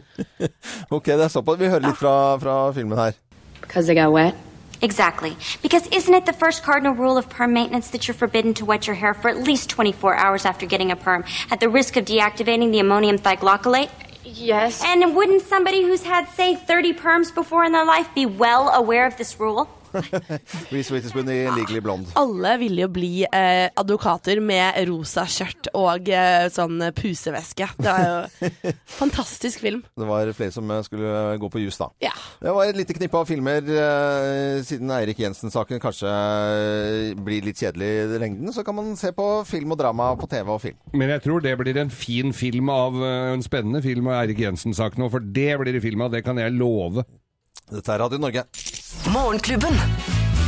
Ok, 0.91 1.07
det 1.11 1.25
er 1.27 1.33
såpass. 1.33 1.59
Vi 1.59 1.71
hører 1.73 1.89
litt 1.89 1.99
fra, 1.99 2.37
fra 2.43 2.59
filmen 2.77 2.99
her. 2.99 3.17
Because 3.61 3.87
they 3.87 3.95
got 3.99 4.13
wet? 4.13 4.35
Exactly. 4.83 5.35
Because 5.63 5.87
isn't 5.93 6.15
it 6.15 6.25
the 6.25 6.33
first 6.33 6.63
cardinal 6.63 6.95
rule 6.95 7.19
of 7.19 7.29
perm 7.29 7.53
maintenance 7.53 7.91
that 7.91 8.07
you're 8.09 8.17
forbidden 8.17 8.55
to 8.55 8.65
wet 8.65 8.87
your 8.87 8.95
hair 8.97 9.13
for 9.13 9.29
at 9.29 9.37
least 9.47 9.69
24 9.71 10.15
hours 10.17 10.47
after 10.47 10.67
getting 10.67 10.91
a 10.91 10.97
perm, 10.97 11.25
at 11.51 11.61
the 11.61 11.69
risk 11.69 11.97
of 11.97 12.05
deactivating 12.07 12.71
the 12.73 12.79
ammonium 12.81 13.19
thioglycolate? 13.19 13.91
Yes. 14.35 14.83
And 14.85 15.15
wouldn't 15.15 15.43
somebody 15.43 15.83
who's 15.83 16.03
had, 16.03 16.29
say, 16.29 16.55
30 16.55 16.93
perms 16.95 17.35
before 17.35 17.65
in 17.65 17.73
their 17.73 17.85
life 17.85 18.09
be 18.15 18.27
well 18.27 18.69
aware 18.71 19.07
of 19.07 19.17
this 19.17 19.39
rule? 19.41 19.69
Reece 20.73 20.95
Witherspoon 20.95 21.31
i 21.33 21.39
Legally 21.57 21.81
Blonde. 21.85 22.11
Alle 22.21 22.55
ville 22.61 22.85
jo 22.85 22.91
bli 22.93 23.25
eh, 23.27 23.67
advokater 23.81 24.41
med 24.45 24.79
rosa 24.89 25.25
skjørt 25.31 25.71
og 25.79 26.11
eh, 26.13 26.47
sånn 26.53 26.79
puseveske. 26.97 27.69
Det 27.81 27.91
var 27.91 28.07
jo 28.07 28.51
fantastisk 29.01 29.63
film. 29.65 29.83
Det 29.99 30.09
var 30.09 30.31
flere 30.37 30.55
som 30.55 30.71
eh, 30.71 30.83
skulle 30.87 31.39
gå 31.43 31.51
på 31.53 31.63
jus, 31.63 31.79
da. 31.81 31.91
Ja. 32.05 32.15
Det 32.41 32.55
var 32.57 32.71
et 32.71 32.79
lite 32.79 32.97
knippe 32.97 33.21
av 33.21 33.29
filmer 33.31 33.65
eh, 33.65 34.61
siden 34.67 34.93
Eirik 34.95 35.21
Jensen-saken 35.23 35.83
kanskje 35.83 36.11
eh, 36.11 37.15
blir 37.19 37.47
litt 37.47 37.61
kjedelig 37.61 37.91
i 38.17 38.21
lengden. 38.23 38.53
Så 38.55 38.65
kan 38.67 38.79
man 38.79 38.95
se 39.01 39.13
på 39.17 39.29
film 39.49 39.75
og 39.75 39.81
drama 39.81 40.13
på 40.21 40.29
TV 40.31 40.55
og 40.55 40.63
film. 40.63 40.79
Men 40.97 41.15
jeg 41.17 41.25
tror 41.27 41.45
det 41.45 41.57
blir 41.61 41.81
en 41.83 41.93
fin 41.93 42.35
film 42.37 42.71
av 42.73 42.99
eh, 43.01 43.33
en 43.35 43.45
spennende 43.47 43.83
film 43.85 44.11
av 44.11 44.23
Eirik 44.23 44.45
Jensen-saken 44.45 45.07
òg, 45.07 45.15
for 45.17 45.33
det 45.41 45.51
blir 45.61 45.77
det 45.77 45.85
film 45.85 46.07
av, 46.07 46.15
det 46.15 46.25
kan 46.27 46.39
jeg 46.41 46.57
love. 46.57 47.05
Dette 47.71 47.95
er 47.95 48.03
Radio 48.03 48.19
Norge. 48.19 48.47
Morgenklubben. 48.95 49.71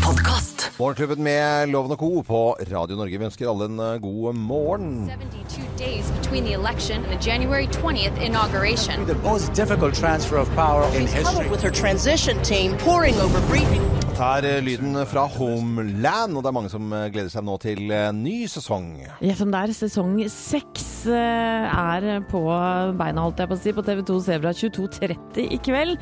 Podkast. 0.04 0.70
Morgenklubben 0.78 1.22
med 1.22 1.68
Loven 1.68 1.90
og 1.94 1.98
Co. 1.98 2.22
på 2.22 2.56
Radio 2.72 2.96
Norge. 2.96 3.18
Vi 3.18 3.24
ønsker 3.24 3.46
alle 3.50 3.68
en 3.70 3.78
eh, 3.80 4.00
god 4.02 4.34
morgen. 4.34 5.10
72 5.10 5.62
days 5.78 6.10
between 6.18 6.44
the 6.44 6.52
election 6.52 7.04
and 7.04 7.12
the 7.14 7.30
January 7.30 7.66
20th 7.66 8.18
inauguration. 8.26 9.06
The 9.06 9.14
most 9.22 9.54
difficult 9.54 9.94
transfer 9.94 10.36
of 10.42 10.48
power 10.56 10.84
in 10.96 11.06
She's 11.06 11.12
huddled 11.14 11.46
history. 11.46 11.50
with 11.50 11.62
her 11.62 11.70
transition 11.70 12.42
team, 12.42 12.76
poring 12.78 13.14
over 13.20 13.40
briefing. 13.48 13.82
Dette 14.12 14.26
er 14.28 14.56
eh, 14.58 14.62
lyden 14.64 15.06
fra 15.08 15.24
Homeland, 15.26 16.36
og 16.36 16.42
det 16.42 16.50
er 16.50 16.58
mange 16.58 16.70
som 16.70 16.92
eh, 16.92 17.06
gleder 17.14 17.30
seg 17.32 17.46
nå 17.46 17.56
til 17.62 17.80
ny 18.18 18.42
sesong. 18.50 18.90
Ja, 19.22 19.34
som 19.38 19.54
der 19.54 19.72
sesong 19.72 20.18
seks 20.30 20.90
er 21.06 22.04
på 22.30 22.42
beina, 22.98 23.24
holdt 23.24 23.40
jeg 23.42 23.50
på 23.50 23.56
å 23.56 23.62
si, 23.62 23.72
på 23.74 23.82
TV2 23.86 24.18
Sebra 24.22 24.52
22.30 24.54 25.48
i 25.50 25.58
kveld. 25.64 25.96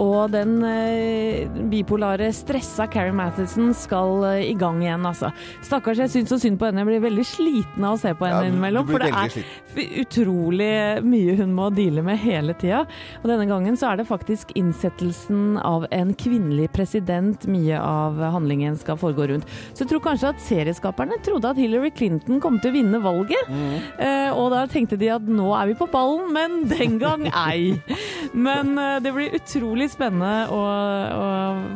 Og 0.00 0.30
den 0.32 0.54
eh, 0.64 1.48
bipolare, 1.68 2.30
stressa 2.32 2.86
Carrie 2.90 3.12
Mathison 3.12 3.74
skal 3.76 4.24
eh, 4.30 4.46
i 4.50 4.54
gang 4.58 4.80
igjen, 4.82 5.04
altså. 5.08 5.32
Stakkars, 5.64 6.00
jeg 6.00 6.12
syns 6.14 6.32
så 6.32 6.38
synd 6.40 6.58
på 6.60 6.68
henne. 6.68 6.80
Jeg 6.80 6.88
blir 6.88 7.02
veldig 7.04 7.26
sliten 7.28 7.84
av 7.84 7.98
å 7.98 8.00
se 8.00 8.14
på 8.16 8.24
henne 8.28 8.46
Ja, 8.46 8.48
innimellom. 8.48 8.88
For 8.88 9.02
det 9.02 9.10
er 9.12 10.00
utrolig 10.02 10.70
mye 11.04 11.36
hun 11.38 11.52
må 11.56 11.68
deale 11.74 12.04
med 12.06 12.20
hele 12.22 12.54
tida. 12.58 12.84
Og 13.20 13.28
denne 13.30 13.46
gangen 13.50 13.76
så 13.78 13.90
er 13.92 14.00
det 14.00 14.08
faktisk 14.08 14.54
innsettelsen 14.58 15.58
av 15.60 15.86
en 15.92 16.14
kvinnelig 16.18 16.70
president 16.72 17.44
mye 17.50 17.78
av 17.82 18.16
handlingen 18.36 18.78
skal 18.80 18.98
foregå 19.00 19.28
rundt. 19.32 19.48
Så 19.72 19.84
jeg 19.84 19.92
tror 19.92 20.04
kanskje 20.08 20.32
at 20.32 20.42
serieskaperne 20.44 21.20
trodde 21.26 21.52
at 21.52 21.60
Hillary 21.60 21.92
Clinton 21.94 22.40
kom 22.42 22.58
til 22.62 22.72
å 22.72 22.76
vinne 22.78 23.02
valget. 23.04 23.52
Eh, 23.52 24.30
og 24.32 24.50
da 24.54 24.64
tenkte 24.70 24.96
de 25.00 25.12
at 25.12 25.28
nå 25.28 25.52
er 25.58 25.68
vi 25.72 25.78
på 25.78 25.88
ballen, 25.92 26.32
men 26.34 26.62
den 26.70 26.98
gang 27.02 27.28
ei. 27.46 27.76
Men 28.32 28.78
eh, 28.78 29.00
det 29.02 29.12
blir 29.12 29.34
utrolig 29.36 29.90
spennende 29.92 30.48
å, 30.52 30.60
å 31.12 31.26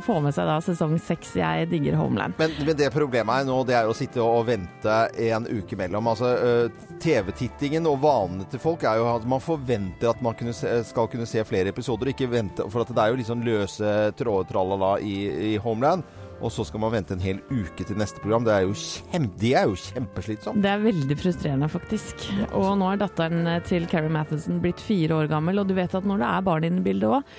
få 0.04 0.18
med 0.24 0.34
seg 0.34 0.48
da 0.48 0.56
sesong 0.64 0.96
seks. 1.02 1.34
Jeg 1.36 1.68
digger 1.70 1.98
Homeland. 2.00 2.36
Men, 2.40 2.54
men 2.64 2.78
det 2.78 2.90
problemet 2.94 3.42
er 3.42 3.48
nå, 3.48 3.58
det 3.68 3.76
er 3.78 3.88
å 3.88 3.96
sitte 3.96 4.24
og 4.24 4.46
vente 4.48 4.96
en 5.28 5.48
uke 5.50 5.78
mellom. 5.78 6.10
Altså, 6.12 6.32
øh, 6.36 6.96
TV-tittingen 7.02 7.88
og 7.90 8.00
vanene 8.04 8.48
til 8.50 8.62
folk 8.62 8.86
er 8.88 9.00
jo 9.00 9.08
at 9.12 9.26
man 9.28 9.42
forventer 9.44 10.12
at 10.12 10.22
man 10.24 10.36
kunne 10.38 10.54
se, 10.56 10.78
skal 10.88 11.10
kunne 11.12 11.28
se 11.28 11.44
flere 11.46 11.74
episoder, 11.74 12.12
ikke 12.12 12.30
vente, 12.32 12.64
for 12.72 12.88
det 12.88 13.02
er 13.02 13.12
jo 13.12 13.26
sånn 13.26 13.44
løse 13.46 13.96
tråder 14.16 14.48
tralala 14.50 14.96
i, 15.04 15.16
i 15.52 15.56
Homeland. 15.60 16.06
Og 16.44 16.52
så 16.52 16.66
skal 16.68 16.82
man 16.82 16.92
vente 16.92 17.16
en 17.16 17.22
hel 17.22 17.40
uke 17.48 17.86
til 17.86 17.96
neste 17.96 18.20
program. 18.20 18.44
Det 18.44 18.52
er 18.52 18.66
jo, 18.66 18.74
kjempe, 18.76 19.40
det 19.40 19.52
er 19.56 19.70
jo 19.70 19.78
kjempeslitsomt. 19.80 20.62
Det 20.62 20.72
er 20.72 20.84
veldig 20.84 21.18
frustrerende, 21.20 21.68
faktisk. 21.72 22.26
Og 22.50 22.74
nå 22.80 22.92
er 22.92 23.00
datteren 23.00 23.50
til 23.68 23.88
Carrie 23.90 24.12
Matheson 24.12 24.60
blitt 24.64 24.82
fire 24.84 25.22
år 25.22 25.30
gammel, 25.32 25.62
og 25.62 25.70
du 25.70 25.76
vet 25.78 25.96
at 25.96 26.08
når 26.08 26.20
det 26.22 26.32
er 26.32 26.48
barn 26.50 26.68
inne 26.68 26.82
i 26.82 26.86
bildet 26.86 27.18
òg, 27.18 27.36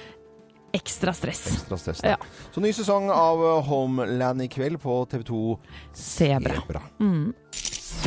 ekstra 0.78 1.14
stress. 1.14 1.46
Ekstra 1.54 1.78
stress. 1.78 2.04
Ja. 2.04 2.18
Så 2.52 2.62
ny 2.64 2.74
sesong 2.76 3.10
av 3.14 3.42
øh, 3.44 3.64
Homeland 3.70 4.42
i 4.46 4.50
kveld 4.52 4.82
på 4.84 5.00
TV2 5.12 5.58
Sebra. 5.94 6.62
Sebra. 6.62 6.84
Mm. 7.00 7.34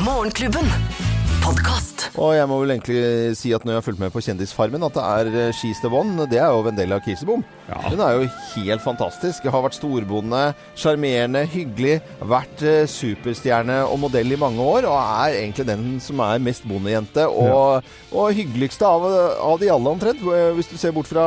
Morgenklubben. 0.07 1.30
Podkast. 1.41 2.07
Og 2.21 2.33
jeg 2.37 2.47
må 2.51 2.57
vel 2.61 2.73
egentlig 2.75 3.01
si 3.39 3.53
at 3.55 3.63
når 3.65 3.73
jeg 3.75 3.79
har 3.81 3.85
fulgt 3.87 4.01
med 4.03 4.13
på 4.13 4.21
Kjendisfarmen, 4.25 4.83
at 4.87 4.95
det 4.97 5.03
er 5.05 5.29
eh, 5.49 5.53
She's 5.57 5.79
the 5.83 5.89
One. 5.93 6.27
Det 6.31 6.39
er 6.41 6.51
jo 6.53 6.63
Vendela 6.67 6.99
Kirsebom. 7.05 7.43
Hun 7.71 8.01
er 8.03 8.17
jo 8.19 8.25
helt 8.57 8.83
fantastisk. 8.83 9.47
Har 9.53 9.63
vært 9.65 9.77
storbonde, 9.79 10.41
sjarmerende, 10.79 11.45
hyggelig. 11.53 12.01
Vært 12.29 12.65
eh, 12.67 12.83
superstjerne 12.91 13.79
og 13.87 14.01
modell 14.03 14.35
i 14.35 14.39
mange 14.41 14.65
år, 14.65 14.89
og 14.91 14.97
er 14.99 15.39
egentlig 15.43 15.67
den 15.71 15.85
som 16.03 16.23
er 16.27 16.43
mest 16.43 16.67
bondejente 16.69 17.25
og, 17.31 17.87
og 18.11 18.33
hyggeligste 18.37 18.89
av, 18.91 19.07
av 19.47 19.61
de 19.63 19.71
alle, 19.73 19.95
omtrent. 19.95 20.25
eh, 20.27 20.51
Hvis 20.59 20.71
du 20.73 20.77
ser 20.83 20.95
bort 20.97 21.09
fra 21.11 21.25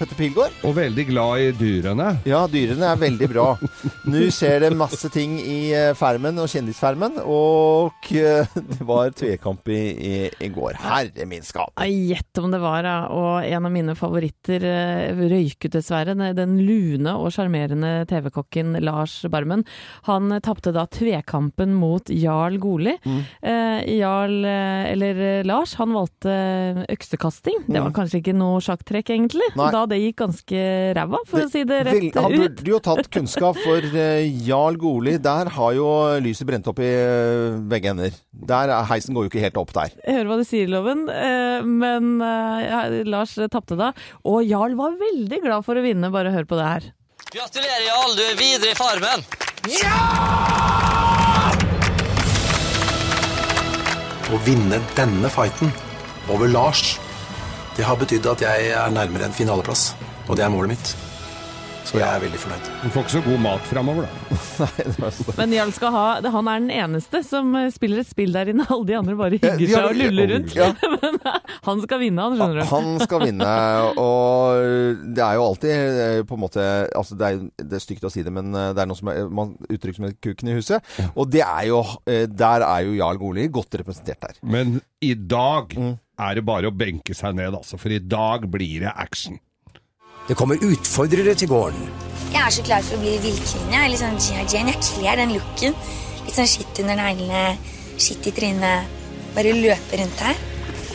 Petter 0.00 0.18
Pilgaard. 0.18 0.56
Og 0.66 0.74
veldig 0.80 1.06
glad 1.12 1.44
i 1.44 1.50
dyrene. 1.60 2.08
Ja, 2.28 2.44
dyrene 2.50 2.88
er 2.94 3.02
veldig 3.04 3.30
bra. 3.34 3.48
Nå 4.08 4.24
skjer 4.32 4.64
det 4.66 4.72
masse 4.80 5.12
ting 5.12 5.38
i 5.42 5.60
Fermen 5.98 6.10
Farmen 6.12 6.36
og 6.42 6.48
Kjendisfarmen, 6.52 7.14
og 7.24 7.92
det 8.12 8.84
var 8.84 9.12
tvekamp 9.16 9.51
i, 9.68 9.80
i, 9.92 10.30
i 10.40 10.48
går. 10.48 10.74
Herre 10.80 11.26
min 11.28 11.42
skap. 11.42 11.72
Gjett 11.82 12.38
om 12.38 12.50
det 12.50 12.60
var, 12.62 12.84
ja. 12.84 12.98
Og 13.12 13.44
en 13.44 13.66
av 13.66 13.72
mine 13.72 13.94
favoritter 13.98 14.64
røyket 15.28 15.72
dessverre. 15.76 16.14
Den- 16.16 16.58
lune 16.62 17.10
og 17.18 17.30
sjarmerende 17.32 18.06
TV-kokken 18.06 18.76
Lars 18.84 19.22
Barmen. 19.32 19.64
Han 20.06 20.30
eh, 20.32 20.40
tapte 20.44 20.72
da 20.72 20.84
tvekampen 20.86 21.72
mot 21.74 22.06
Jarl 22.12 22.58
Goli. 22.62 22.92
Mm. 23.04 23.20
Eh, 23.42 23.96
Jarl, 23.98 24.44
eh, 24.44 24.92
eller 24.92 25.20
eh, 25.26 25.44
Lars, 25.48 25.74
han 25.80 25.92
valgte 25.96 26.34
øksekasting. 26.92 27.64
Det 27.66 27.80
var 27.80 27.90
Mm. 27.90 27.96
kanskje 27.96 28.20
ikke 28.22 28.34
noe 28.36 28.60
sjakktrekk, 28.62 29.10
egentlig. 29.10 29.48
Nei. 29.58 29.70
Da 29.74 29.84
det 29.86 29.98
gikk 30.00 30.16
ganske 30.22 30.60
ræva, 30.96 31.18
for 31.26 31.40
å 31.44 31.50
si 31.50 31.64
det 31.64 31.80
Vel, 31.88 32.06
ut. 32.08 32.14
han 32.14 32.32
burde 32.36 32.64
jo 32.70 32.78
tatt 32.78 33.10
kunnskap, 33.10 33.56
for 33.58 33.78
eh, 33.96 34.22
Jarl 34.46 34.76
Goli, 34.80 35.16
der 35.18 35.50
har 35.56 35.72
jo 35.74 35.88
lyset 36.22 36.46
brent 36.46 36.66
opp 36.70 36.78
i 36.78 36.86
eh, 36.92 37.58
begge 37.68 37.90
ender. 37.90 38.12
Der 38.32 38.70
er 38.70 38.84
heisen 38.88 39.14
går 39.14 39.26
jo 39.26 39.32
ikke 39.32 39.41
helt 39.42 39.60
opp 39.60 39.74
der. 39.76 39.92
Jeg 40.02 40.16
hører 40.18 40.30
hva 40.30 40.38
du 40.40 40.46
sier, 40.48 40.70
Loven, 40.70 41.04
eh, 41.12 41.60
men 41.66 42.16
eh, 42.24 42.64
ja, 42.64 42.82
Lars 43.08 43.36
tapte 43.52 43.78
da. 43.78 43.92
Og 44.28 44.42
Jarl 44.46 44.76
var 44.78 44.98
veldig 45.00 45.42
glad 45.44 45.66
for 45.66 45.78
å 45.78 45.84
vinne, 45.84 46.12
bare 46.14 46.34
hør 46.34 46.48
på 46.48 46.58
det 46.60 46.68
her. 46.68 46.90
Gratulerer, 47.32 47.86
Jarl. 47.88 48.16
Du 48.18 48.24
er 48.26 48.36
videre 48.40 48.74
i 48.74 48.78
Farmen. 48.78 49.24
Ja! 49.72 49.96
Å 54.32 54.40
vinne 54.46 54.80
denne 54.96 55.28
fighten 55.32 55.72
over 56.32 56.48
Lars, 56.48 56.96
det 57.76 57.84
har 57.84 57.98
betydd 58.00 58.26
at 58.30 58.44
jeg 58.44 58.72
er 58.72 58.92
nærmere 58.92 59.28
en 59.28 59.36
finaleplass. 59.36 59.92
Og 60.28 60.38
det 60.38 60.46
er 60.46 60.52
målet 60.52 60.76
mitt. 60.76 60.92
Så 61.82 61.98
jeg 61.98 62.06
er 62.06 62.20
veldig 62.22 62.38
fornøyd. 62.38 62.68
Du 62.82 62.92
får 62.94 63.04
ikke 63.04 63.12
så 63.12 63.20
god 63.24 63.40
mat 63.42 63.64
framover, 63.66 64.06
da. 64.06 64.66
Men 65.40 65.54
Jarl 65.56 65.72
skal 65.74 65.94
ha 65.94 66.04
Han 66.34 66.48
er 66.50 66.60
den 66.62 66.70
eneste 66.74 67.22
som 67.26 67.50
eh, 67.58 67.68
spiller 67.74 68.02
et 68.02 68.08
spill 68.08 68.34
der 68.36 68.52
inne. 68.52 68.66
Alle 68.72 68.86
de 68.88 68.96
andre 68.98 69.16
bare 69.18 69.40
hygger 69.42 69.72
seg 69.72 69.88
og 69.88 69.98
luller 69.98 70.30
rundt. 70.34 70.54
Ja. 70.56 70.70
Men 70.94 71.18
eh, 71.18 71.50
han 71.66 71.82
skal 71.82 72.02
vinne, 72.02 72.28
han, 72.28 72.38
skjønner 72.38 72.60
du. 72.60 72.64
Han 72.70 72.88
skal 73.02 73.24
vinne, 73.26 73.50
og 74.00 75.02
det 75.16 75.24
er 75.26 75.38
jo 75.38 75.44
alltid 75.48 75.74
eh, 76.06 76.20
på 76.26 76.38
en 76.38 76.42
måte 76.42 76.68
altså 76.98 77.18
det, 77.18 77.28
er, 77.28 77.66
det 77.72 77.78
er 77.78 77.84
stygt 77.84 78.06
å 78.06 78.12
si 78.12 78.24
det, 78.24 78.32
men 78.34 78.50
det 78.52 78.80
er 78.82 78.88
noe 78.88 78.98
som 78.98 79.10
er, 79.12 79.26
man 79.32 79.54
uttrykker 79.68 79.98
som 79.98 80.08
et 80.08 80.18
kuken 80.22 80.50
i 80.50 80.56
huset. 80.56 80.92
Og 81.12 81.30
det 81.32 81.42
er 81.44 81.68
jo, 81.70 81.82
der 82.06 82.66
er 82.66 82.86
jo 82.86 82.96
Jarl 82.98 83.20
Goli 83.20 83.48
godt 83.52 83.78
representert 83.80 84.22
der. 84.22 84.40
Men 84.46 84.78
i 85.02 85.14
dag 85.14 85.74
er 85.76 86.38
det 86.38 86.44
bare 86.46 86.70
å 86.70 86.74
benke 86.74 87.16
seg 87.16 87.36
ned, 87.38 87.54
altså. 87.56 87.78
For 87.80 87.92
i 87.94 88.02
dag 88.02 88.46
blir 88.52 88.86
det 88.86 88.92
action. 88.92 89.40
Det 90.28 90.36
kommer 90.38 90.62
utfordrere 90.62 91.34
til 91.34 91.50
gården. 91.50 91.88
Jeg 92.32 92.40
er 92.46 92.54
så 92.54 92.62
klar 92.64 92.84
for 92.86 92.96
å 92.96 93.02
bli 93.02 93.16
villkvinne. 93.24 93.74
Jeg 93.74 93.82
er 93.82 93.90
Litt 93.92 94.02
sånn 94.02 94.20
G.I. 94.22 94.44
Jane. 94.52 94.72
Jeg 94.72 94.84
kler 94.86 95.18
den 95.20 95.34
looken. 95.34 95.76
Litt 96.22 96.36
sånn 96.36 96.48
skitt 96.48 96.80
under 96.84 96.98
neglene, 97.00 97.42
skitt 97.98 98.28
i 98.30 98.34
trynet. 98.36 98.98
Bare 99.34 99.54
løpe 99.56 99.98
rundt 99.98 100.22
her. 100.22 100.38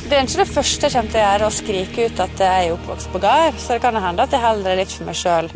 Det 0.07 0.15
er 0.15 0.23
ikke 0.23 0.39
det 0.39 0.51
første 0.53 0.87
jeg 0.87 0.95
kommer 0.95 1.11
til 1.11 1.19
å 1.19 1.25
gjøre, 1.25 1.47
å 1.47 1.55
skrike 1.57 2.05
ut 2.07 2.19
at 2.23 2.43
jeg 2.45 2.67
er 2.69 2.75
oppvokst 2.77 3.11
på 3.11 3.21
gard. 3.25 3.59
Så 3.59 3.75
det 3.75 3.83
kan 3.83 3.99
hende 3.99 4.23
at 4.23 4.33
jeg 4.33 4.45
holder 4.45 4.71
det 4.71 4.85
litt 4.85 4.93
for 4.95 5.09
meg 5.09 5.19
sjøl. 5.19 5.51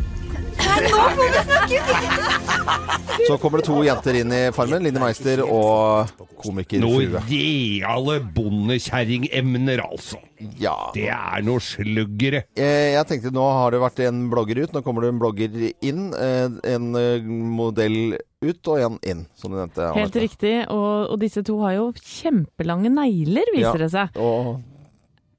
Så 3.26 3.36
kommer 3.38 3.58
det 3.60 3.66
to 3.68 3.82
jenter 3.86 4.16
inn 4.18 4.32
i 4.34 4.40
Farmen. 4.54 4.82
Line 4.82 4.98
Meister 5.02 5.42
og 5.44 6.10
komiker 6.42 6.82
Frue. 6.82 7.06
Noe 7.12 7.20
reale 7.28 8.16
bondekjerringemner, 8.34 9.82
altså. 9.84 10.18
Ja. 10.58 10.74
Det 10.96 11.06
er 11.14 11.44
noe 11.46 11.62
sluggere. 11.62 12.40
Eh, 12.58 12.96
Jeg 12.96 13.06
tenkte 13.10 13.30
nå 13.34 13.44
har 13.54 13.70
det 13.74 13.80
vært 13.84 14.02
en 14.08 14.24
blogger 14.32 14.62
ut, 14.64 14.74
nå 14.74 14.82
kommer 14.82 15.06
det 15.06 15.12
en 15.14 15.20
blogger 15.22 15.50
inn. 15.86 16.08
eh, 16.18 16.48
En 16.74 16.90
eh, 16.98 17.22
modell 17.22 18.16
ut 18.42 18.68
og 18.74 18.82
en 18.82 18.98
inn, 19.06 19.22
som 19.38 19.54
du 19.54 19.60
nevnte. 19.60 19.92
Helt 19.94 20.16
riktig. 20.18 20.56
Og, 20.68 21.12
og 21.14 21.18
disse 21.22 21.44
to 21.46 21.60
har 21.62 21.76
jo 21.78 21.92
kjempelange 22.02 22.90
negler, 22.90 23.46
viser 23.54 23.78
Ja, 23.78 23.82
det 23.86 23.92
seg. 23.94 24.18
Og 24.18 24.58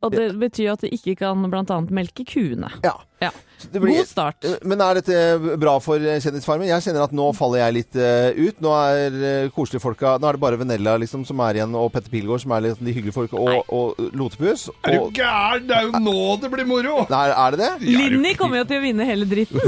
Og 0.03 0.11
det 0.11 0.31
betyr 0.39 0.71
at 0.73 0.81
de 0.83 0.89
ikke 0.91 1.13
kan 1.19 1.45
bl.a. 1.51 1.77
melke 1.95 2.23
kuene. 2.27 2.67
Ja. 2.83 2.95
Ja. 3.23 3.29
Det 3.71 3.79
blir- 3.81 3.97
God 4.01 4.07
start. 4.09 4.45
Men 4.63 4.81
er 4.81 4.99
dette 4.99 5.57
bra 5.61 5.77
for 5.83 5.99
Kjendisfarmen? 5.99 6.67
Jeg 6.67 6.83
kjenner 6.87 7.05
at 7.07 7.13
nå 7.15 7.29
faller 7.37 7.61
jeg 7.63 7.73
litt 7.79 7.95
eh, 7.95 8.33
ut. 8.37 8.59
Nå 8.63 8.73
er 8.75 9.17
uh, 9.45 9.49
koselige 9.55 9.81
folka 9.83 10.15
Nå 10.21 10.27
er 10.29 10.37
det 10.37 10.41
bare 10.43 10.59
Venella 10.59 10.95
liksom, 11.01 11.23
som 11.27 11.39
er 11.45 11.59
igjen, 11.59 11.73
og 11.77 11.91
Petter 11.93 12.11
Pilgaard 12.13 12.43
som 12.43 12.51
er 12.55 12.65
liksom, 12.67 12.85
de 12.87 12.93
hyggelige 12.95 13.15
folka, 13.15 13.37
og, 13.39 13.69
og 13.73 14.11
Lotepus. 14.17 14.67
Er 14.83 14.97
du 14.97 15.09
gæren? 15.15 15.67
Det 15.69 15.77
er 15.77 15.87
jo 15.87 16.01
nå 16.03 16.15
det 16.43 16.49
blir 16.53 16.67
moro! 16.69 17.03
Nei, 17.09 17.23
er 17.31 17.55
det 17.55 17.59
det? 17.63 17.71
Linni 17.87 18.33
kommer 18.39 18.61
jo 18.61 18.67
til 18.69 18.81
å 18.81 18.83
vinne 18.83 19.07
hele 19.07 19.27
dritten. 19.29 19.61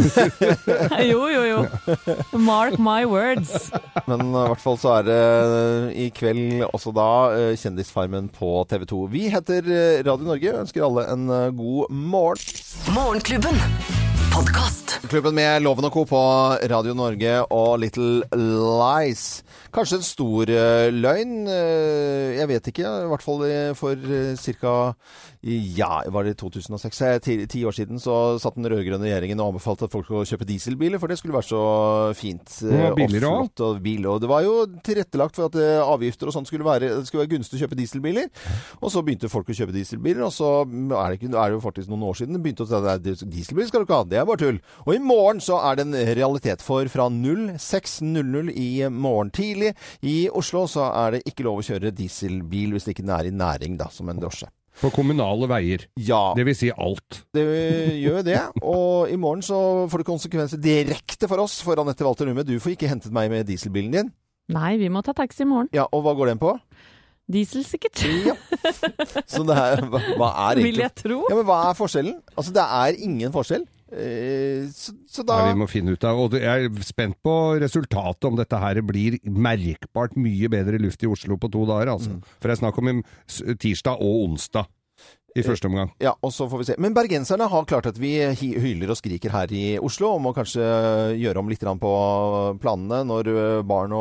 jo, 1.12 1.22
jo, 1.32 1.44
jo. 1.50 1.60
Mark 2.42 2.78
my 2.82 3.04
words. 3.10 3.70
Men 4.10 4.22
eh, 4.30 4.42
i 4.46 4.50
hvert 4.52 4.64
fall 4.64 4.80
så 4.82 4.96
er 5.00 5.08
det 5.10 5.20
eh, 5.22 5.90
i 6.06 6.10
kveld 6.16 6.66
også 6.72 6.94
da 6.96 7.10
eh, 7.36 7.52
Kjendisfarmen 7.60 8.30
på 8.36 8.52
TV 8.72 8.86
2. 8.92 9.02
Vi 9.14 9.26
heter 9.34 9.66
eh, 9.72 10.04
Radio 10.06 10.30
Norge. 10.32 10.56
Ønsker 10.66 10.86
alle 10.88 11.08
en 11.14 11.28
eh, 11.30 11.50
god 11.56 11.92
morgen. 11.94 12.64
Morgenklubben. 12.96 13.56
Podkast. 14.36 14.98
Klubben 15.08 15.36
med 15.38 15.62
Loven 15.64 15.86
og 15.88 15.94
Co. 15.96 16.02
på 16.10 16.20
Radio 16.68 16.92
Norge 16.94 17.38
og 17.56 17.78
Little 17.80 18.26
Lies. 18.36 19.22
Kanskje 19.72 20.02
en 20.02 20.04
stor 20.04 20.50
eh, 20.52 20.90
løgn. 20.92 21.48
eh, 21.48 22.36
jeg 22.42 22.50
vet 22.52 22.68
ikke. 22.68 22.84
I 22.84 23.08
hvert 23.14 23.24
fall 23.24 23.46
eh, 23.48 23.72
for 23.80 23.96
ca. 23.96 24.74
Ja, 25.46 26.02
var 26.10 26.26
det 26.26 26.36
i 26.36 26.38
2006? 26.42 27.02
Eh, 27.06 27.18
Ti, 27.22 27.36
ti 27.52 27.62
år 27.70 27.76
siden 27.78 28.00
så 28.02 28.40
satt 28.42 28.56
den 28.58 28.66
rød-grønne 28.72 29.06
regjeringen 29.06 29.42
og 29.44 29.54
anbefalte 29.54 29.86
at 29.86 29.94
folk 29.94 30.08
skulle 30.08 30.26
kjøpe 30.26 30.48
dieselbiler, 30.50 30.98
for 31.02 31.12
det 31.12 31.20
skulle 31.20 31.36
være 31.38 31.50
så 31.52 31.62
fint. 32.18 32.50
Det 32.64 32.72
var 32.74 32.96
eh, 32.96 32.98
billigere 32.98 33.34
og 33.68 33.82
bil. 33.86 34.08
Og 34.10 34.24
det 34.24 34.32
var 34.32 34.42
jo 34.46 34.56
tilrettelagt 34.86 35.38
for 35.38 35.52
at 35.52 35.60
eh, 35.62 35.84
avgifter 35.84 36.32
og 36.32 36.34
sånt 36.34 36.50
skulle 36.50 36.66
være, 36.66 36.90
det 36.98 37.06
skulle 37.12 37.28
være 37.28 37.36
gunstig 37.36 37.60
å 37.60 37.64
kjøpe 37.66 37.78
dieselbiler. 37.78 38.32
Og 38.82 38.90
så 38.90 39.06
begynte 39.06 39.30
folk 39.30 39.54
å 39.54 39.58
kjøpe 39.62 39.76
dieselbiler, 39.76 40.26
og 40.26 40.34
så 40.34 40.52
er 40.66 41.14
det, 41.14 41.30
er 41.30 41.54
det 41.54 41.60
jo 41.60 41.64
faktisk 41.68 41.94
noen 41.94 42.08
år 42.10 42.18
siden 42.24 42.42
begynte 42.42 42.66
å 42.66 42.70
si 42.72 42.80
at 42.82 43.06
dieselbiler 43.06 43.46
dieselbil 43.46 43.68
skal 43.70 43.82
du 43.82 43.88
ikke 43.88 44.00
ha, 44.02 44.10
det 44.10 44.20
er 44.20 44.28
bare 44.28 44.42
tull. 44.42 44.60
Og 44.86 44.92
i 44.96 45.02
morgen 45.04 45.42
så 45.44 45.60
er 45.70 45.78
det 45.78 45.86
en 45.88 45.98
realitet, 46.18 46.66
for 46.66 46.90
fra 46.92 47.08
06.00 47.14 48.52
i 48.56 48.70
morgen 48.90 49.32
tidlig 49.36 49.74
i 50.06 50.18
Oslo 50.34 50.66
så 50.72 50.90
er 50.92 51.18
det 51.18 51.26
ikke 51.30 51.46
lov 51.48 51.62
å 51.62 51.66
kjøre 51.70 51.94
dieselbil 51.96 52.76
hvis 52.76 52.88
det 52.88 52.96
ikke 52.96 53.10
er 53.14 53.30
i 53.30 53.36
næring, 53.36 53.78
da, 53.80 53.90
som 53.94 54.10
en 54.10 54.22
drosje. 54.22 54.50
På 54.82 54.92
kommunale 54.92 55.48
veier. 55.50 55.86
Ja. 55.96 56.34
Det 56.36 56.44
vil 56.48 56.58
si 56.58 56.70
alt. 56.72 57.22
Det 57.36 57.46
gjør 58.02 58.26
det, 58.28 58.42
og 58.62 59.12
i 59.12 59.16
morgen 59.20 59.44
så 59.46 59.58
får 59.92 60.04
det 60.04 60.08
konsekvenser 60.10 60.62
direkte 60.62 61.30
for 61.32 61.44
oss, 61.46 61.62
for 61.64 61.80
Anette 61.80 62.04
Walter 62.06 62.28
Numme. 62.28 62.44
Du 62.48 62.58
får 62.60 62.76
ikke 62.76 62.92
hentet 62.92 63.16
meg 63.16 63.32
med 63.32 63.48
dieselbilen 63.48 63.96
din. 63.96 64.12
Nei, 64.52 64.76
vi 64.78 64.92
må 64.94 65.02
ta 65.06 65.16
taxi 65.16 65.46
i 65.46 65.50
morgen. 65.50 65.72
Ja, 65.74 65.88
og 65.90 66.04
hva 66.06 66.14
går 66.18 66.34
den 66.34 66.42
på? 66.42 66.52
Diesel 67.32 67.64
sikkert. 67.66 68.04
Ja. 68.28 68.36
Så 69.26 69.42
det 69.48 69.56
er, 69.58 69.82
hva, 69.90 70.02
hva 70.20 70.28
er 70.50 70.60
egentlig 70.60 70.68
Vil 70.68 70.84
jeg 70.84 70.94
tro. 71.00 71.22
Ja, 71.32 71.38
men 71.40 71.48
hva 71.48 71.62
er 71.72 71.78
forskjellen? 71.78 72.20
Altså, 72.36 72.54
det 72.54 72.66
er 72.66 73.00
ingen 73.08 73.34
forskjell. 73.34 73.66
Eh, 73.96 74.68
så, 74.76 74.94
så 75.08 75.24
da 75.24 75.40
Nei, 75.40 75.54
vi 75.54 75.62
må 75.64 75.68
finne 75.72 75.96
ut 75.96 76.08
av, 76.08 76.20
og 76.20 76.36
Jeg 76.36 76.68
er 76.68 76.86
spent 76.86 77.18
på 77.24 77.36
resultatet, 77.64 78.28
om 78.28 78.40
dette 78.40 78.60
her 78.60 78.82
blir 78.86 79.18
merkbart 79.24 80.18
mye 80.20 80.52
bedre 80.52 80.82
luft 80.82 81.04
i 81.06 81.10
Oslo 81.10 81.40
på 81.40 81.52
to 81.54 81.64
dager. 81.70 81.94
Altså. 81.96 82.20
For 82.40 82.50
det 82.50 82.58
er 82.58 82.64
snakk 82.64 82.82
om 82.82 83.04
tirsdag 83.62 84.04
og 84.04 84.26
onsdag 84.30 84.68
i 85.36 85.44
første 85.44 85.68
omgang. 85.68 85.90
Ja, 86.00 86.14
og 86.24 86.32
så 86.32 86.48
får 86.48 86.62
vi 86.62 86.66
se. 86.70 86.76
Men 86.80 86.96
bergenserne 86.96 87.48
har 87.52 87.68
klart 87.68 87.90
at 87.90 87.98
vi 88.00 88.14
hyler 88.40 88.94
og 88.94 89.00
skriker 89.00 89.34
her 89.34 89.52
i 89.52 89.64
Oslo 89.84 90.14
om 90.16 90.30
å 90.30 90.34
kanskje 90.36 90.64
gjøre 91.20 91.42
om 91.42 91.50
litt 91.52 91.66
på 91.66 91.94
planene 92.62 93.02
når 93.10 93.30
eh, 93.32 93.64
barn 93.68 93.92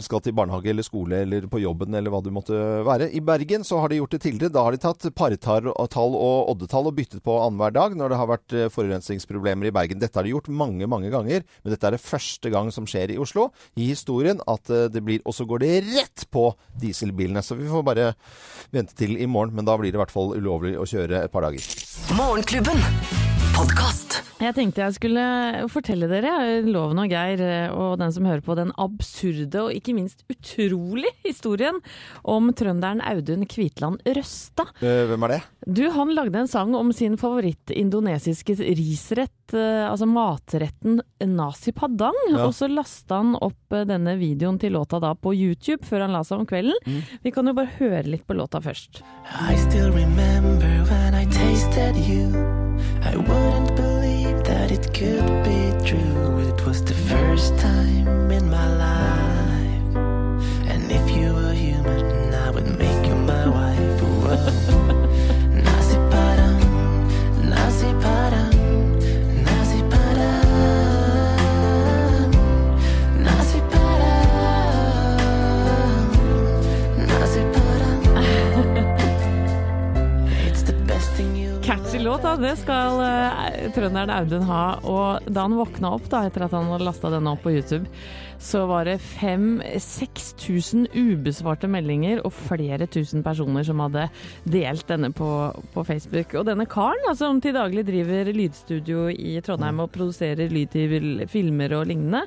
skal 0.00 0.22
til 0.24 0.34
barnehage 0.34 0.72
eller 0.72 0.86
skole 0.86 1.20
eller 1.22 1.46
på 1.50 1.60
jobben 1.62 1.94
eller 1.94 2.10
hva 2.10 2.22
det 2.24 2.32
måtte 2.34 2.58
være. 2.86 3.10
I 3.14 3.22
Bergen 3.22 3.66
så 3.66 3.78
har 3.82 3.92
de 3.92 4.00
gjort 4.00 4.16
det 4.16 4.22
tidligere. 4.24 4.54
Da 4.54 4.64
har 4.66 4.74
de 4.74 4.82
tatt 4.82 5.06
partall 5.14 5.70
og 5.70 6.50
oddetall 6.50 6.90
og 6.90 6.96
byttet 6.98 7.22
på 7.26 7.36
annenhver 7.44 7.76
dag 7.76 7.94
når 7.98 8.10
det 8.10 8.20
har 8.20 8.30
vært 8.32 8.56
eh, 8.56 8.70
forurensningsproblemer 8.74 9.70
i 9.70 9.74
Bergen. 9.76 10.02
Dette 10.02 10.18
har 10.18 10.26
de 10.26 10.34
gjort 10.34 10.50
mange, 10.50 10.88
mange 10.90 11.12
ganger, 11.14 11.46
men 11.62 11.74
dette 11.76 11.86
er 11.86 11.94
det 11.94 12.02
første 12.02 12.50
gang 12.50 12.72
som 12.74 12.88
skjer 12.90 13.14
i 13.14 13.20
Oslo 13.22 13.50
i 13.78 13.92
historien 13.92 14.42
at 14.50 14.72
eh, 14.72 14.88
det 14.90 15.04
blir 15.06 15.22
Og 15.28 15.34
så 15.36 15.44
går 15.46 15.60
det 15.62 15.72
rett 15.86 16.26
på 16.32 16.48
dieselbilene. 16.80 17.42
Så 17.44 17.54
vi 17.58 17.68
får 17.70 17.86
bare 17.86 18.10
vente 18.74 18.96
til 18.98 19.14
i 19.20 19.28
morgen, 19.30 19.54
men 19.54 19.68
da 19.68 19.76
blir 19.78 19.92
det 19.92 19.98
i 19.98 20.02
hvert 20.02 20.14
fall 20.14 20.39
ulovlig 20.40 20.76
å 20.80 20.88
kjøre 20.88 21.24
et 21.24 21.32
par 21.32 21.46
dager. 21.46 21.64
Morgenklubben. 22.16 22.80
Podkast. 23.54 23.99
Jeg 24.40 24.54
tenkte 24.56 24.80
jeg 24.80 24.94
skulle 24.96 25.22
fortelle 25.68 26.06
dere, 26.08 26.30
Loven 26.64 27.02
og 27.02 27.12
Geir 27.12 27.42
og 27.76 27.98
den 28.00 28.12
som 28.14 28.24
hører 28.24 28.40
på, 28.44 28.54
den 28.56 28.70
absurde 28.80 29.66
og 29.66 29.74
ikke 29.76 29.92
minst 29.92 30.24
utrolig 30.32 31.10
historien 31.28 31.76
om 32.24 32.48
trønderen 32.56 33.02
Audun 33.04 33.44
Kvitland 33.50 34.00
Røstad. 34.08 34.72
Eh, 34.80 35.02
Hvem 35.10 35.26
er 35.28 35.34
det? 35.34 35.40
Du, 35.68 35.82
han 35.92 36.14
lagde 36.16 36.40
en 36.40 36.48
sang 36.48 36.72
om 36.78 36.88
sin 36.96 37.18
favoritt-indonesiske 37.20 38.56
risrett, 38.80 39.52
eh, 39.52 39.84
altså 39.90 40.08
matretten 40.08 41.02
nasi 41.20 41.76
padang. 41.76 42.16
Ja. 42.30 42.46
Og 42.46 42.56
så 42.56 42.70
lasta 42.72 43.20
han 43.20 43.36
opp 43.36 43.76
eh, 43.76 43.84
denne 43.92 44.16
videoen 44.20 44.56
til 44.62 44.72
låta 44.78 45.02
da 45.04 45.12
på 45.20 45.34
YouTube 45.36 45.84
før 45.84 46.06
han 46.06 46.16
la 46.16 46.24
seg 46.24 46.40
om 46.40 46.48
kvelden. 46.48 46.80
Mm. 46.88 47.04
Vi 47.28 47.34
kan 47.36 47.52
jo 47.52 47.56
bare 47.60 47.76
høre 47.76 48.06
litt 48.08 48.24
på 48.24 48.40
låta 48.40 48.64
først. 48.64 49.04
I 49.36 49.60
still 49.68 49.92
remember 49.92 50.72
when 50.88 51.12
I 51.12 51.28
tasted 51.28 52.00
you. 52.08 52.32
I 53.04 53.16
wouldn't 53.20 53.76
believe 53.76 53.89
it 54.70 54.94
could 54.94 55.26
be 55.42 55.72
true. 55.84 56.38
It 56.48 56.64
was 56.64 56.84
the 56.84 56.94
first 56.94 57.58
time 57.58 58.30
in 58.30 58.48
my 58.48 58.68
life. 58.86 59.96
And 60.70 60.90
if 60.92 61.10
you 61.10 61.34
were 61.34 61.49
låt, 82.04 82.22
da. 82.22 82.36
Det 82.40 82.56
skal 82.60 82.98
uh, 83.00 83.70
trønderen 83.74 84.10
Audun 84.14 84.42
ha. 84.48 84.64
Og 84.88 85.28
da 85.28 85.44
han 85.46 85.58
våkna 85.58 85.90
opp, 85.96 86.06
da, 86.12 86.24
etter 86.28 86.44
at 86.46 86.54
han 86.56 86.70
hadde 86.72 86.86
lasta 86.86 87.10
denne 87.12 87.32
opp 87.34 87.42
på 87.44 87.52
YouTube, 87.54 87.86
så 88.40 88.62
var 88.70 88.88
det 88.88 88.96
5000-6000 89.04 90.86
ubesvarte 90.96 91.68
meldinger 91.68 92.22
og 92.24 92.32
flere 92.32 92.86
tusen 92.88 93.22
personer 93.26 93.64
som 93.68 93.82
hadde 93.84 94.06
delt 94.48 94.86
denne 94.88 95.10
på, 95.12 95.52
på 95.74 95.84
Facebook. 95.84 96.34
Og 96.40 96.46
denne 96.48 96.66
karen, 96.70 97.02
da, 97.04 97.12
som 97.18 97.40
til 97.44 97.54
daglig 97.58 97.84
driver 97.88 98.32
lydstudio 98.32 99.08
i 99.12 99.36
Trondheim 99.44 99.84
og 99.84 99.92
produserer 99.92 100.48
lyd 100.52 100.68
til 100.72 101.26
filmer 101.30 101.76
og 101.76 101.86
lignende, 101.90 102.22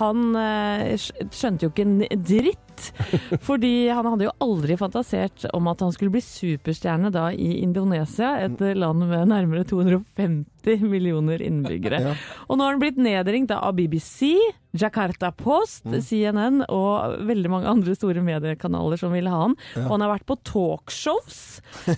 han 0.00 0.34
eh, 0.34 0.96
skjønte 0.98 1.68
jo 1.68 1.70
ikke 1.70 1.84
en 1.86 2.00
dritt. 2.26 2.63
Fordi 3.46 3.88
han 3.88 4.06
hadde 4.08 4.28
jo 4.28 4.34
aldri 4.44 4.78
fantasert 4.80 5.46
om 5.54 5.70
at 5.70 5.84
han 5.84 5.94
skulle 5.94 6.14
bli 6.14 6.24
superstjerne 6.24 7.12
da 7.14 7.30
i 7.32 7.60
Indonesia, 7.62 8.34
et 8.44 8.60
land 8.78 9.06
med 9.08 9.30
nærmere 9.30 9.64
250 9.68 10.84
millioner 10.88 11.42
innbyggere. 11.44 12.00
Ja. 12.04 12.14
Og 12.48 12.58
nå 12.58 12.66
har 12.66 12.76
han 12.76 12.82
blitt 12.82 13.00
nedringt 13.00 13.52
av 13.54 13.74
BBC, 13.76 14.34
Jakarta 14.74 15.30
Post, 15.30 15.84
CNN 15.86 16.64
og 16.66 17.20
veldig 17.28 17.50
mange 17.52 17.70
andre 17.70 17.94
store 17.94 18.24
mediekanaler 18.26 18.98
som 18.98 19.12
ville 19.14 19.30
ha 19.30 19.44
han. 19.44 19.54
Ja. 19.76 19.84
Og 19.86 19.92
han 19.94 20.04
har 20.04 20.14
vært 20.16 20.26
på 20.26 20.38
talkshows 20.50 21.38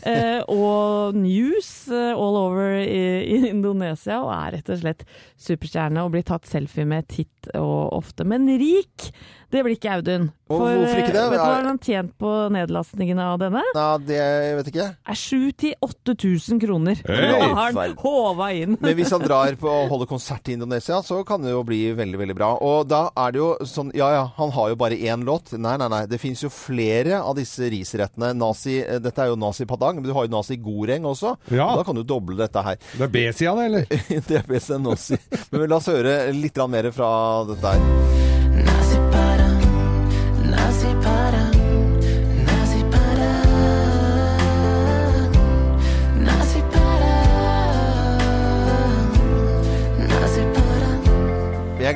eh, 0.02 0.42
og 0.52 1.16
news 1.16 1.70
eh, 1.88 2.12
all 2.12 2.36
over 2.42 2.76
i, 2.82 3.06
i 3.24 3.40
Indonesia, 3.48 4.20
og 4.20 4.34
er 4.34 4.58
rett 4.58 4.74
og 4.74 4.82
slett 4.82 5.06
superstjerne 5.40 6.04
og 6.04 6.12
blir 6.14 6.26
tatt 6.26 6.48
selfie 6.50 6.84
med 6.88 7.08
titt 7.12 7.50
og 7.56 7.96
ofte. 7.96 8.26
Men 8.28 8.48
rik, 8.60 9.08
det 9.50 9.62
blir 9.64 9.76
ikke 9.76 9.92
Audun. 9.96 10.30
Og 10.50 10.60
hvorfor 10.62 10.98
ikke 11.00 11.12
det? 11.14 11.20
eh, 11.22 11.30
Vet 11.30 11.38
du 11.38 11.42
hva 11.42 11.58
Er- 11.58 11.64
han 11.66 11.78
tjent 11.82 12.12
på 12.22 12.30
nedlastningene 12.54 13.22
av 13.32 13.38
denne? 13.40 13.62
Nei, 13.74 13.86
det 14.06 14.16
jeg 14.18 14.56
vet 14.60 14.68
ikke. 14.70 14.86
er 15.10 15.16
7000-8000 15.18 16.60
kroner. 16.62 17.00
Hey! 17.06 17.30
Nå 17.32 17.38
har 17.56 17.72
han 17.74 17.94
håva 17.98 18.48
inn. 18.54 18.76
Men 18.80 18.94
hvis 18.98 19.10
han 19.14 19.24
drar 19.24 19.56
på 19.58 19.70
å 19.70 19.88
holde 19.90 20.06
konsert 20.10 20.48
i 20.50 20.56
Indonesia, 20.56 21.00
så 21.02 21.20
kan 21.26 21.42
det 21.42 21.50
jo 21.54 21.62
bli 21.66 21.80
veldig, 21.98 22.20
veldig 22.22 22.36
bra. 22.38 22.52
Og 22.62 22.86
da 22.90 23.06
er 23.16 23.34
det 23.34 23.40
jo 23.42 23.50
sånn 23.66 23.90
Ja 23.96 24.10
ja, 24.12 24.24
han 24.36 24.50
har 24.54 24.70
jo 24.72 24.76
bare 24.80 24.98
én 24.98 25.24
låt. 25.26 25.52
Nei, 25.58 25.76
nei, 25.80 25.88
nei. 25.88 26.02
Det 26.10 26.20
fins 26.22 26.42
jo 26.44 26.50
flere 26.52 27.20
av 27.22 27.34
disse 27.38 27.66
risrettene. 27.72 28.32
Nazi, 28.36 28.80
eh, 28.84 28.98
dette 29.02 29.22
er 29.24 29.32
jo 29.32 29.36
nazi 29.40 29.66
padang, 29.66 29.96
men 30.00 30.04
du 30.10 30.12
har 30.16 30.26
jo 30.28 30.34
nazi 30.36 30.56
goreng 30.62 31.06
også. 31.10 31.36
Ja. 31.50 31.72
Da 31.76 31.82
kan 31.86 31.94
du 31.98 32.02
doble 32.04 32.36
dette 32.38 32.62
her. 32.62 32.76
Det 32.96 33.08
er 33.08 33.14
B-sida, 33.14 33.54
det, 33.56 33.66
eller? 33.70 33.86
det 34.28 34.38
er 34.42 34.46
B-sida 34.46 34.78
nazi. 34.82 35.18
Men 35.50 35.68
la 35.70 35.76
oss 35.80 35.90
høre 35.90 36.18
litt 36.36 36.56
mer 36.70 36.90
fra 36.94 37.10
dette 37.50 37.74
her. 37.76 38.25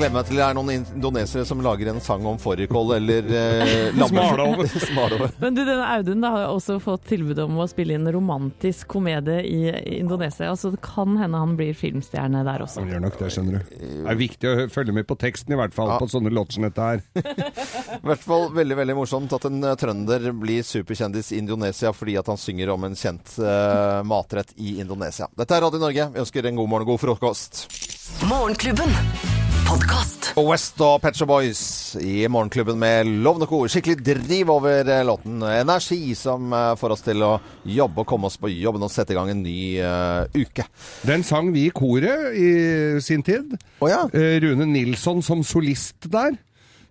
Jeg 0.00 0.06
gleder 0.08 0.16
meg 0.16 0.28
til 0.30 0.38
det 0.38 0.44
er 0.46 0.54
noen 0.56 0.70
indonesere 0.72 1.42
som 1.44 1.58
lager 1.60 1.88
en 1.90 1.98
sang 2.00 2.22
om 2.24 2.38
fårikål 2.40 2.94
eller 2.96 3.26
eh, 3.36 3.72
lamme- 4.00 4.08
Smalahove. 4.08 4.64
Smalahove. 4.86 5.26
Men 5.42 5.58
du, 5.58 5.58
denne 5.68 5.88
Audun 5.92 6.22
da, 6.24 6.30
har 6.32 6.44
også 6.54 6.78
fått 6.80 7.02
tilbud 7.10 7.36
om 7.44 7.58
å 7.60 7.66
spille 7.68 7.98
inn 7.98 8.08
romantisk 8.08 8.88
komedie 8.94 9.42
i 9.44 9.58
Indonesia, 9.98 10.54
så 10.56 10.70
det 10.72 10.80
kan 10.86 11.18
hende 11.20 11.42
han 11.42 11.52
blir 11.58 11.76
filmstjerne 11.76 12.40
der 12.48 12.64
også. 12.64 12.80
Han 12.80 12.94
gjør 12.94 13.02
nok 13.04 13.18
det, 13.20 13.28
skjønner 13.34 13.58
du. 13.58 13.74
Det 13.76 14.06
er 14.14 14.18
viktig 14.22 14.48
å 14.48 14.54
følge 14.72 14.94
med 14.96 15.08
på 15.10 15.18
teksten, 15.20 15.52
i 15.52 15.58
hvert 15.60 15.76
fall, 15.76 15.92
på 16.00 16.08
sånne 16.14 16.32
låter 16.32 16.56
som 16.56 16.64
dette 16.64 16.86
her. 16.88 17.04
I 18.00 18.00
hvert 18.08 18.24
fall 18.24 18.48
veldig 18.56 18.78
veldig 18.80 18.96
morsomt 19.02 19.36
at 19.36 19.44
en 19.50 19.60
eh, 19.60 19.76
trønder 19.84 20.30
blir 20.32 20.64
superkjendis 20.64 21.34
i 21.36 21.42
Indonesia 21.42 21.92
fordi 21.92 22.16
at 22.22 22.32
han 22.32 22.40
synger 22.40 22.72
om 22.72 22.88
en 22.88 22.96
kjent 22.96 23.36
uh, 23.44 24.00
matrett 24.08 24.56
i 24.56 24.78
Indonesia. 24.80 25.28
Dette 25.36 25.60
er 25.60 25.66
Radio 25.68 25.84
Norge. 25.84 26.08
Vi 26.16 26.24
ønsker 26.24 26.48
en 26.48 26.64
god 26.64 26.72
morgen 26.72 26.88
og 26.88 26.94
god 26.94 27.04
frokost. 27.04 27.66
Morgenklubben. 28.32 28.96
Podkast. 29.70 30.32
Og 30.34 30.48
West 30.48 30.80
og 30.82 30.96
Petcher 30.98 31.28
Boys 31.30 31.60
i 32.02 32.24
Morgenklubben 32.26 32.74
med 32.80 33.06
Lovende 33.22 33.46
kor. 33.46 33.68
Skikkelig 33.70 34.00
driv 34.02 34.50
over 34.50 34.82
eh, 34.82 35.04
låten. 35.06 35.36
Energi 35.46 36.10
som 36.18 36.50
eh, 36.50 36.72
får 36.80 36.94
oss 36.96 37.04
til 37.06 37.22
å 37.22 37.28
jobbe 37.70 38.02
og 38.02 38.08
komme 38.10 38.26
oss 38.26 38.38
på 38.40 38.50
jobben 38.50 38.82
og 38.82 38.90
sette 38.90 39.14
i 39.14 39.18
gang 39.18 39.30
en 39.30 39.44
ny 39.44 39.60
uh, 39.78 40.26
uke. 40.34 40.66
Den 41.06 41.22
sang 41.26 41.52
vi 41.54 41.68
i 41.68 41.74
koret 41.74 42.34
i 42.34 42.50
sin 43.04 43.22
tid. 43.22 43.54
Eh, 43.78 44.40
Rune 44.42 44.66
Nilsson 44.72 45.22
som 45.22 45.46
solist 45.46 46.10
der. 46.10 46.34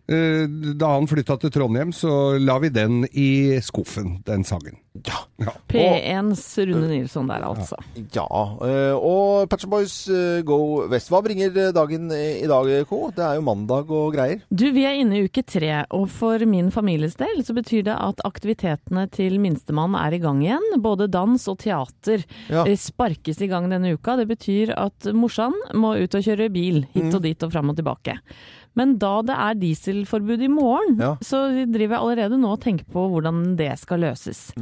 Eh, 0.10 0.48
Da 0.80 0.88
han 0.96 1.06
flytta 1.08 1.36
til 1.40 1.52
Trondheim, 1.54 1.92
så 1.94 2.40
la 2.42 2.58
vi 2.60 2.70
den 2.74 3.04
i 3.14 3.60
skuffen, 3.62 4.24
den 4.26 4.44
sangen. 4.44 4.80
Ja. 5.06 5.52
P1s 5.70 6.42
Rune 6.68 6.88
Nilsson 6.90 7.28
der, 7.30 7.44
altså. 7.46 7.78
Ja. 8.12 8.26
eh, 8.66 8.96
Og 8.98 9.46
Pet 9.52 9.64
Boys 9.70 9.94
eh, 10.12 10.42
Go 10.44 10.88
West. 10.90 11.12
Hva 11.14 11.22
bringer 11.24 11.54
dagen 11.76 12.10
i 12.12 12.48
dag, 12.50 12.72
Co? 12.90 13.12
Det 13.16 13.24
er 13.24 13.38
jo 13.38 13.46
mandag 13.46 13.92
og 13.96 14.14
greier. 14.18 14.42
Du, 14.50 14.66
vi 14.76 14.84
er 14.90 14.98
inne 15.00 15.20
i 15.22 15.28
uke 15.30 15.44
tre, 15.46 15.86
og 15.96 16.10
for 16.12 16.42
min 16.50 16.72
families 16.74 17.16
del 17.22 17.44
så 17.46 17.54
betyr 17.56 17.86
det 17.88 17.96
at 17.96 18.26
aktivitetene 18.28 19.06
til 19.14 19.38
minstemann 19.40 19.96
er 19.96 20.18
i 20.18 20.22
gang 20.26 20.42
igjen. 20.44 20.68
Både 20.84 21.08
dans 21.08 21.48
og 21.48 21.60
teater 21.62 22.26
Ja. 22.50 22.66
sparkes 22.76 23.40
i 23.46 23.48
gang 23.48 23.70
denne 23.72 23.94
uka. 23.94 24.18
Det 24.18 24.28
betyr 24.28 24.74
at 24.76 25.12
morsan 25.14 25.54
må 25.78 25.96
ut 26.02 26.16
og 26.18 26.26
kjøre 26.26 26.50
bil 26.52 26.84
hit 26.96 27.14
og 27.14 27.22
dit 27.24 27.44
og 27.46 27.54
fram 27.54 27.70
og 27.72 27.78
tilbake. 27.80 28.18
Men 28.80 28.96
da 29.02 29.12
det 29.28 29.36
er 29.36 29.58
dieselforbud 29.60 30.44
i 30.46 30.50
morgen, 30.52 30.96
Ja. 31.04 31.12
så 31.26 31.42
driver 31.68 31.98
jeg 31.98 32.00
allerede 32.00 32.40
nå 32.40 32.54
og 32.56 32.62
tenker 32.64 32.88
på 32.94 33.04
hvordan 33.12 33.56
det 33.60 33.74
skal 33.82 34.00
løses. 34.06 34.54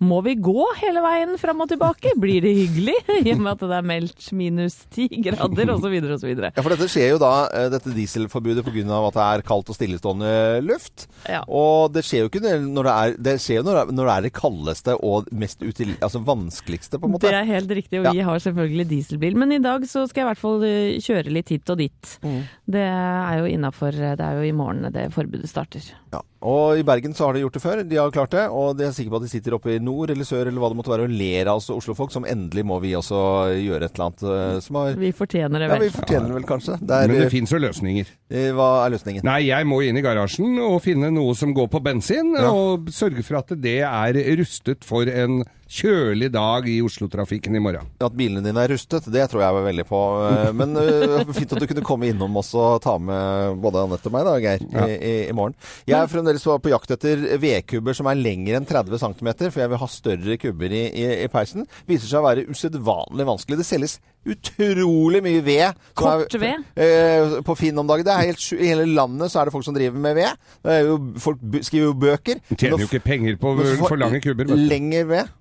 Må 0.00 0.22
vi 0.24 0.34
gå 0.40 0.64
hele 0.80 1.02
veien 1.04 1.36
fram 1.40 1.60
og 1.64 1.68
tilbake? 1.70 2.14
Blir 2.20 2.40
det 2.44 2.54
hyggelig? 2.56 2.96
I 3.26 3.34
og 3.34 3.42
med 3.44 3.52
at 3.52 3.64
det 3.66 3.76
er 3.78 3.86
meldt 3.92 4.26
minus 4.36 4.78
ti 4.94 5.06
grader 5.10 5.74
osv. 5.76 5.94
osv. 6.16 6.32
Ja, 6.46 6.62
for 6.62 6.72
dette 6.72 6.88
skjer 6.90 7.12
jo 7.14 7.18
da, 7.22 7.32
eh, 7.52 7.68
dette 7.72 7.92
dieselforbudet 7.96 8.64
pga. 8.64 8.84
at 9.06 9.14
det 9.18 9.24
er 9.26 9.42
kaldt 9.46 9.68
og 9.70 9.76
stillestående 9.76 10.62
luft. 10.64 11.06
Ja. 11.28 11.42
Og 11.48 11.92
det 11.92 12.04
skjer 12.06 12.24
jo 12.24 12.30
ikke 12.30 12.42
når 12.66 12.84
det 12.88 12.94
er 12.96 13.16
det, 13.28 13.36
skjer 13.42 13.60
jo 13.60 13.66
når 13.66 13.74
det 13.76 13.82
er, 13.82 13.92
når 13.98 14.06
det 14.10 14.14
er 14.16 14.22
det 14.22 14.32
kaldeste 14.36 14.96
og 15.02 15.28
mest 15.32 15.60
util, 15.62 15.94
altså 16.00 16.22
vanskeligste, 16.24 16.98
på 17.00 17.04
en 17.08 17.12
måte. 17.12 17.26
Det 17.28 17.34
er 17.34 17.44
helt 17.44 17.68
riktig, 17.70 17.98
og 18.00 18.04
Ja. 18.06 18.12
vi 18.12 18.20
har 18.20 18.38
selvfølgelig 18.38 18.88
dieselbil. 18.88 19.36
Men 19.36 19.52
i 19.52 19.58
dag 19.58 19.82
så 19.82 20.06
skal 20.08 20.22
jeg 20.22 20.26
i 20.26 20.30
hvert 20.32 20.38
fall 20.38 20.62
eh, 20.64 20.96
kjøre 21.02 21.32
litt 21.32 21.48
hit 21.48 21.68
og 21.70 21.78
dit. 21.78 22.18
Mm. 22.22 22.42
Det 22.70 22.80
er 22.86 23.38
jo 23.38 23.44
innafor 23.44 23.65
Det 23.72 24.20
er 24.20 24.36
jo 24.38 24.42
i 24.46 24.52
morgen 24.56 24.86
det 24.92 25.08
forbudet 25.14 25.48
starter. 25.48 25.80
Ja. 26.12 26.20
Og 26.46 26.78
i 26.78 26.82
Bergen 26.86 27.14
så 27.16 27.24
har 27.26 27.32
de 27.34 27.40
gjort 27.42 27.56
det 27.56 27.62
før. 27.62 27.80
De 27.88 27.96
har 27.98 28.10
klart 28.14 28.30
det. 28.30 28.44
Og 28.54 28.76
de 28.78 28.84
er 28.86 28.92
sikre 28.94 29.10
på 29.10 29.16
at 29.18 29.24
de 29.26 29.30
sitter 29.32 29.54
oppe 29.56 29.72
i 29.74 29.78
nord 29.82 30.10
eller 30.10 30.24
sør 30.28 30.46
eller 30.46 30.60
hva 30.62 30.68
det 30.70 30.76
måtte 30.78 30.92
være 30.92 31.06
og 31.08 31.14
ler 31.16 31.48
av 31.50 31.58
oss 31.58 31.70
Oslo-folk, 31.74 32.12
som 32.14 32.24
endelig 32.28 32.62
må 32.68 32.78
vi 32.84 32.92
også 32.94 33.18
gjøre 33.58 33.88
et 33.88 33.96
eller 33.96 34.06
annet 34.06 34.22
eh, 34.22 34.60
som 34.62 34.78
har 34.78 34.94
Vi 35.00 35.10
fortjener 35.16 35.58
det 35.64 35.70
vel. 35.72 35.82
Ja, 35.82 35.88
vi 35.88 35.94
fortjener 35.96 36.30
det 36.30 36.36
vel 36.38 36.46
kanskje. 36.52 36.78
Det 36.80 37.00
er, 37.00 37.08
Men 37.10 37.20
det 37.24 37.30
fins 37.32 37.50
jo 37.56 37.58
løsninger. 37.64 38.12
eh, 38.30 38.50
Hva 38.54 38.68
er 38.84 38.94
løsningen? 38.94 39.26
Nei, 39.26 39.40
jeg 39.48 39.66
må 39.66 39.80
inn 39.88 39.98
i 39.98 40.04
garasjen 40.06 40.60
og 40.62 40.78
finne 40.86 41.10
noe 41.10 41.34
som 41.34 41.54
går 41.56 41.68
på 41.72 41.82
bensin, 41.82 42.32
Ja. 42.38 42.52
og 42.52 42.86
sørge 42.94 43.24
for 43.26 43.40
at 43.42 43.50
det 43.60 43.80
er 43.82 44.20
rustet 44.38 44.84
for 44.86 45.02
en 45.10 45.42
kjølig 45.66 46.28
dag 46.34 46.66
i 46.70 46.76
Oslo-trafikken 46.84 47.56
i 47.58 47.60
morgen. 47.62 47.88
At 48.02 48.14
bilene 48.16 48.42
dine 48.44 48.62
er 48.62 48.70
rustet, 48.70 49.08
det 49.12 49.24
tror 49.32 49.42
jeg 49.42 49.56
var 49.56 49.64
veldig 49.66 49.84
på. 49.88 50.00
Eh, 50.30 50.50
Men 50.56 50.76
eh, 50.80 51.24
fint 51.38 51.52
at 51.56 51.62
du 51.62 51.66
kunne 51.70 51.84
komme 51.86 52.08
innom 52.12 52.36
oss 52.38 52.52
og 52.54 52.80
ta 52.84 52.96
med 53.02 53.58
både 53.64 53.82
Anette 53.86 54.10
og 54.10 54.14
meg 54.16 54.26
da, 54.28 54.36
Geir, 54.42 54.62
Ja. 54.72 54.86
i, 54.86 54.96
i, 54.96 55.14
i 55.30 55.34
morgen. 55.36 55.56
Jeg 55.88 55.98
er 55.98 56.10
fremdeles 56.12 56.44
på 56.46 56.70
jakt 56.72 56.94
etter 56.96 57.24
vedkubber 57.42 57.96
som 57.98 58.06
er 58.10 58.18
lengre 58.20 58.60
enn 58.60 58.68
30 58.68 59.00
cm, 59.02 59.32
for 59.50 59.62
jeg 59.64 59.72
vil 59.74 59.82
ha 59.82 59.88
større 59.90 60.36
kubber 60.42 60.74
i, 60.76 60.84
i, 60.90 61.06
i 61.24 61.30
peisen. 61.32 61.66
Viser 61.90 62.10
seg 62.12 62.22
å 62.22 62.26
være 62.28 62.46
usedvanlig 62.52 63.26
vanskelig. 63.28 63.58
Det 63.62 63.66
selges 63.68 63.98
utrolig 64.26 65.20
mye 65.22 65.42
ved. 65.46 65.60
er- 65.68 65.74
Kort 65.98 66.34
ved? 66.42 66.62
Eh, 66.76 67.36
på 67.46 67.54
Finn 67.58 67.78
om 67.78 67.86
dagen. 67.86 68.06
Det 68.06 68.14
er 68.14 68.30
helt, 68.30 68.46
I 68.58 68.70
hele 68.72 68.86
landet 68.90 69.30
så 69.30 69.40
er 69.42 69.46
det 69.50 69.54
folk 69.54 69.66
som 69.66 69.74
driver 69.76 69.98
med 70.02 70.16
ved. 70.18 70.46
Det 70.66 70.78
er 70.78 70.86
jo, 70.88 70.96
folk 71.22 71.42
skriver 71.62 71.90
jo 71.90 71.96
bøker. 72.06 72.40
Tjener 72.54 72.82
jo 72.82 72.88
ikke 72.90 73.02
penger 73.06 73.36
på 73.42 73.54
for 73.82 73.98
lange 74.00 74.22
kubber. 74.24 74.50
Lenger 74.50 75.04
ved. 75.10 75.34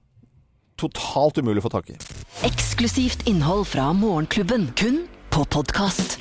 Totalt 0.79 1.39
umulig 1.39 1.63
å 1.63 1.67
få 1.69 1.73
tak 1.77 1.91
i. 1.93 1.97
Eksklusivt 2.47 3.27
innhold 3.31 3.67
fra 3.71 3.91
Morgenklubben, 3.95 4.69
kun 4.75 5.05
på 5.31 5.47
podkast. 5.55 6.19